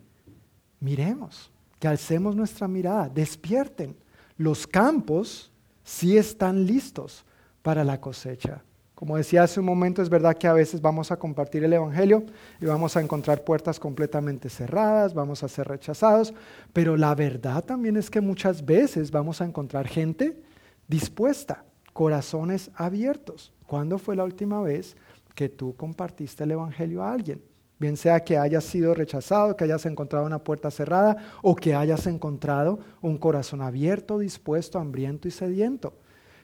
miremos, 0.80 1.50
que 1.78 1.88
alcemos 1.88 2.36
nuestra 2.36 2.68
mirada, 2.68 3.08
despierten. 3.08 3.96
Los 4.36 4.66
campos 4.66 5.50
sí 5.82 6.16
están 6.16 6.66
listos 6.66 7.24
para 7.62 7.82
la 7.82 8.00
cosecha. 8.00 8.62
Como 8.98 9.16
decía 9.16 9.44
hace 9.44 9.60
un 9.60 9.66
momento, 9.66 10.02
es 10.02 10.08
verdad 10.08 10.36
que 10.36 10.48
a 10.48 10.52
veces 10.52 10.80
vamos 10.80 11.12
a 11.12 11.16
compartir 11.16 11.62
el 11.62 11.72
Evangelio 11.72 12.24
y 12.60 12.64
vamos 12.64 12.96
a 12.96 13.00
encontrar 13.00 13.44
puertas 13.44 13.78
completamente 13.78 14.50
cerradas, 14.50 15.14
vamos 15.14 15.44
a 15.44 15.48
ser 15.48 15.68
rechazados, 15.68 16.34
pero 16.72 16.96
la 16.96 17.14
verdad 17.14 17.62
también 17.62 17.96
es 17.96 18.10
que 18.10 18.20
muchas 18.20 18.64
veces 18.66 19.12
vamos 19.12 19.40
a 19.40 19.44
encontrar 19.44 19.86
gente 19.86 20.42
dispuesta, 20.88 21.64
corazones 21.92 22.72
abiertos. 22.74 23.52
¿Cuándo 23.68 23.98
fue 23.98 24.16
la 24.16 24.24
última 24.24 24.62
vez 24.62 24.96
que 25.36 25.48
tú 25.48 25.76
compartiste 25.76 26.42
el 26.42 26.50
Evangelio 26.50 27.04
a 27.04 27.12
alguien? 27.12 27.40
Bien 27.78 27.96
sea 27.96 28.18
que 28.24 28.36
hayas 28.36 28.64
sido 28.64 28.94
rechazado, 28.94 29.54
que 29.54 29.62
hayas 29.62 29.86
encontrado 29.86 30.26
una 30.26 30.42
puerta 30.42 30.72
cerrada 30.72 31.18
o 31.40 31.54
que 31.54 31.72
hayas 31.72 32.08
encontrado 32.08 32.80
un 33.00 33.16
corazón 33.16 33.62
abierto, 33.62 34.18
dispuesto, 34.18 34.76
hambriento 34.80 35.28
y 35.28 35.30
sediento. 35.30 35.94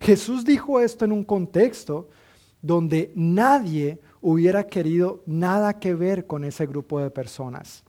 Jesús 0.00 0.44
dijo 0.44 0.78
esto 0.78 1.04
en 1.04 1.10
un 1.10 1.24
contexto 1.24 2.10
donde 2.64 3.12
nadie 3.14 4.00
hubiera 4.22 4.66
querido 4.66 5.22
nada 5.26 5.78
que 5.78 5.94
ver 5.94 6.26
con 6.26 6.44
ese 6.44 6.64
grupo 6.64 6.98
de 6.98 7.10
personas. 7.10 7.84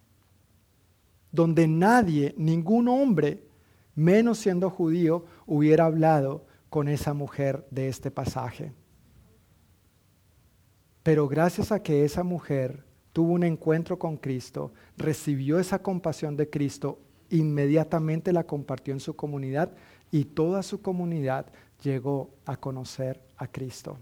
Donde 1.32 1.66
nadie, 1.66 2.36
ningún 2.38 2.90
hombre, 2.90 3.42
menos 3.96 4.38
siendo 4.40 4.70
judío, 4.70 5.24
hubiera 5.46 5.86
hablado 5.86 6.46
con 6.70 6.90
esa 6.90 7.14
mujer 7.14 7.66
de 7.72 7.88
este 7.88 8.12
pasaje. 8.12 8.74
Pero 11.04 11.30
gracias 11.30 11.72
a 11.72 11.82
que 11.82 12.04
esa 12.04 12.26
mujer 12.26 12.84
tuvo 13.14 13.32
un 13.32 13.46
encuentro 13.46 13.98
con 13.98 14.18
Cristo, 14.18 14.74
recibió 14.98 15.58
esa 15.58 15.82
compasión 15.82 16.36
de 16.36 16.50
Cristo, 16.50 17.00
inmediatamente 17.30 18.34
la 18.34 18.44
compartió 18.44 18.94
en 18.94 19.00
su 19.00 19.16
comunidad 19.16 19.72
y 20.12 20.26
toda 20.26 20.64
su 20.64 20.82
comunidad 20.82 21.46
llegó 21.82 22.32
a 22.46 22.58
conocer 22.58 23.22
a 23.38 23.48
Cristo. 23.48 24.00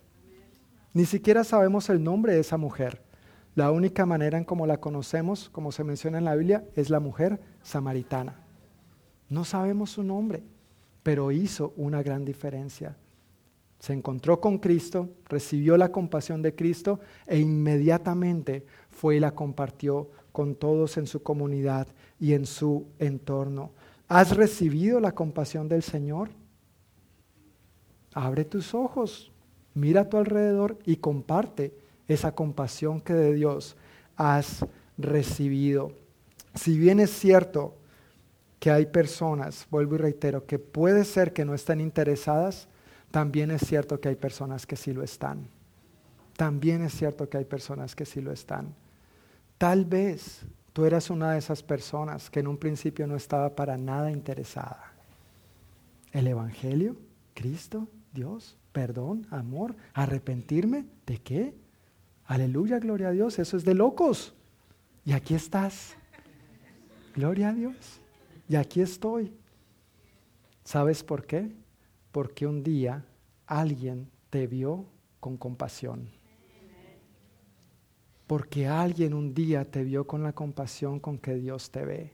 Ni 0.94 1.06
siquiera 1.06 1.44
sabemos 1.44 1.90
el 1.90 2.04
nombre 2.04 2.34
de 2.34 2.40
esa 2.40 2.58
mujer. 2.58 3.02
La 3.56 3.72
única 3.72 4.06
manera 4.06 4.38
en 4.38 4.46
cómo 4.46 4.66
la 4.66 4.80
conocemos, 4.80 5.50
como 5.50 5.72
se 5.72 5.84
menciona 5.84 6.18
en 6.18 6.26
la 6.26 6.36
Biblia, 6.36 6.66
es 6.76 6.90
la 6.90 7.00
mujer 7.00 7.40
samaritana. 7.62 8.40
No 9.30 9.46
sabemos 9.46 9.92
su 9.92 10.04
nombre 10.04 10.44
pero 11.04 11.32
hizo 11.32 11.74
una 11.76 12.02
gran 12.02 12.24
diferencia. 12.24 12.96
Se 13.80 13.92
encontró 13.92 14.40
con 14.40 14.60
Cristo, 14.60 15.10
recibió 15.26 15.76
la 15.76 15.92
compasión 15.92 16.42
de 16.42 16.56
Cristo 16.56 17.02
e 17.28 17.38
inmediatamente 17.38 18.66
fue 18.90 19.18
y 19.18 19.20
la 19.20 19.36
compartió 19.36 20.10
con 20.32 20.56
todos 20.56 20.98
en 20.98 21.06
su 21.06 21.22
comunidad 21.22 21.88
y 22.18 22.34
en 22.34 22.46
su 22.46 22.88
entorno. 22.98 23.72
¿Has 24.08 24.36
recibido 24.36 25.02
la 25.02 25.12
compasión 25.12 25.68
del 25.68 25.84
Señor? 25.84 26.30
Abre 28.14 28.46
tus 28.46 28.74
ojos, 28.74 29.33
mira 29.74 30.02
a 30.02 30.10
tu 30.10 30.18
alrededor 30.18 30.78
y 30.86 30.98
comparte 30.98 31.74
esa 32.08 32.34
compasión 32.34 33.02
que 33.02 33.14
de 33.14 33.34
Dios 33.34 33.76
has 34.16 34.66
recibido. 34.98 35.92
Si 36.56 36.78
bien 36.78 37.00
es 37.00 37.12
cierto 37.12 37.76
que 38.60 38.72
hay 38.72 38.86
personas, 38.86 39.68
vuelvo 39.70 39.96
y 39.96 40.00
reitero, 40.00 40.46
que 40.46 40.60
puede 40.60 41.04
ser 41.06 41.34
que 41.34 41.46
no 41.46 41.54
estén 41.54 41.82
interesadas, 41.82 42.68
también 43.12 43.52
es 43.52 43.62
cierto 43.62 44.00
que 44.00 44.10
hay 44.10 44.16
personas 44.16 44.66
que 44.66 44.76
sí 44.76 44.94
lo 44.94 45.04
están. 45.04 45.48
También 46.38 46.82
es 46.84 46.94
cierto 46.94 47.30
que 47.30 47.38
hay 47.38 47.46
personas 47.46 47.96
que 47.96 48.06
sí 48.06 48.22
lo 48.22 48.32
están. 48.32 48.74
Tal 49.58 49.86
vez 49.86 50.42
tú 50.74 50.86
eras 50.86 51.10
una 51.10 51.34
de 51.34 51.40
esas 51.40 51.62
personas 51.62 52.30
que 52.30 52.40
en 52.40 52.48
un 52.48 52.58
principio 52.58 53.06
no 53.06 53.16
estaba 53.16 53.56
para 53.56 53.78
nada 53.78 54.12
interesada. 54.12 54.94
El 56.12 56.28
Evangelio, 56.28 56.96
Cristo, 57.34 57.88
Dios, 58.14 58.58
perdón, 58.72 59.28
amor, 59.32 59.76
arrepentirme, 59.94 60.86
¿de 61.06 61.18
qué? 61.18 61.54
Aleluya, 62.26 62.80
gloria 62.80 63.10
a 63.10 63.12
Dios, 63.12 63.40
eso 63.40 63.58
es 63.58 63.66
de 63.66 63.74
locos. 63.74 64.34
Y 65.06 65.12
aquí 65.12 65.34
estás. 65.34 65.96
Gloria 67.16 67.50
a 67.50 67.54
Dios. 67.54 67.76
Y 68.48 68.56
aquí 68.56 68.82
estoy. 68.82 69.34
¿Sabes 70.64 71.04
por 71.04 71.26
qué? 71.26 71.52
Porque 72.12 72.48
un 72.48 72.64
día 72.64 73.06
alguien 73.46 74.10
te 74.30 74.48
vio 74.48 74.86
con 75.20 75.38
compasión. 75.38 76.10
Porque 78.28 78.68
alguien 78.68 79.14
un 79.14 79.34
día 79.34 79.70
te 79.70 79.84
vio 79.84 80.08
con 80.08 80.24
la 80.24 80.34
compasión 80.34 81.00
con 81.00 81.18
que 81.18 81.36
Dios 81.36 81.70
te 81.72 81.84
ve 81.84 82.14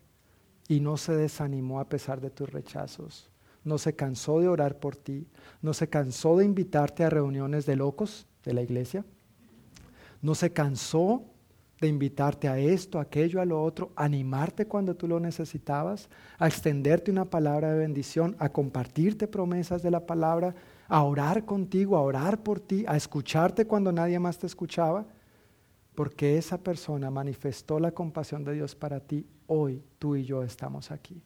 y 0.68 0.80
no 0.80 0.98
se 0.98 1.16
desanimó 1.16 1.80
a 1.80 1.88
pesar 1.88 2.20
de 2.20 2.30
tus 2.30 2.50
rechazos. 2.50 3.30
No 3.64 3.78
se 3.78 3.96
cansó 3.96 4.40
de 4.40 4.48
orar 4.48 4.80
por 4.80 4.96
ti, 4.96 5.28
no 5.62 5.74
se 5.74 5.90
cansó 5.90 6.38
de 6.38 6.46
invitarte 6.46 7.04
a 7.04 7.10
reuniones 7.10 7.66
de 7.66 7.76
locos 7.76 8.28
de 8.44 8.54
la 8.54 8.62
iglesia, 8.62 9.06
no 10.22 10.36
se 10.36 10.52
cansó 10.52 11.24
de 11.80 11.88
invitarte 11.88 12.48
a 12.50 12.58
esto, 12.58 13.00
a 13.00 13.04
aquello, 13.04 13.40
a 13.40 13.46
lo 13.46 13.64
otro, 13.64 13.92
animarte 13.96 14.66
cuando 14.66 14.96
tú 14.96 15.08
lo 15.08 15.20
necesitabas, 15.20 16.10
a 16.38 16.48
extenderte 16.48 17.10
una 17.10 17.26
palabra 17.26 17.72
de 17.72 17.80
bendición, 17.80 18.36
a 18.40 18.50
compartirte 18.50 19.28
promesas 19.28 19.82
de 19.82 19.92
la 19.92 20.06
palabra, 20.06 20.54
a 20.88 21.04
orar 21.04 21.46
contigo, 21.46 21.96
a 21.96 22.02
orar 22.02 22.44
por 22.44 22.60
ti, 22.60 22.84
a 22.88 22.98
escucharte 22.98 23.66
cuando 23.66 23.92
nadie 23.92 24.20
más 24.20 24.38
te 24.38 24.48
escuchaba, 24.48 25.06
porque 25.96 26.38
esa 26.38 26.58
persona 26.58 27.10
manifestó 27.10 27.80
la 27.80 27.92
compasión 27.92 28.44
de 28.44 28.54
Dios 28.54 28.76
para 28.76 29.00
ti, 29.00 29.26
hoy 29.48 29.82
tú 30.00 30.16
y 30.16 30.24
yo 30.24 30.44
estamos 30.44 30.92
aquí. 30.92 31.22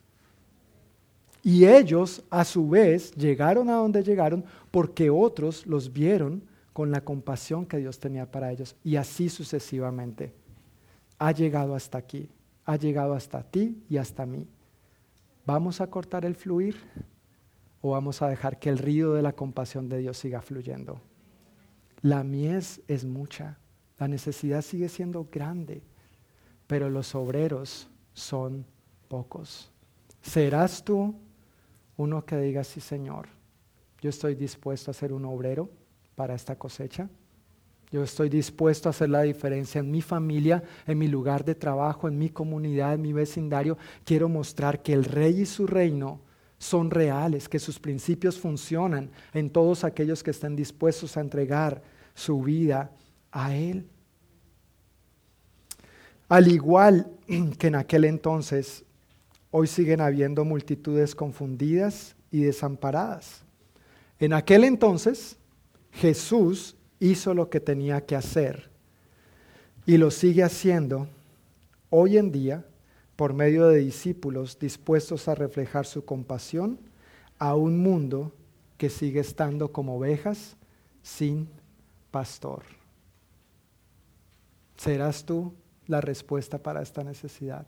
Y 1.43 1.65
ellos, 1.65 2.23
a 2.29 2.45
su 2.45 2.69
vez, 2.69 3.11
llegaron 3.15 3.69
a 3.69 3.75
donde 3.75 4.01
llegaron 4.01 4.45
porque 4.71 5.09
otros 5.09 5.67
los 5.67 5.91
vieron 5.91 6.43
con 6.71 6.89
la 6.89 7.01
compasión 7.01 7.65
que 7.65 7.77
Dios 7.77 7.99
tenía 7.99 8.31
para 8.31 8.51
ellos, 8.51 8.75
y 8.83 8.95
así 8.95 9.29
sucesivamente 9.29 10.33
ha 11.19 11.31
llegado 11.31 11.75
hasta 11.75 11.97
aquí, 11.97 12.29
ha 12.65 12.75
llegado 12.75 13.13
hasta 13.13 13.43
ti 13.43 13.81
y 13.89 13.97
hasta 13.97 14.25
mí. 14.25 14.47
¿Vamos 15.45 15.81
a 15.81 15.87
cortar 15.87 16.25
el 16.25 16.35
fluir 16.35 16.75
o 17.81 17.91
vamos 17.91 18.21
a 18.21 18.27
dejar 18.27 18.59
que 18.59 18.69
el 18.69 18.77
río 18.77 19.13
de 19.13 19.21
la 19.21 19.33
compasión 19.33 19.87
de 19.87 19.99
Dios 19.99 20.17
siga 20.17 20.41
fluyendo? 20.41 20.99
La 22.01 22.23
mies 22.23 22.81
es 22.87 23.05
mucha, 23.05 23.57
la 23.99 24.07
necesidad 24.07 24.61
sigue 24.61 24.89
siendo 24.89 25.27
grande, 25.31 25.81
pero 26.67 26.89
los 26.89 27.15
obreros 27.15 27.89
son 28.13 28.65
pocos. 29.07 29.71
¿Serás 30.21 30.83
tú 30.83 31.15
uno 31.97 32.25
que 32.25 32.37
diga, 32.37 32.63
sí 32.63 32.81
Señor, 32.81 33.27
Yo 34.01 34.09
estoy 34.09 34.35
dispuesto 34.35 34.91
a 34.91 34.93
ser 34.93 35.13
un 35.13 35.23
obrero 35.23 35.69
para 36.15 36.35
esta 36.35 36.57
cosecha. 36.57 37.09
Yo 37.89 38.03
estoy 38.03 38.27
dispuesto 38.27 38.89
a 38.89 38.91
hacer 38.91 39.09
la 39.09 39.21
diferencia 39.21 39.79
en 39.79 39.89
mi 39.91 40.01
familia, 40.01 40.63
en 40.85 40.97
mi 40.97 41.07
lugar 41.07 41.45
de 41.45 41.55
trabajo, 41.55 42.07
en 42.07 42.17
mi 42.17 42.29
comunidad, 42.29 42.95
en 42.95 43.01
mi 43.01 43.13
vecindario. 43.13 43.77
Quiero 44.03 44.27
mostrar 44.27 44.81
que 44.81 44.93
el 44.93 45.05
rey 45.05 45.41
y 45.41 45.45
su 45.45 45.67
reino 45.67 46.19
son 46.57 46.89
reales, 46.89 47.47
que 47.47 47.59
sus 47.59 47.79
principios 47.79 48.39
funcionan 48.39 49.11
en 49.33 49.49
todos 49.49 49.83
aquellos 49.83 50.23
que 50.23 50.31
estén 50.31 50.55
dispuestos 50.55 51.15
a 51.17 51.21
entregar 51.21 51.83
su 52.15 52.41
vida 52.41 52.91
a 53.31 53.55
Él. 53.55 53.87
Al 56.29 56.47
igual 56.47 57.11
que 57.59 57.67
en 57.67 57.75
aquel 57.75 58.05
entonces, 58.05 58.85
hoy 59.55 59.67
siguen 59.67 60.01
habiendo 60.01 60.43
multitudes 60.45 61.13
confundidas 61.13 62.15
y 62.31 62.41
desamparadas. 62.41 63.43
En 64.17 64.33
aquel 64.33 64.63
entonces, 64.63 65.37
Jesús 65.91 66.75
hizo 66.99 67.35
lo 67.35 67.51
que 67.51 67.59
tenía 67.59 68.03
que 68.03 68.15
hacer 68.15 68.71
y 69.85 69.97
lo 69.97 70.09
sigue 70.09 70.41
haciendo 70.41 71.07
hoy 71.91 72.17
en 72.17 72.31
día 72.31 72.65
por 73.15 73.35
medio 73.35 73.67
de 73.67 73.77
discípulos 73.77 74.57
dispuestos 74.57 75.27
a 75.27 75.35
reflejar 75.35 75.85
su 75.85 76.03
compasión 76.03 76.79
a 77.37 77.53
un 77.53 77.77
mundo 77.77 78.33
que 78.79 78.89
sigue 78.89 79.19
estando 79.19 79.71
como 79.71 79.97
ovejas 79.97 80.57
sin 81.03 81.47
pastor. 82.09 82.63
¿Serás 84.77 85.23
tú 85.23 85.53
la 85.85 86.01
respuesta 86.01 86.57
para 86.57 86.81
esta 86.81 87.03
necesidad? 87.03 87.67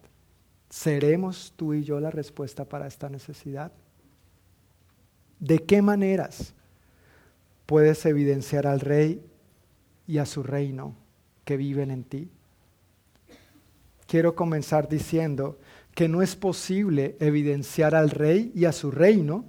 ¿Seremos 0.70 1.54
tú 1.56 1.74
y 1.74 1.84
yo 1.84 2.00
la 2.00 2.12
respuesta 2.12 2.66
para 2.66 2.88
esta 2.88 3.10
necesidad? 3.10 3.72
¿De 5.40 5.60
qué 5.60 5.82
maneras 5.82 6.54
puedes 7.66 8.06
evidenciar 8.06 8.68
al 8.68 8.80
rey 8.80 9.26
y 10.08 10.18
a 10.18 10.26
su 10.26 10.44
reino 10.44 10.96
que 11.44 11.58
viven 11.58 11.92
en 11.92 12.04
ti? 12.04 12.30
Quiero 14.08 14.36
comenzar 14.36 14.88
diciendo 14.88 15.58
que 15.94 16.08
no 16.08 16.22
es 16.22 16.36
posible 16.36 17.16
evidenciar 17.20 17.96
al 17.96 18.10
rey 18.10 18.52
y 18.54 18.66
a 18.66 18.72
su 18.72 18.92
reino 18.92 19.46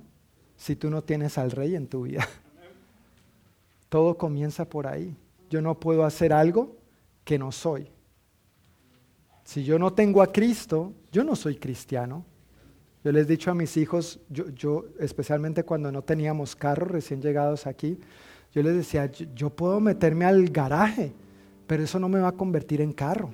si 0.57 0.77
tú 0.77 0.91
no 0.91 1.03
tienes 1.03 1.39
al 1.39 1.51
rey 1.51 1.77
en 1.77 1.87
tu 1.87 2.03
vida. 2.03 2.27
Todo 3.89 4.17
comienza 4.17 4.64
por 4.64 4.87
ahí. 4.87 5.17
Yo 5.51 5.61
no 5.61 5.79
puedo 5.79 6.05
hacer 6.05 6.33
algo 6.33 6.77
que 7.25 7.39
no 7.39 7.53
soy. 7.53 7.89
Si 9.47 9.62
yo 9.62 9.78
no 9.78 9.92
tengo 9.92 10.22
a 10.22 10.32
Cristo, 10.32 10.92
yo 11.12 11.22
no 11.22 11.36
soy 11.36 11.55
cristiano. 11.55 12.24
Yo 13.05 13.12
les 13.12 13.26
he 13.26 13.30
dicho 13.30 13.49
a 13.53 13.55
mis 13.55 13.76
hijos, 13.76 14.18
yo, 14.28 14.86
especialmente 14.99 15.62
cuando 15.62 15.92
no 15.92 16.03
teníamos 16.03 16.57
carro 16.57 16.86
recién 16.86 17.22
llegados 17.22 17.68
aquí, 17.68 17.97
yo 18.53 18.62
les 18.64 18.74
decía, 18.74 19.07
yo, 19.07 19.51
puedo 19.51 19.78
meterme 19.78 20.24
al 20.24 20.49
garaje, 20.49 21.12
pero 21.68 21.84
eso 21.84 22.01
no 22.01 22.09
me 22.09 22.18
va 22.18 22.28
a 22.28 22.32
convertir 22.32 22.80
en 22.80 22.92
carro. 22.92 23.32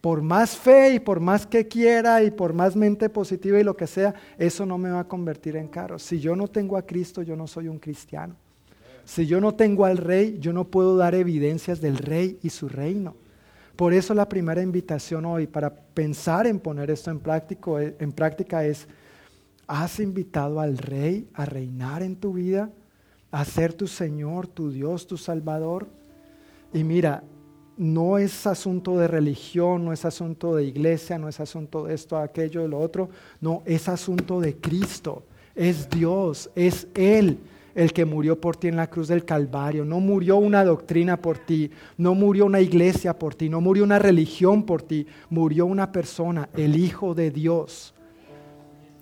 Por 0.00 0.22
más 0.22 0.56
fe 0.56 0.94
y 0.94 0.98
por 0.98 1.20
más 1.20 1.46
que 1.46 1.68
quiera 1.68 2.24
y 2.24 2.32
por 2.32 2.52
más 2.52 2.74
mente 2.74 3.08
positiva 3.10 3.60
y 3.60 3.64
lo 3.64 3.76
que 3.76 3.86
sea, 3.86 4.12
eso 4.38 4.66
no 4.66 4.76
me 4.76 4.90
va 4.90 5.00
a 5.00 5.08
convertir 5.08 5.54
en 5.54 5.68
carro. 5.68 6.00
Si 6.00 6.18
yo 6.18 6.34
no 6.34 6.48
tengo 6.48 6.76
a 6.76 6.82
Cristo, 6.82 7.22
yo 7.22 7.36
no 7.36 7.46
soy 7.46 7.68
un 7.68 7.78
cristiano. 7.78 8.34
Si 9.04 9.24
yo 9.24 9.40
no 9.40 9.54
tengo 9.54 9.84
al 9.84 9.98
rey, 9.98 10.36
yo 10.40 10.52
no 10.52 10.64
puedo 10.64 10.96
dar 10.96 11.14
evidencias 11.14 11.80
del 11.80 11.96
rey 11.96 12.40
y 12.42 12.50
su 12.50 12.68
reino. 12.68 13.14
Por 13.80 13.94
eso 13.94 14.12
la 14.12 14.28
primera 14.28 14.60
invitación 14.60 15.24
hoy 15.24 15.46
para 15.46 15.74
pensar 15.74 16.46
en 16.46 16.60
poner 16.60 16.90
esto 16.90 17.10
eh, 17.10 17.96
en 17.98 18.12
práctica 18.12 18.62
es, 18.62 18.86
¿has 19.66 20.00
invitado 20.00 20.60
al 20.60 20.76
Rey 20.76 21.30
a 21.32 21.46
reinar 21.46 22.02
en 22.02 22.16
tu 22.16 22.34
vida? 22.34 22.68
¿A 23.30 23.42
ser 23.46 23.72
tu 23.72 23.86
Señor, 23.86 24.48
tu 24.48 24.70
Dios, 24.70 25.06
tu 25.06 25.16
Salvador? 25.16 25.88
Y 26.74 26.84
mira, 26.84 27.22
no 27.78 28.18
es 28.18 28.46
asunto 28.46 28.98
de 28.98 29.08
religión, 29.08 29.86
no 29.86 29.94
es 29.94 30.04
asunto 30.04 30.56
de 30.56 30.64
iglesia, 30.64 31.16
no 31.18 31.30
es 31.30 31.40
asunto 31.40 31.84
de 31.84 31.94
esto, 31.94 32.18
aquello, 32.18 32.60
de 32.60 32.68
lo 32.68 32.80
otro, 32.80 33.08
no, 33.40 33.62
es 33.64 33.88
asunto 33.88 34.42
de 34.42 34.56
Cristo, 34.56 35.22
es 35.54 35.88
Dios, 35.88 36.50
es 36.54 36.86
Él 36.94 37.38
el 37.74 37.92
que 37.92 38.04
murió 38.04 38.40
por 38.40 38.56
ti 38.56 38.68
en 38.68 38.76
la 38.76 38.88
cruz 38.88 39.08
del 39.08 39.24
Calvario. 39.24 39.84
No 39.84 40.00
murió 40.00 40.36
una 40.36 40.64
doctrina 40.64 41.16
por 41.16 41.38
ti, 41.38 41.70
no 41.96 42.14
murió 42.14 42.46
una 42.46 42.60
iglesia 42.60 43.18
por 43.18 43.34
ti, 43.34 43.48
no 43.48 43.60
murió 43.60 43.84
una 43.84 43.98
religión 43.98 44.64
por 44.64 44.82
ti, 44.82 45.06
murió 45.28 45.66
una 45.66 45.92
persona, 45.92 46.48
el 46.54 46.76
Hijo 46.76 47.14
de 47.14 47.30
Dios. 47.30 47.94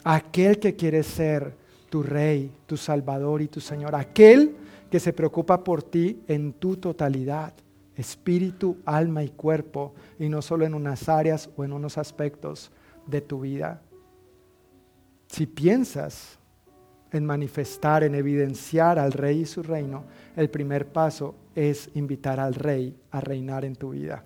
Aquel 0.05 0.59
que 0.59 0.75
quiere 0.75 1.03
ser 1.03 1.55
tu 1.91 2.03
Rey, 2.03 2.53
tu 2.67 2.77
Salvador 2.77 3.43
y 3.43 3.49
tu 3.49 3.61
Señor. 3.61 3.95
Aquel 3.95 4.55
que 4.91 5.01
se 5.01 5.13
preocupa 5.13 5.63
por 5.63 5.83
ti 5.83 6.21
en 6.29 6.53
tu 6.53 6.77
totalidad, 6.77 7.53
espíritu, 7.97 8.79
alma 8.85 9.23
y 9.23 9.29
cuerpo, 9.29 9.95
y 10.19 10.29
no 10.29 10.41
solo 10.41 10.65
en 10.65 10.75
unas 10.75 11.09
áreas 11.09 11.51
o 11.57 11.65
en 11.65 11.73
unos 11.73 11.99
aspectos 11.99 12.71
de 13.07 13.21
tu 13.21 13.41
vida. 13.41 13.83
Si 15.29 15.47
piensas 15.47 16.39
en 17.13 17.25
manifestar, 17.25 18.05
en 18.05 18.15
evidenciar 18.15 18.99
al 18.99 19.13
rey 19.13 19.41
y 19.41 19.47
su 19.47 19.63
reino, 19.63 20.05
el 20.37 20.51
primer 20.51 20.87
paso 20.87 21.35
es 21.55 21.91
invitar 21.95 22.39
al 22.39 22.55
rey 22.55 22.95
a 23.11 23.21
reinar 23.21 23.65
en 23.65 23.77
tu 23.77 23.91
vida. 23.91 24.25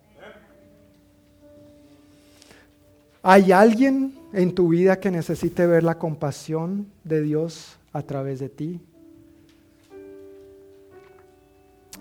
¿Hay 3.23 3.53
alguien 3.53 4.15
en 4.33 4.53
tu 4.55 4.69
vida 4.69 4.99
que 4.99 5.11
necesite 5.11 5.67
ver 5.67 5.85
la 5.85 5.97
compasión 5.97 6.89
de 7.05 7.23
Dios 7.23 7.79
a 7.93 8.03
través 8.03 8.41
de 8.41 8.49
ti? 8.49 8.81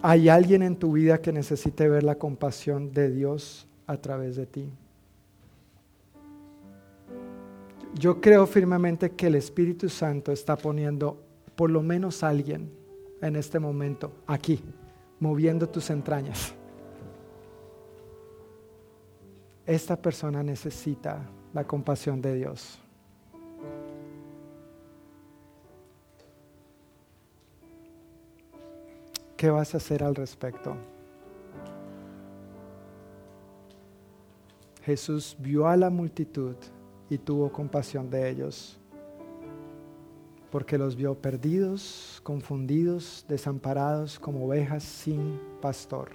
¿Hay 0.02 0.30
alguien 0.30 0.64
en 0.64 0.78
tu 0.78 0.94
vida 0.94 1.20
que 1.20 1.32
necesite 1.32 1.88
ver 1.88 2.02
la 2.02 2.16
compasión 2.16 2.92
de 2.92 3.12
Dios 3.12 3.68
a 3.86 3.98
través 3.98 4.36
de 4.36 4.48
ti? 4.48 4.68
Yo 8.02 8.20
creo 8.20 8.48
firmemente 8.48 9.12
que 9.12 9.28
el 9.28 9.36
Espíritu 9.36 9.88
Santo 9.88 10.32
está 10.32 10.58
poniendo 10.58 11.24
por 11.56 11.70
lo 11.70 11.84
menos 11.84 12.24
alguien 12.24 12.74
en 13.22 13.36
este 13.36 13.60
momento 13.60 14.12
aquí, 14.26 14.60
moviendo 15.20 15.70
tus 15.70 15.92
entrañas. 15.92 16.56
Esta 19.68 19.96
persona 19.96 20.42
necesita 20.42 21.30
la 21.54 21.64
compasión 21.64 22.20
de 22.24 22.34
Dios. 22.34 22.80
¿Qué 29.38 29.52
vas 29.52 29.76
a 29.76 29.78
hacer 29.78 30.04
al 30.04 30.16
respecto? 30.16 30.76
Jesús 34.82 35.38
vio 35.40 35.68
a 35.68 35.78
la 35.78 35.92
multitud 35.92 36.56
y 37.12 37.18
tuvo 37.18 37.52
compasión 37.52 38.10
de 38.10 38.30
ellos, 38.30 38.80
porque 40.50 40.78
los 40.78 40.96
vio 40.96 41.14
perdidos, 41.14 42.22
confundidos, 42.24 43.26
desamparados 43.28 44.18
como 44.18 44.46
ovejas 44.46 44.82
sin 44.82 45.38
pastor. 45.62 46.10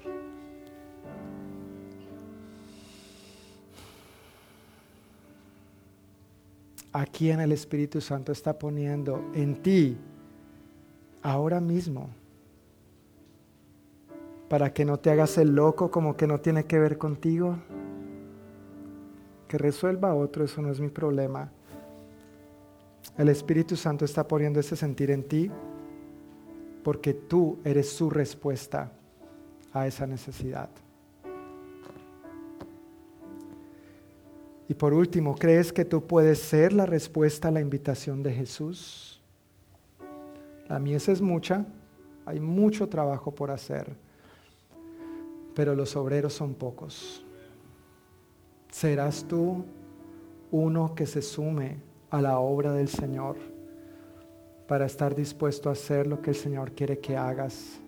Aquí 6.94 7.30
en 7.30 7.40
el 7.40 7.52
Espíritu 7.52 8.00
Santo 8.00 8.32
está 8.32 8.58
poniendo 8.58 9.22
en 9.34 9.62
ti 9.62 9.98
ahora 11.22 11.60
mismo 11.60 12.08
para 14.48 14.72
que 14.72 14.86
no 14.86 14.98
te 14.98 15.10
hagas 15.10 15.36
el 15.36 15.54
loco 15.54 15.90
como 15.90 16.16
que 16.16 16.26
no 16.26 16.40
tiene 16.40 16.64
que 16.64 16.78
ver 16.78 16.96
contigo, 16.96 17.58
que 19.48 19.58
resuelva 19.58 20.14
otro, 20.14 20.44
eso 20.44 20.60
no 20.62 20.70
es 20.70 20.80
mi 20.80 20.88
problema. 20.88 21.50
El 23.16 23.28
Espíritu 23.28 23.76
Santo 23.76 24.04
está 24.04 24.26
poniendo 24.26 24.60
ese 24.60 24.76
sentir 24.76 25.10
en 25.10 25.22
ti 25.22 25.50
porque 26.82 27.14
tú 27.14 27.58
eres 27.64 27.90
su 27.90 28.10
respuesta 28.10 28.92
a 29.72 29.86
esa 29.86 30.06
necesidad. 30.06 30.68
Y 34.68 34.74
por 34.74 34.92
último, 34.92 35.34
¿crees 35.36 35.72
que 35.72 35.84
tú 35.84 36.06
puedes 36.06 36.40
ser 36.40 36.72
la 36.72 36.86
respuesta 36.86 37.48
a 37.48 37.50
la 37.50 37.60
invitación 37.60 38.22
de 38.22 38.32
Jesús? 38.32 39.20
La 40.68 40.78
mies 40.78 41.08
es 41.08 41.20
mucha, 41.20 41.64
hay 42.24 42.40
mucho 42.40 42.88
trabajo 42.88 43.32
por 43.32 43.50
hacer, 43.50 43.96
pero 45.54 45.74
los 45.74 45.94
obreros 45.94 46.34
son 46.34 46.54
pocos. 46.54 47.25
¿Serás 48.76 49.24
tú 49.26 49.64
uno 50.50 50.94
que 50.94 51.06
se 51.06 51.22
sume 51.22 51.78
a 52.10 52.20
la 52.20 52.40
obra 52.40 52.72
del 52.72 52.88
Señor 52.88 53.38
para 54.68 54.84
estar 54.84 55.14
dispuesto 55.14 55.70
a 55.70 55.72
hacer 55.72 56.06
lo 56.06 56.20
que 56.20 56.28
el 56.28 56.36
Señor 56.36 56.72
quiere 56.72 56.98
que 56.98 57.16
hagas? 57.16 57.80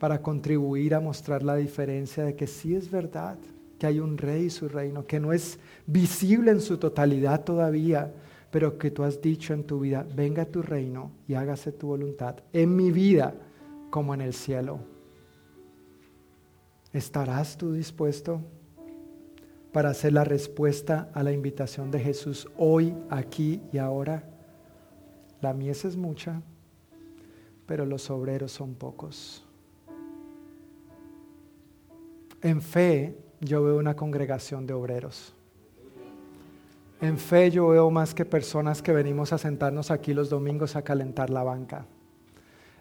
Para 0.00 0.20
contribuir 0.20 0.96
a 0.96 1.00
mostrar 1.00 1.44
la 1.44 1.54
diferencia 1.54 2.24
de 2.24 2.34
que 2.34 2.48
sí 2.48 2.74
es 2.74 2.90
verdad 2.90 3.38
que 3.78 3.86
hay 3.86 4.00
un 4.00 4.18
rey 4.18 4.46
y 4.46 4.50
su 4.50 4.68
reino, 4.68 5.06
que 5.06 5.20
no 5.20 5.32
es 5.32 5.60
visible 5.86 6.50
en 6.50 6.60
su 6.60 6.78
totalidad 6.78 7.44
todavía, 7.44 8.12
pero 8.50 8.78
que 8.78 8.90
tú 8.90 9.04
has 9.04 9.22
dicho 9.22 9.54
en 9.54 9.62
tu 9.62 9.78
vida, 9.78 10.04
venga 10.16 10.46
tu 10.46 10.62
reino 10.62 11.12
y 11.28 11.34
hágase 11.34 11.70
tu 11.70 11.86
voluntad 11.86 12.38
en 12.52 12.74
mi 12.74 12.90
vida 12.90 13.34
como 13.88 14.14
en 14.14 14.22
el 14.22 14.34
cielo. 14.34 14.80
¿Estarás 16.92 17.56
tú 17.56 17.72
dispuesto 17.72 18.40
para 19.72 19.90
hacer 19.90 20.12
la 20.12 20.24
respuesta 20.24 21.10
a 21.14 21.22
la 21.22 21.32
invitación 21.32 21.90
de 21.90 22.00
Jesús 22.00 22.48
hoy, 22.58 22.94
aquí 23.08 23.62
y 23.72 23.78
ahora? 23.78 24.24
La 25.40 25.54
mies 25.54 25.84
es 25.84 25.96
mucha, 25.96 26.42
pero 27.66 27.86
los 27.86 28.10
obreros 28.10 28.52
son 28.52 28.74
pocos. 28.74 29.44
En 32.42 32.60
fe 32.60 33.16
yo 33.40 33.64
veo 33.64 33.78
una 33.78 33.96
congregación 33.96 34.66
de 34.66 34.74
obreros. 34.74 35.34
En 37.00 37.18
fe 37.18 37.50
yo 37.50 37.68
veo 37.68 37.90
más 37.90 38.14
que 38.14 38.24
personas 38.24 38.82
que 38.82 38.92
venimos 38.92 39.32
a 39.32 39.38
sentarnos 39.38 39.90
aquí 39.90 40.14
los 40.14 40.28
domingos 40.28 40.76
a 40.76 40.82
calentar 40.82 41.30
la 41.30 41.42
banca. 41.42 41.86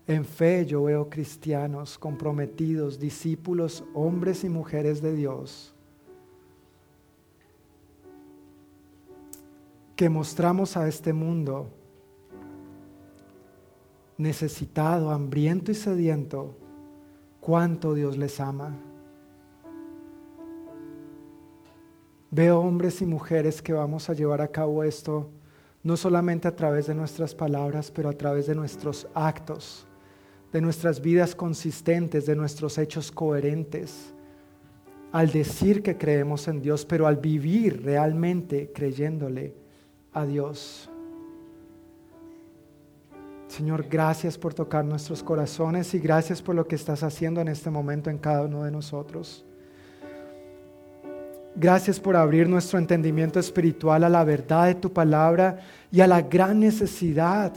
En 0.08 0.26
fe 0.26 0.66
yo 0.66 0.84
veo 0.84 1.10
cristianos 1.10 1.98
comprometidos, 1.98 3.00
discípulos, 3.00 3.84
hombres 3.94 4.44
y 4.44 4.50
mujeres 4.50 5.02
de 5.02 5.16
Dios, 5.16 5.74
que 10.02 10.10
mostramos 10.10 10.78
a 10.78 10.88
este 10.88 11.14
mundo 11.14 11.70
necesitado, 14.18 15.12
hambriento 15.12 15.70
y 15.72 15.76
sediento, 15.76 16.58
cuánto 17.40 17.94
Dios 17.94 18.18
les 18.18 18.40
ama. 18.40 18.76
Veo 22.32 22.62
hombres 22.62 23.00
y 23.04 23.06
mujeres 23.06 23.62
que 23.62 23.74
vamos 23.74 24.10
a 24.10 24.16
llevar 24.16 24.42
a 24.42 24.48
cabo 24.48 24.84
esto 24.84 25.30
no 25.84 25.96
solamente 25.96 26.48
a 26.48 26.56
través 26.56 26.88
de 26.88 26.96
nuestras 26.96 27.36
palabras, 27.36 27.92
pero 27.92 28.10
a 28.10 28.14
través 28.14 28.48
de 28.48 28.56
nuestros 28.56 29.08
actos, 29.14 29.86
de 30.52 30.62
nuestras 30.62 31.00
vidas 31.00 31.36
consistentes, 31.36 32.26
de 32.26 32.36
nuestros 32.36 32.80
hechos 32.80 33.12
coherentes, 33.12 34.16
al 35.12 35.32
decir 35.32 35.84
que 35.84 35.96
creemos 35.96 36.48
en 36.48 36.60
Dios, 36.60 36.86
pero 36.86 37.06
al 37.06 37.18
vivir 37.18 37.84
realmente 37.84 38.72
creyéndole 38.74 39.61
a 40.14 40.26
Dios. 40.26 40.90
Señor, 43.48 43.86
gracias 43.90 44.38
por 44.38 44.54
tocar 44.54 44.86
nuestros 44.86 45.22
corazones 45.22 45.94
y 45.94 46.00
gracias 46.00 46.42
por 46.42 46.56
lo 46.56 46.66
que 46.66 46.76
estás 46.76 47.04
haciendo 47.04 47.42
en 47.42 47.50
este 47.50 47.70
momento 47.70 48.10
en 48.10 48.18
cada 48.18 48.44
uno 48.44 48.64
de 48.64 48.72
nosotros. 48.72 49.46
Gracias 51.54 52.00
por 52.00 52.16
abrir 52.16 52.48
nuestro 52.48 52.80
entendimiento 52.80 53.40
espiritual 53.40 54.06
a 54.06 54.10
la 54.10 54.24
verdad 54.24 54.68
de 54.68 54.76
tu 54.76 54.94
palabra 54.94 55.60
y 55.92 56.00
a 56.00 56.08
la 56.08 56.22
gran 56.22 56.62
necesidad, 56.62 57.52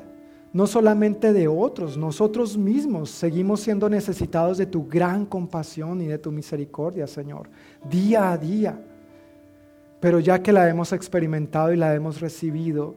no 0.52 0.66
solamente 0.66 1.32
de 1.32 1.46
otros, 1.46 1.96
nosotros 1.96 2.56
mismos 2.56 3.10
seguimos 3.10 3.60
siendo 3.60 3.88
necesitados 3.88 4.58
de 4.58 4.66
tu 4.66 4.88
gran 4.88 5.26
compasión 5.26 6.00
y 6.00 6.06
de 6.06 6.18
tu 6.18 6.32
misericordia, 6.32 7.06
Señor, 7.06 7.48
día 7.88 8.32
a 8.32 8.38
día. 8.38 8.80
Pero 10.04 10.20
ya 10.20 10.42
que 10.42 10.52
la 10.52 10.68
hemos 10.68 10.92
experimentado 10.92 11.72
y 11.72 11.78
la 11.78 11.94
hemos 11.94 12.20
recibido, 12.20 12.94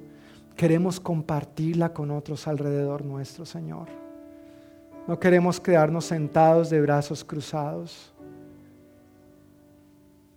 queremos 0.58 1.00
compartirla 1.00 1.94
con 1.94 2.12
otros 2.12 2.50
alrededor 2.50 3.06
nuestro, 3.06 3.46
Señor. 3.46 3.88
No 5.08 5.18
queremos 5.18 5.62
quedarnos 5.62 6.04
sentados 6.04 6.70
de 6.70 6.82
brazos 6.82 7.24
cruzados. 7.24 8.14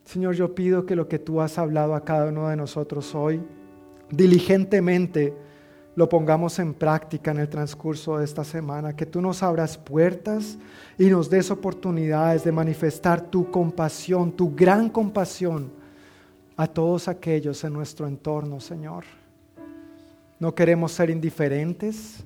Señor, 0.04 0.36
yo 0.36 0.54
pido 0.54 0.86
que 0.86 0.94
lo 0.94 1.08
que 1.08 1.18
tú 1.18 1.40
has 1.40 1.58
hablado 1.58 1.92
a 1.96 2.04
cada 2.04 2.28
uno 2.28 2.46
de 2.46 2.54
nosotros 2.54 3.16
hoy, 3.16 3.42
diligentemente 4.08 5.34
lo 5.96 6.08
pongamos 6.08 6.60
en 6.60 6.72
práctica 6.72 7.32
en 7.32 7.38
el 7.38 7.48
transcurso 7.48 8.18
de 8.18 8.24
esta 8.24 8.44
semana, 8.44 8.94
que 8.94 9.06
tú 9.06 9.20
nos 9.20 9.42
abras 9.42 9.76
puertas 9.76 10.56
y 10.96 11.06
nos 11.06 11.28
des 11.28 11.50
oportunidades 11.50 12.44
de 12.44 12.52
manifestar 12.52 13.22
tu 13.22 13.50
compasión, 13.50 14.30
tu 14.30 14.54
gran 14.54 14.88
compasión 14.88 15.79
a 16.60 16.66
todos 16.66 17.08
aquellos 17.08 17.64
en 17.64 17.72
nuestro 17.72 18.06
entorno, 18.06 18.60
Señor. 18.60 19.04
No 20.38 20.54
queremos 20.54 20.92
ser 20.92 21.08
indiferentes. 21.08 22.22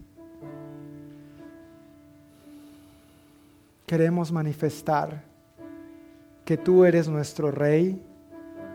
Queremos 3.87 4.33
manifestar 4.33 5.23
que 6.45 6.57
tú 6.57 6.85
eres 6.85 7.09
nuestro 7.09 7.53
rey 7.53 8.03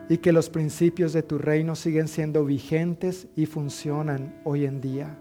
y 0.07 0.19
que 0.19 0.31
los 0.31 0.49
principios 0.49 1.11
de 1.11 1.23
tu 1.23 1.37
reino 1.37 1.75
siguen 1.75 2.07
siendo 2.07 2.45
vigentes 2.45 3.27
y 3.35 3.45
funcionan 3.45 4.39
hoy 4.45 4.63
en 4.65 4.79
día. 4.79 5.17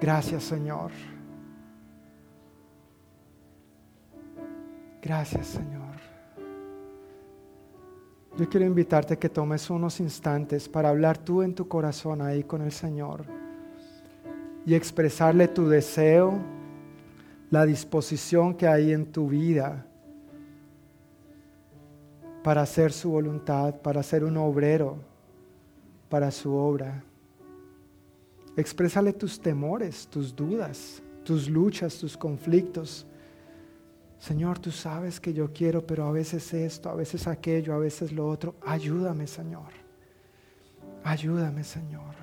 Gracias 0.00 0.44
Señor. 0.44 0.90
Gracias 5.02 5.48
Señor. 5.48 5.79
Yo 8.40 8.48
quiero 8.48 8.64
invitarte 8.64 9.12
a 9.12 9.18
que 9.18 9.28
tomes 9.28 9.68
unos 9.68 10.00
instantes 10.00 10.66
para 10.66 10.88
hablar 10.88 11.18
tú 11.18 11.42
en 11.42 11.54
tu 11.54 11.68
corazón 11.68 12.22
ahí 12.22 12.42
con 12.42 12.62
el 12.62 12.72
Señor 12.72 13.26
y 14.64 14.74
expresarle 14.74 15.46
tu 15.46 15.68
deseo, 15.68 16.38
la 17.50 17.66
disposición 17.66 18.54
que 18.54 18.66
hay 18.66 18.94
en 18.94 19.12
tu 19.12 19.28
vida 19.28 19.86
para 22.42 22.62
hacer 22.62 22.94
su 22.94 23.10
voluntad, 23.10 23.74
para 23.82 24.02
ser 24.02 24.24
un 24.24 24.38
obrero 24.38 24.96
para 26.08 26.30
su 26.30 26.54
obra. 26.54 27.04
Exprésale 28.56 29.12
tus 29.12 29.38
temores, 29.38 30.06
tus 30.06 30.34
dudas, 30.34 31.02
tus 31.24 31.46
luchas, 31.46 31.98
tus 31.98 32.16
conflictos. 32.16 33.06
Señor, 34.20 34.58
tú 34.58 34.70
sabes 34.70 35.18
que 35.18 35.32
yo 35.32 35.50
quiero, 35.50 35.86
pero 35.86 36.04
a 36.06 36.12
veces 36.12 36.52
esto, 36.52 36.90
a 36.90 36.94
veces 36.94 37.26
aquello, 37.26 37.74
a 37.74 37.78
veces 37.78 38.12
lo 38.12 38.28
otro. 38.28 38.54
Ayúdame, 38.66 39.26
Señor. 39.26 39.72
Ayúdame, 41.02 41.64
Señor. 41.64 42.19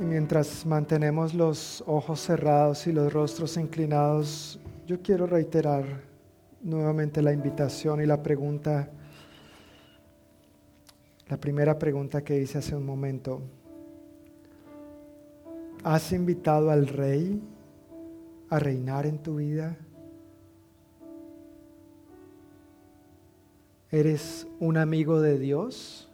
Y 0.00 0.02
mientras 0.02 0.64
mantenemos 0.64 1.34
los 1.34 1.84
ojos 1.86 2.20
cerrados 2.20 2.86
y 2.86 2.92
los 2.92 3.12
rostros 3.12 3.58
inclinados, 3.58 4.58
yo 4.86 5.02
quiero 5.02 5.26
reiterar 5.26 5.84
nuevamente 6.62 7.20
la 7.20 7.34
invitación 7.34 8.00
y 8.00 8.06
la 8.06 8.22
pregunta, 8.22 8.88
la 11.28 11.36
primera 11.36 11.78
pregunta 11.78 12.24
que 12.24 12.40
hice 12.40 12.56
hace 12.56 12.74
un 12.74 12.86
momento. 12.86 13.42
¿Has 15.84 16.12
invitado 16.12 16.70
al 16.70 16.86
rey 16.86 17.38
a 18.48 18.58
reinar 18.58 19.04
en 19.04 19.18
tu 19.18 19.36
vida? 19.36 19.76
¿Eres 23.90 24.46
un 24.60 24.78
amigo 24.78 25.20
de 25.20 25.38
Dios 25.38 26.08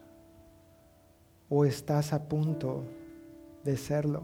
o 1.47 1.63
estás 1.63 2.11
a 2.11 2.27
punto 2.27 2.83
de 3.67 3.75
serlo. 3.75 4.23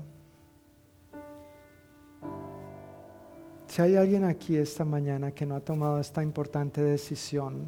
Si 3.68 3.82
hay 3.82 3.98
alguien 3.98 4.24
aquí 4.24 4.56
esta 4.56 4.86
mañana 4.86 5.34
que 5.34 5.46
no 5.46 5.56
ha 5.56 5.60
tomado 5.60 6.00
esta 6.00 6.24
importante 6.24 6.82
decisión, 6.82 7.66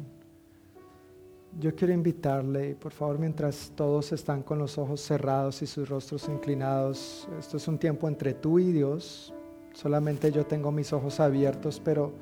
yo 1.60 1.74
quiero 1.74 1.92
invitarle, 1.92 2.74
por 2.76 2.92
favor, 2.92 3.18
mientras 3.18 3.72
todos 3.74 4.12
están 4.12 4.42
con 4.42 4.58
los 4.58 4.78
ojos 4.78 5.02
cerrados 5.02 5.60
y 5.60 5.66
sus 5.66 5.86
rostros 5.86 6.28
inclinados, 6.28 7.28
esto 7.38 7.58
es 7.58 7.68
un 7.68 7.78
tiempo 7.78 8.08
entre 8.08 8.32
tú 8.32 8.58
y 8.58 8.72
Dios, 8.72 9.34
solamente 9.74 10.32
yo 10.32 10.46
tengo 10.46 10.72
mis 10.72 10.92
ojos 10.94 11.20
abiertos, 11.20 11.80
pero 11.84 12.12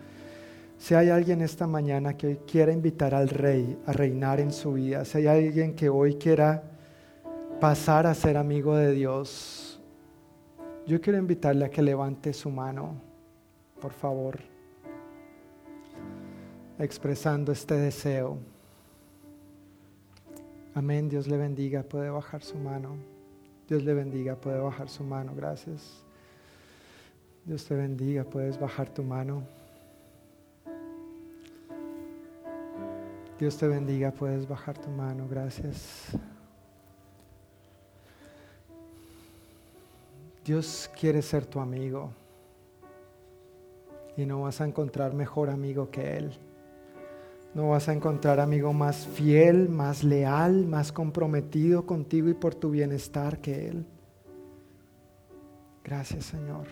Si 0.77 0.95
hay 0.95 1.09
alguien 1.09 1.41
esta 1.41 1.69
mañana 1.69 2.17
que 2.17 2.39
quiera 2.39 2.73
invitar 2.73 3.15
al 3.15 3.29
rey 3.29 3.79
a 3.87 3.93
reinar 3.93 4.41
en 4.41 4.53
su 4.53 4.73
vida, 4.73 5.05
si 5.05 5.19
hay 5.19 5.47
alguien 5.47 5.75
que 5.75 5.89
hoy 5.89 6.17
quiera 6.17 6.74
pasar 7.61 8.07
a 8.07 8.15
ser 8.15 8.37
amigo 8.37 8.77
de 8.77 8.93
Dios, 8.93 9.81
yo 10.87 11.01
quiero 11.01 11.19
invitarle 11.19 11.65
a 11.65 11.71
que 11.71 11.83
levante 11.83 12.33
su 12.33 12.51
mano, 12.51 12.95
por 13.81 13.93
favor, 13.93 14.39
expresando 16.79 17.53
este 17.53 17.75
deseo. 17.75 18.39
Amén, 20.75 21.09
Dios 21.09 21.27
le 21.29 21.37
bendiga, 21.37 21.83
puede 21.83 22.11
bajar 22.11 22.43
su 22.43 22.59
mano. 22.59 22.97
Dios 23.69 23.83
le 23.83 23.95
bendiga, 23.95 24.35
puede 24.35 24.59
bajar 24.59 24.89
su 24.89 25.05
mano, 25.05 25.33
gracias. 25.35 26.05
Dios 27.45 27.65
te 27.65 27.75
bendiga, 27.75 28.25
puedes 28.25 28.59
bajar 28.59 28.89
tu 28.91 29.03
mano. 29.03 29.43
Dios 33.39 33.57
te 33.57 33.69
bendiga, 33.69 34.11
puedes 34.11 34.47
bajar 34.47 34.77
tu 34.79 34.91
mano, 34.91 35.27
gracias. 35.29 36.11
Dios 40.45 40.91
quiere 40.99 41.23
ser 41.23 41.47
tu 41.47 41.59
amigo 41.59 42.13
y 44.15 44.27
no 44.27 44.43
vas 44.43 44.61
a 44.61 44.67
encontrar 44.67 45.15
mejor 45.15 45.49
amigo 45.49 45.91
que 45.91 46.19
Él. 46.19 46.33
No 47.55 47.71
vas 47.71 47.89
a 47.89 47.95
encontrar 47.95 48.41
amigo 48.41 48.73
más 48.73 49.07
fiel, 49.07 49.69
más 49.71 50.05
leal, 50.05 50.67
más 50.67 50.93
comprometido 50.93 51.87
contigo 51.87 52.29
y 52.29 52.35
por 52.35 52.55
tu 52.55 52.71
bienestar 52.71 53.41
que 53.41 53.69
Él. 53.69 53.87
Gracias 55.83 56.27
Señor. 56.27 56.67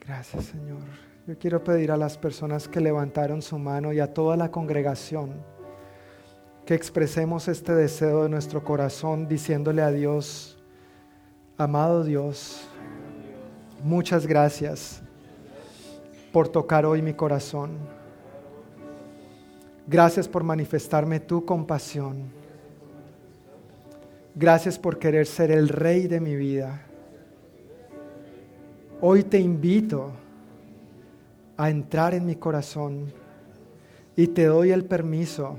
Gracias 0.00 0.46
Señor. 0.46 0.82
Yo 1.26 1.38
quiero 1.38 1.62
pedir 1.62 1.92
a 1.92 1.96
las 1.96 2.18
personas 2.18 2.66
que 2.68 2.80
levantaron 2.80 3.42
su 3.42 3.58
mano 3.58 3.92
y 3.92 4.00
a 4.00 4.12
toda 4.12 4.36
la 4.36 4.50
congregación 4.50 5.55
que 6.66 6.74
expresemos 6.74 7.46
este 7.46 7.72
deseo 7.72 8.24
de 8.24 8.28
nuestro 8.28 8.64
corazón 8.64 9.28
diciéndole 9.28 9.82
a 9.82 9.92
Dios, 9.92 10.58
amado 11.56 12.02
Dios, 12.02 12.66
muchas 13.84 14.26
gracias 14.26 15.00
por 16.32 16.48
tocar 16.48 16.84
hoy 16.84 17.02
mi 17.02 17.14
corazón. 17.14 17.70
Gracias 19.86 20.26
por 20.26 20.42
manifestarme 20.42 21.20
tu 21.20 21.44
compasión. 21.44 22.24
Gracias 24.34 24.76
por 24.76 24.98
querer 24.98 25.26
ser 25.26 25.52
el 25.52 25.68
rey 25.68 26.08
de 26.08 26.20
mi 26.20 26.34
vida. 26.34 26.82
Hoy 29.00 29.22
te 29.22 29.38
invito 29.38 30.10
a 31.56 31.70
entrar 31.70 32.12
en 32.12 32.26
mi 32.26 32.34
corazón 32.34 33.12
y 34.16 34.26
te 34.26 34.46
doy 34.46 34.72
el 34.72 34.84
permiso 34.84 35.58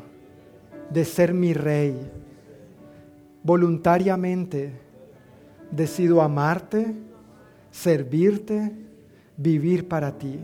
de 0.89 1.05
ser 1.05 1.33
mi 1.33 1.53
rey. 1.53 1.95
Voluntariamente 3.43 4.73
decido 5.71 6.21
amarte, 6.21 6.95
servirte, 7.71 8.71
vivir 9.35 9.87
para 9.87 10.17
ti. 10.17 10.39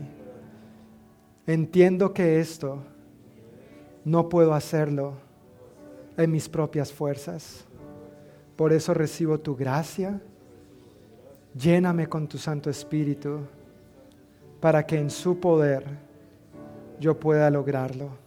Entiendo 1.46 2.12
que 2.14 2.40
esto 2.40 2.82
no 4.04 4.28
puedo 4.28 4.54
hacerlo 4.54 5.14
en 6.16 6.30
mis 6.30 6.48
propias 6.48 6.92
fuerzas. 6.92 7.64
Por 8.56 8.72
eso 8.72 8.94
recibo 8.94 9.38
tu 9.38 9.56
gracia. 9.56 10.20
Lléname 11.58 12.08
con 12.08 12.28
tu 12.28 12.38
Santo 12.38 12.70
Espíritu 12.70 13.40
para 14.60 14.86
que 14.86 14.98
en 14.98 15.10
su 15.10 15.38
poder 15.38 15.84
yo 16.98 17.18
pueda 17.18 17.50
lograrlo. 17.50 18.23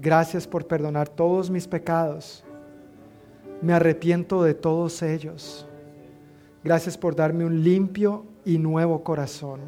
Gracias 0.00 0.46
por 0.46 0.66
perdonar 0.66 1.08
todos 1.08 1.50
mis 1.50 1.66
pecados. 1.66 2.44
Me 3.60 3.72
arrepiento 3.72 4.44
de 4.44 4.54
todos 4.54 5.02
ellos. 5.02 5.66
Gracias 6.62 6.96
por 6.96 7.16
darme 7.16 7.44
un 7.44 7.64
limpio 7.64 8.24
y 8.44 8.58
nuevo 8.58 9.02
corazón. 9.02 9.60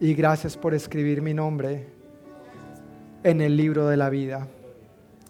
Y 0.00 0.14
gracias 0.14 0.56
por 0.56 0.72
escribir 0.72 1.20
mi 1.20 1.34
nombre 1.34 1.86
en 3.22 3.42
el 3.42 3.58
libro 3.58 3.86
de 3.88 3.98
la 3.98 4.08
vida. 4.08 4.48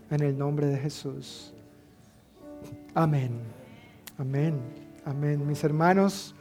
En 0.09 0.23
el 0.23 0.39
nombre 0.39 0.67
de 0.67 0.79
Jesús. 0.79 1.53
Amén. 2.95 3.33
Amén. 4.19 4.55
Amén. 5.05 5.45
Mis 5.45 5.65
hermanos, 5.65 6.33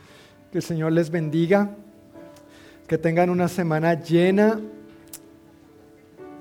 que 0.51 0.59
el 0.59 0.63
Señor 0.63 0.91
les 0.91 1.09
bendiga. 1.09 1.71
Que 2.88 2.99
tengan 2.99 3.31
una 3.31 3.47
semana 3.47 3.95
llena 3.95 4.59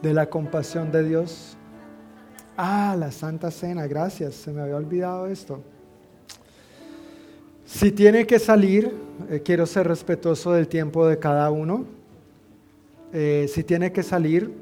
de 0.03 0.13
la 0.13 0.29
compasión 0.29 0.91
de 0.91 1.05
Dios. 1.05 1.57
Ah, 2.57 2.97
la 2.99 3.13
Santa 3.13 3.51
Cena, 3.51 3.87
gracias, 3.87 4.35
se 4.35 4.53
me 4.53 4.61
había 4.61 4.77
olvidado 4.77 5.27
esto. 5.29 5.63
Si 7.65 7.93
tiene 7.93 8.27
que 8.27 8.39
salir, 8.39 8.93
eh, 9.31 9.41
quiero 9.45 9.65
ser 9.65 9.87
respetuoso 9.87 10.53
del 10.53 10.69
tiempo 10.69 11.07
de 11.07 11.19
cada 11.19 11.51
uno. 11.51 11.87
Eh, 13.13 13.47
si 13.49 13.63
tiene 13.65 13.93
que 13.93 14.03
salir, 14.03 14.53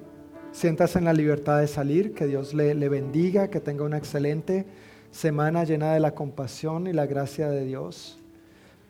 siéntase 0.53 0.99
en 0.99 1.07
la 1.07 1.12
libertad 1.12 1.59
de 1.59 1.66
salir, 1.66 2.14
que 2.14 2.26
Dios 2.26 2.55
le, 2.55 2.74
le 2.74 2.88
bendiga, 2.88 3.49
que 3.49 3.61
tenga 3.61 3.84
una 3.84 3.99
excelente 3.99 4.66
semana 5.11 5.64
llena 5.64 5.95
de 5.95 6.01
la 6.01 6.14
compasión 6.14 6.86
y 6.86 6.93
la 6.93 7.07
gracia 7.07 7.49
de 7.49 7.64
Dios. 7.64 8.18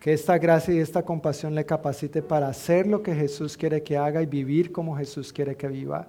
Que 0.00 0.12
esta 0.12 0.38
gracia 0.38 0.74
y 0.74 0.78
esta 0.78 1.02
compasión 1.02 1.54
le 1.54 1.64
capacite 1.64 2.22
para 2.22 2.48
hacer 2.48 2.86
lo 2.86 3.02
que 3.02 3.14
Jesús 3.14 3.56
quiere 3.56 3.82
que 3.82 3.96
haga 3.96 4.20
y 4.22 4.26
vivir 4.26 4.72
como 4.72 4.96
Jesús 4.96 5.32
quiere 5.32 5.56
que 5.56 5.68
viva. 5.68 6.08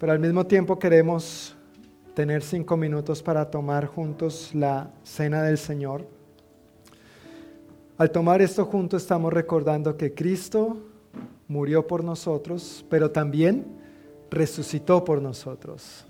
Pero 0.00 0.12
al 0.12 0.18
mismo 0.18 0.46
tiempo 0.46 0.78
queremos 0.78 1.54
tener 2.14 2.42
cinco 2.42 2.74
minutos 2.74 3.22
para 3.22 3.50
tomar 3.50 3.84
juntos 3.84 4.50
la 4.54 4.90
cena 5.02 5.42
del 5.42 5.58
Señor. 5.58 6.06
Al 7.98 8.10
tomar 8.10 8.40
esto 8.40 8.64
juntos 8.64 9.02
estamos 9.02 9.30
recordando 9.30 9.98
que 9.98 10.14
Cristo 10.14 10.78
murió 11.48 11.86
por 11.86 12.02
nosotros, 12.02 12.82
pero 12.88 13.10
también 13.10 13.66
resucitó 14.30 15.04
por 15.04 15.20
nosotros. 15.20 16.06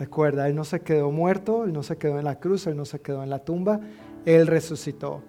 Recuerda, 0.00 0.48
Él 0.48 0.56
no 0.56 0.64
se 0.64 0.80
quedó 0.80 1.12
muerto, 1.12 1.62
Él 1.62 1.72
no 1.72 1.84
se 1.84 1.96
quedó 1.96 2.18
en 2.18 2.24
la 2.24 2.40
cruz, 2.40 2.66
Él 2.66 2.76
no 2.76 2.86
se 2.86 3.00
quedó 3.00 3.22
en 3.22 3.30
la 3.30 3.38
tumba, 3.38 3.78
Él 4.24 4.48
resucitó. 4.48 5.22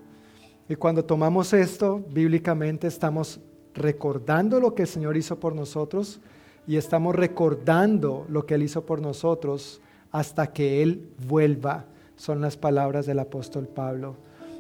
Y 0.68 0.74
cuando 0.74 1.06
tomamos 1.06 1.54
esto, 1.54 2.04
bíblicamente 2.10 2.88
estamos 2.88 3.40
recordando 3.76 4.60
lo 4.60 4.74
que 4.74 4.82
el 4.82 4.88
Señor 4.88 5.16
hizo 5.16 5.40
por 5.40 5.56
nosotros, 5.56 6.20
y 6.68 6.78
estamos 6.78 7.16
recordando 7.16 8.26
lo 8.30 8.46
que 8.46 8.56
Él 8.56 8.64
hizo 8.64 8.86
por 8.86 9.02
nosotros 9.02 9.82
hasta 10.12 10.48
que 10.48 10.82
Él 10.82 11.10
vuelva. 11.28 11.86
Son 12.16 12.42
las 12.42 12.58
palabras 12.58 13.06
del 13.06 13.20
apóstol 13.20 13.68
Pablo. 13.68 14.16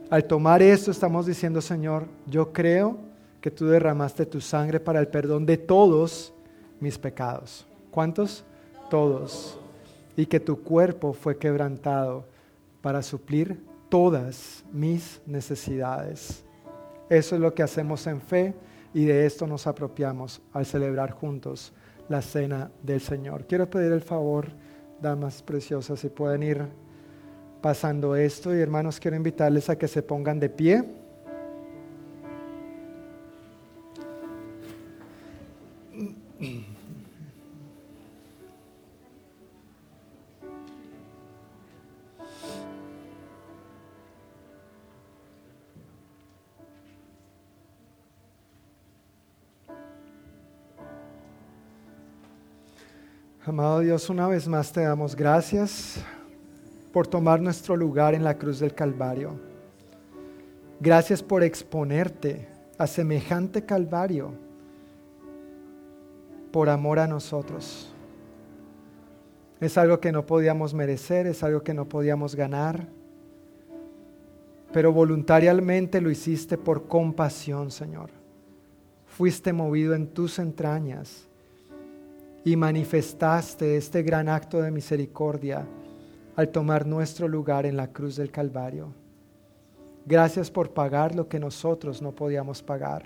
Al 0.10 0.24
tomar 0.24 0.62
esto 0.62 0.91
estamos 0.91 1.26
diciendo, 1.26 1.62
Señor, 1.62 2.08
yo 2.26 2.52
creo 2.52 2.97
que 3.41 3.52
tú 3.52 3.68
derramaste 3.68 4.26
tu 4.26 4.41
sangre 4.41 4.80
para 4.80 5.00
el 5.00 5.08
perdón 5.08 5.45
de 5.45 5.58
todos 5.58 6.34
mis 6.80 6.97
pecados. 6.97 7.66
¿Cuántos? 7.91 8.43
Todos. 8.89 9.58
Y 10.16 10.26
que 10.26 10.39
tu 10.39 10.62
cuerpo 10.62 11.14
fue 11.14 11.38
quebrantado 11.38 12.26
para 12.82 13.02
suplir 13.02 13.62
todas 13.89 14.64
mis 14.72 15.22
necesidades. 15.26 16.43
Eso 17.10 17.36
es 17.36 17.41
lo 17.41 17.54
que 17.54 17.64
hacemos 17.64 18.06
en 18.08 18.22
fe 18.22 18.54
y 18.93 19.06
de 19.06 19.26
esto 19.26 19.47
nos 19.47 19.68
apropiamos 19.68 20.41
al 20.54 20.66
celebrar 20.66 21.12
juntos 21.12 21.74
la 22.10 22.22
cena 22.22 22.70
del 22.84 22.99
Señor. 22.99 23.45
Quiero 23.45 23.70
pedir 23.70 23.91
el 23.91 24.01
favor, 24.01 24.47
damas 25.01 25.41
preciosas, 25.41 25.99
si 25.99 26.10
pueden 26.10 26.43
ir 26.43 26.66
pasando 27.62 28.16
esto 28.16 28.55
y 28.55 28.60
hermanos, 28.60 28.99
quiero 28.99 29.16
invitarles 29.16 29.70
a 29.70 29.78
que 29.78 29.88
se 29.88 30.01
pongan 30.01 30.39
de 30.39 30.49
pie. 30.49 30.84
Amado 53.50 53.80
Dios, 53.80 54.12
una 54.12 54.28
vez 54.28 54.47
más 54.47 54.72
te 54.72 54.82
damos 54.82 55.16
gracias 55.16 55.95
por 56.93 57.08
tomar 57.08 57.41
nuestro 57.41 57.76
lugar 57.76 58.14
en 58.14 58.24
la 58.24 58.38
cruz 58.38 58.60
del 58.60 58.76
Calvario. 58.76 59.39
Gracias 60.80 61.24
por 61.24 61.41
exponerte 61.41 62.47
a 62.78 62.86
semejante 62.86 63.66
Calvario 63.66 64.34
por 66.52 66.70
amor 66.70 67.00
a 67.00 67.08
nosotros. 67.08 67.91
Es 69.60 69.80
algo 69.80 70.00
que 70.00 70.12
no 70.12 70.28
podíamos 70.28 70.76
merecer, 70.76 71.26
es 71.26 71.41
algo 71.41 71.64
que 71.64 71.74
no 71.74 71.89
podíamos 71.89 72.36
ganar, 72.36 72.88
pero 74.72 74.93
voluntariamente 74.93 76.02
lo 76.02 76.12
hiciste 76.12 76.56
por 76.56 76.88
compasión, 76.88 77.72
Señor 77.72 78.12
fuiste 79.20 79.52
movido 79.52 79.95
en 79.95 80.08
tus 80.08 80.39
entrañas 80.39 81.29
y 82.44 82.56
manifestaste 82.56 83.78
este 83.78 84.02
gran 84.04 84.30
acto 84.30 84.62
de 84.62 84.72
misericordia 84.72 85.66
al 86.36 86.50
tomar 86.50 86.86
nuestro 86.86 87.28
lugar 87.28 87.66
en 87.66 87.76
la 87.76 87.92
cruz 87.92 88.16
del 88.16 88.32
Calvario. 88.32 88.94
Gracias 90.06 90.50
por 90.50 90.72
pagar 90.72 91.14
lo 91.16 91.28
que 91.28 91.40
nosotros 91.40 92.02
no 92.02 92.14
podíamos 92.14 92.64
pagar. 92.64 93.06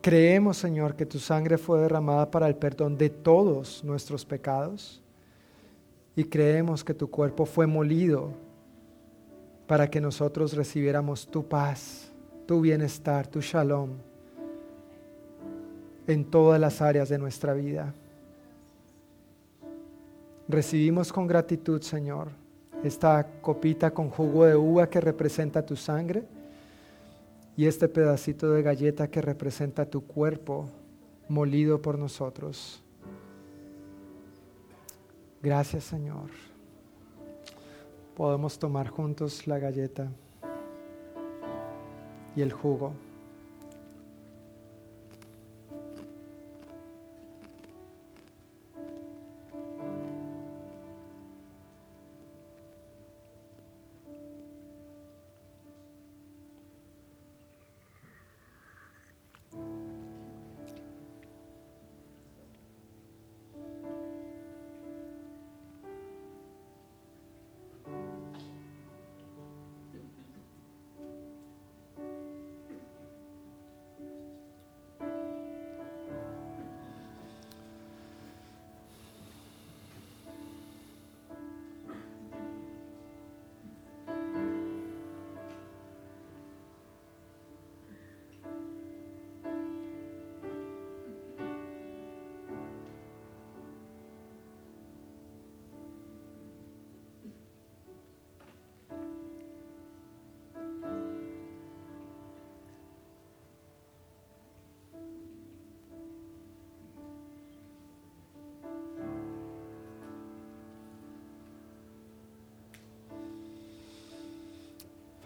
Creemos, 0.00 0.56
Señor, 0.56 0.94
que 0.94 1.06
tu 1.06 1.18
sangre 1.18 1.58
fue 1.58 1.80
derramada 1.80 2.30
para 2.30 2.46
el 2.46 2.54
perdón 2.54 2.96
de 2.96 3.10
todos 3.10 3.82
nuestros 3.82 4.24
pecados 4.24 5.02
y 6.14 6.24
creemos 6.24 6.84
que 6.84 6.94
tu 6.94 7.10
cuerpo 7.10 7.44
fue 7.44 7.66
molido 7.66 8.32
para 9.66 9.90
que 9.90 10.00
nosotros 10.00 10.54
recibiéramos 10.54 11.26
tu 11.26 11.46
paz, 11.46 12.12
tu 12.46 12.60
bienestar, 12.60 13.26
tu 13.26 13.40
shalom 13.40 14.07
en 16.08 16.24
todas 16.24 16.58
las 16.58 16.80
áreas 16.80 17.08
de 17.10 17.18
nuestra 17.18 17.52
vida. 17.52 17.94
Recibimos 20.48 21.12
con 21.12 21.26
gratitud, 21.26 21.82
Señor, 21.82 22.30
esta 22.82 23.26
copita 23.42 23.92
con 23.92 24.08
jugo 24.08 24.46
de 24.46 24.56
uva 24.56 24.88
que 24.88 25.00
representa 25.00 25.64
tu 25.64 25.76
sangre 25.76 26.24
y 27.56 27.66
este 27.66 27.88
pedacito 27.88 28.50
de 28.50 28.62
galleta 28.62 29.08
que 29.08 29.20
representa 29.20 29.84
tu 29.84 30.06
cuerpo 30.06 30.70
molido 31.28 31.82
por 31.82 31.98
nosotros. 31.98 32.82
Gracias, 35.42 35.84
Señor. 35.84 36.30
Podemos 38.16 38.58
tomar 38.58 38.88
juntos 38.88 39.46
la 39.46 39.58
galleta 39.58 40.08
y 42.34 42.40
el 42.40 42.52
jugo. 42.52 42.92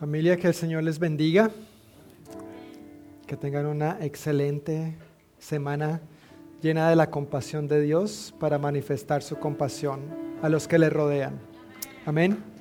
Familia, 0.03 0.36
que 0.36 0.48
el 0.48 0.55
Señor 0.55 0.82
les 0.82 0.98
bendiga. 0.98 1.53
Que 3.24 3.36
tengan 3.36 3.66
una 3.66 3.98
excelente 4.00 4.96
semana 5.38 6.00
llena 6.61 6.90
de 6.90 6.96
la 6.96 7.09
compasión 7.09 7.68
de 7.68 7.80
Dios 7.80 8.34
para 8.40 8.59
manifestar 8.59 9.22
su 9.22 9.36
compasión 9.36 10.00
a 10.42 10.48
los 10.48 10.66
que 10.66 10.80
le 10.80 10.90
rodean. 10.90 11.38
Amén. 12.05 12.51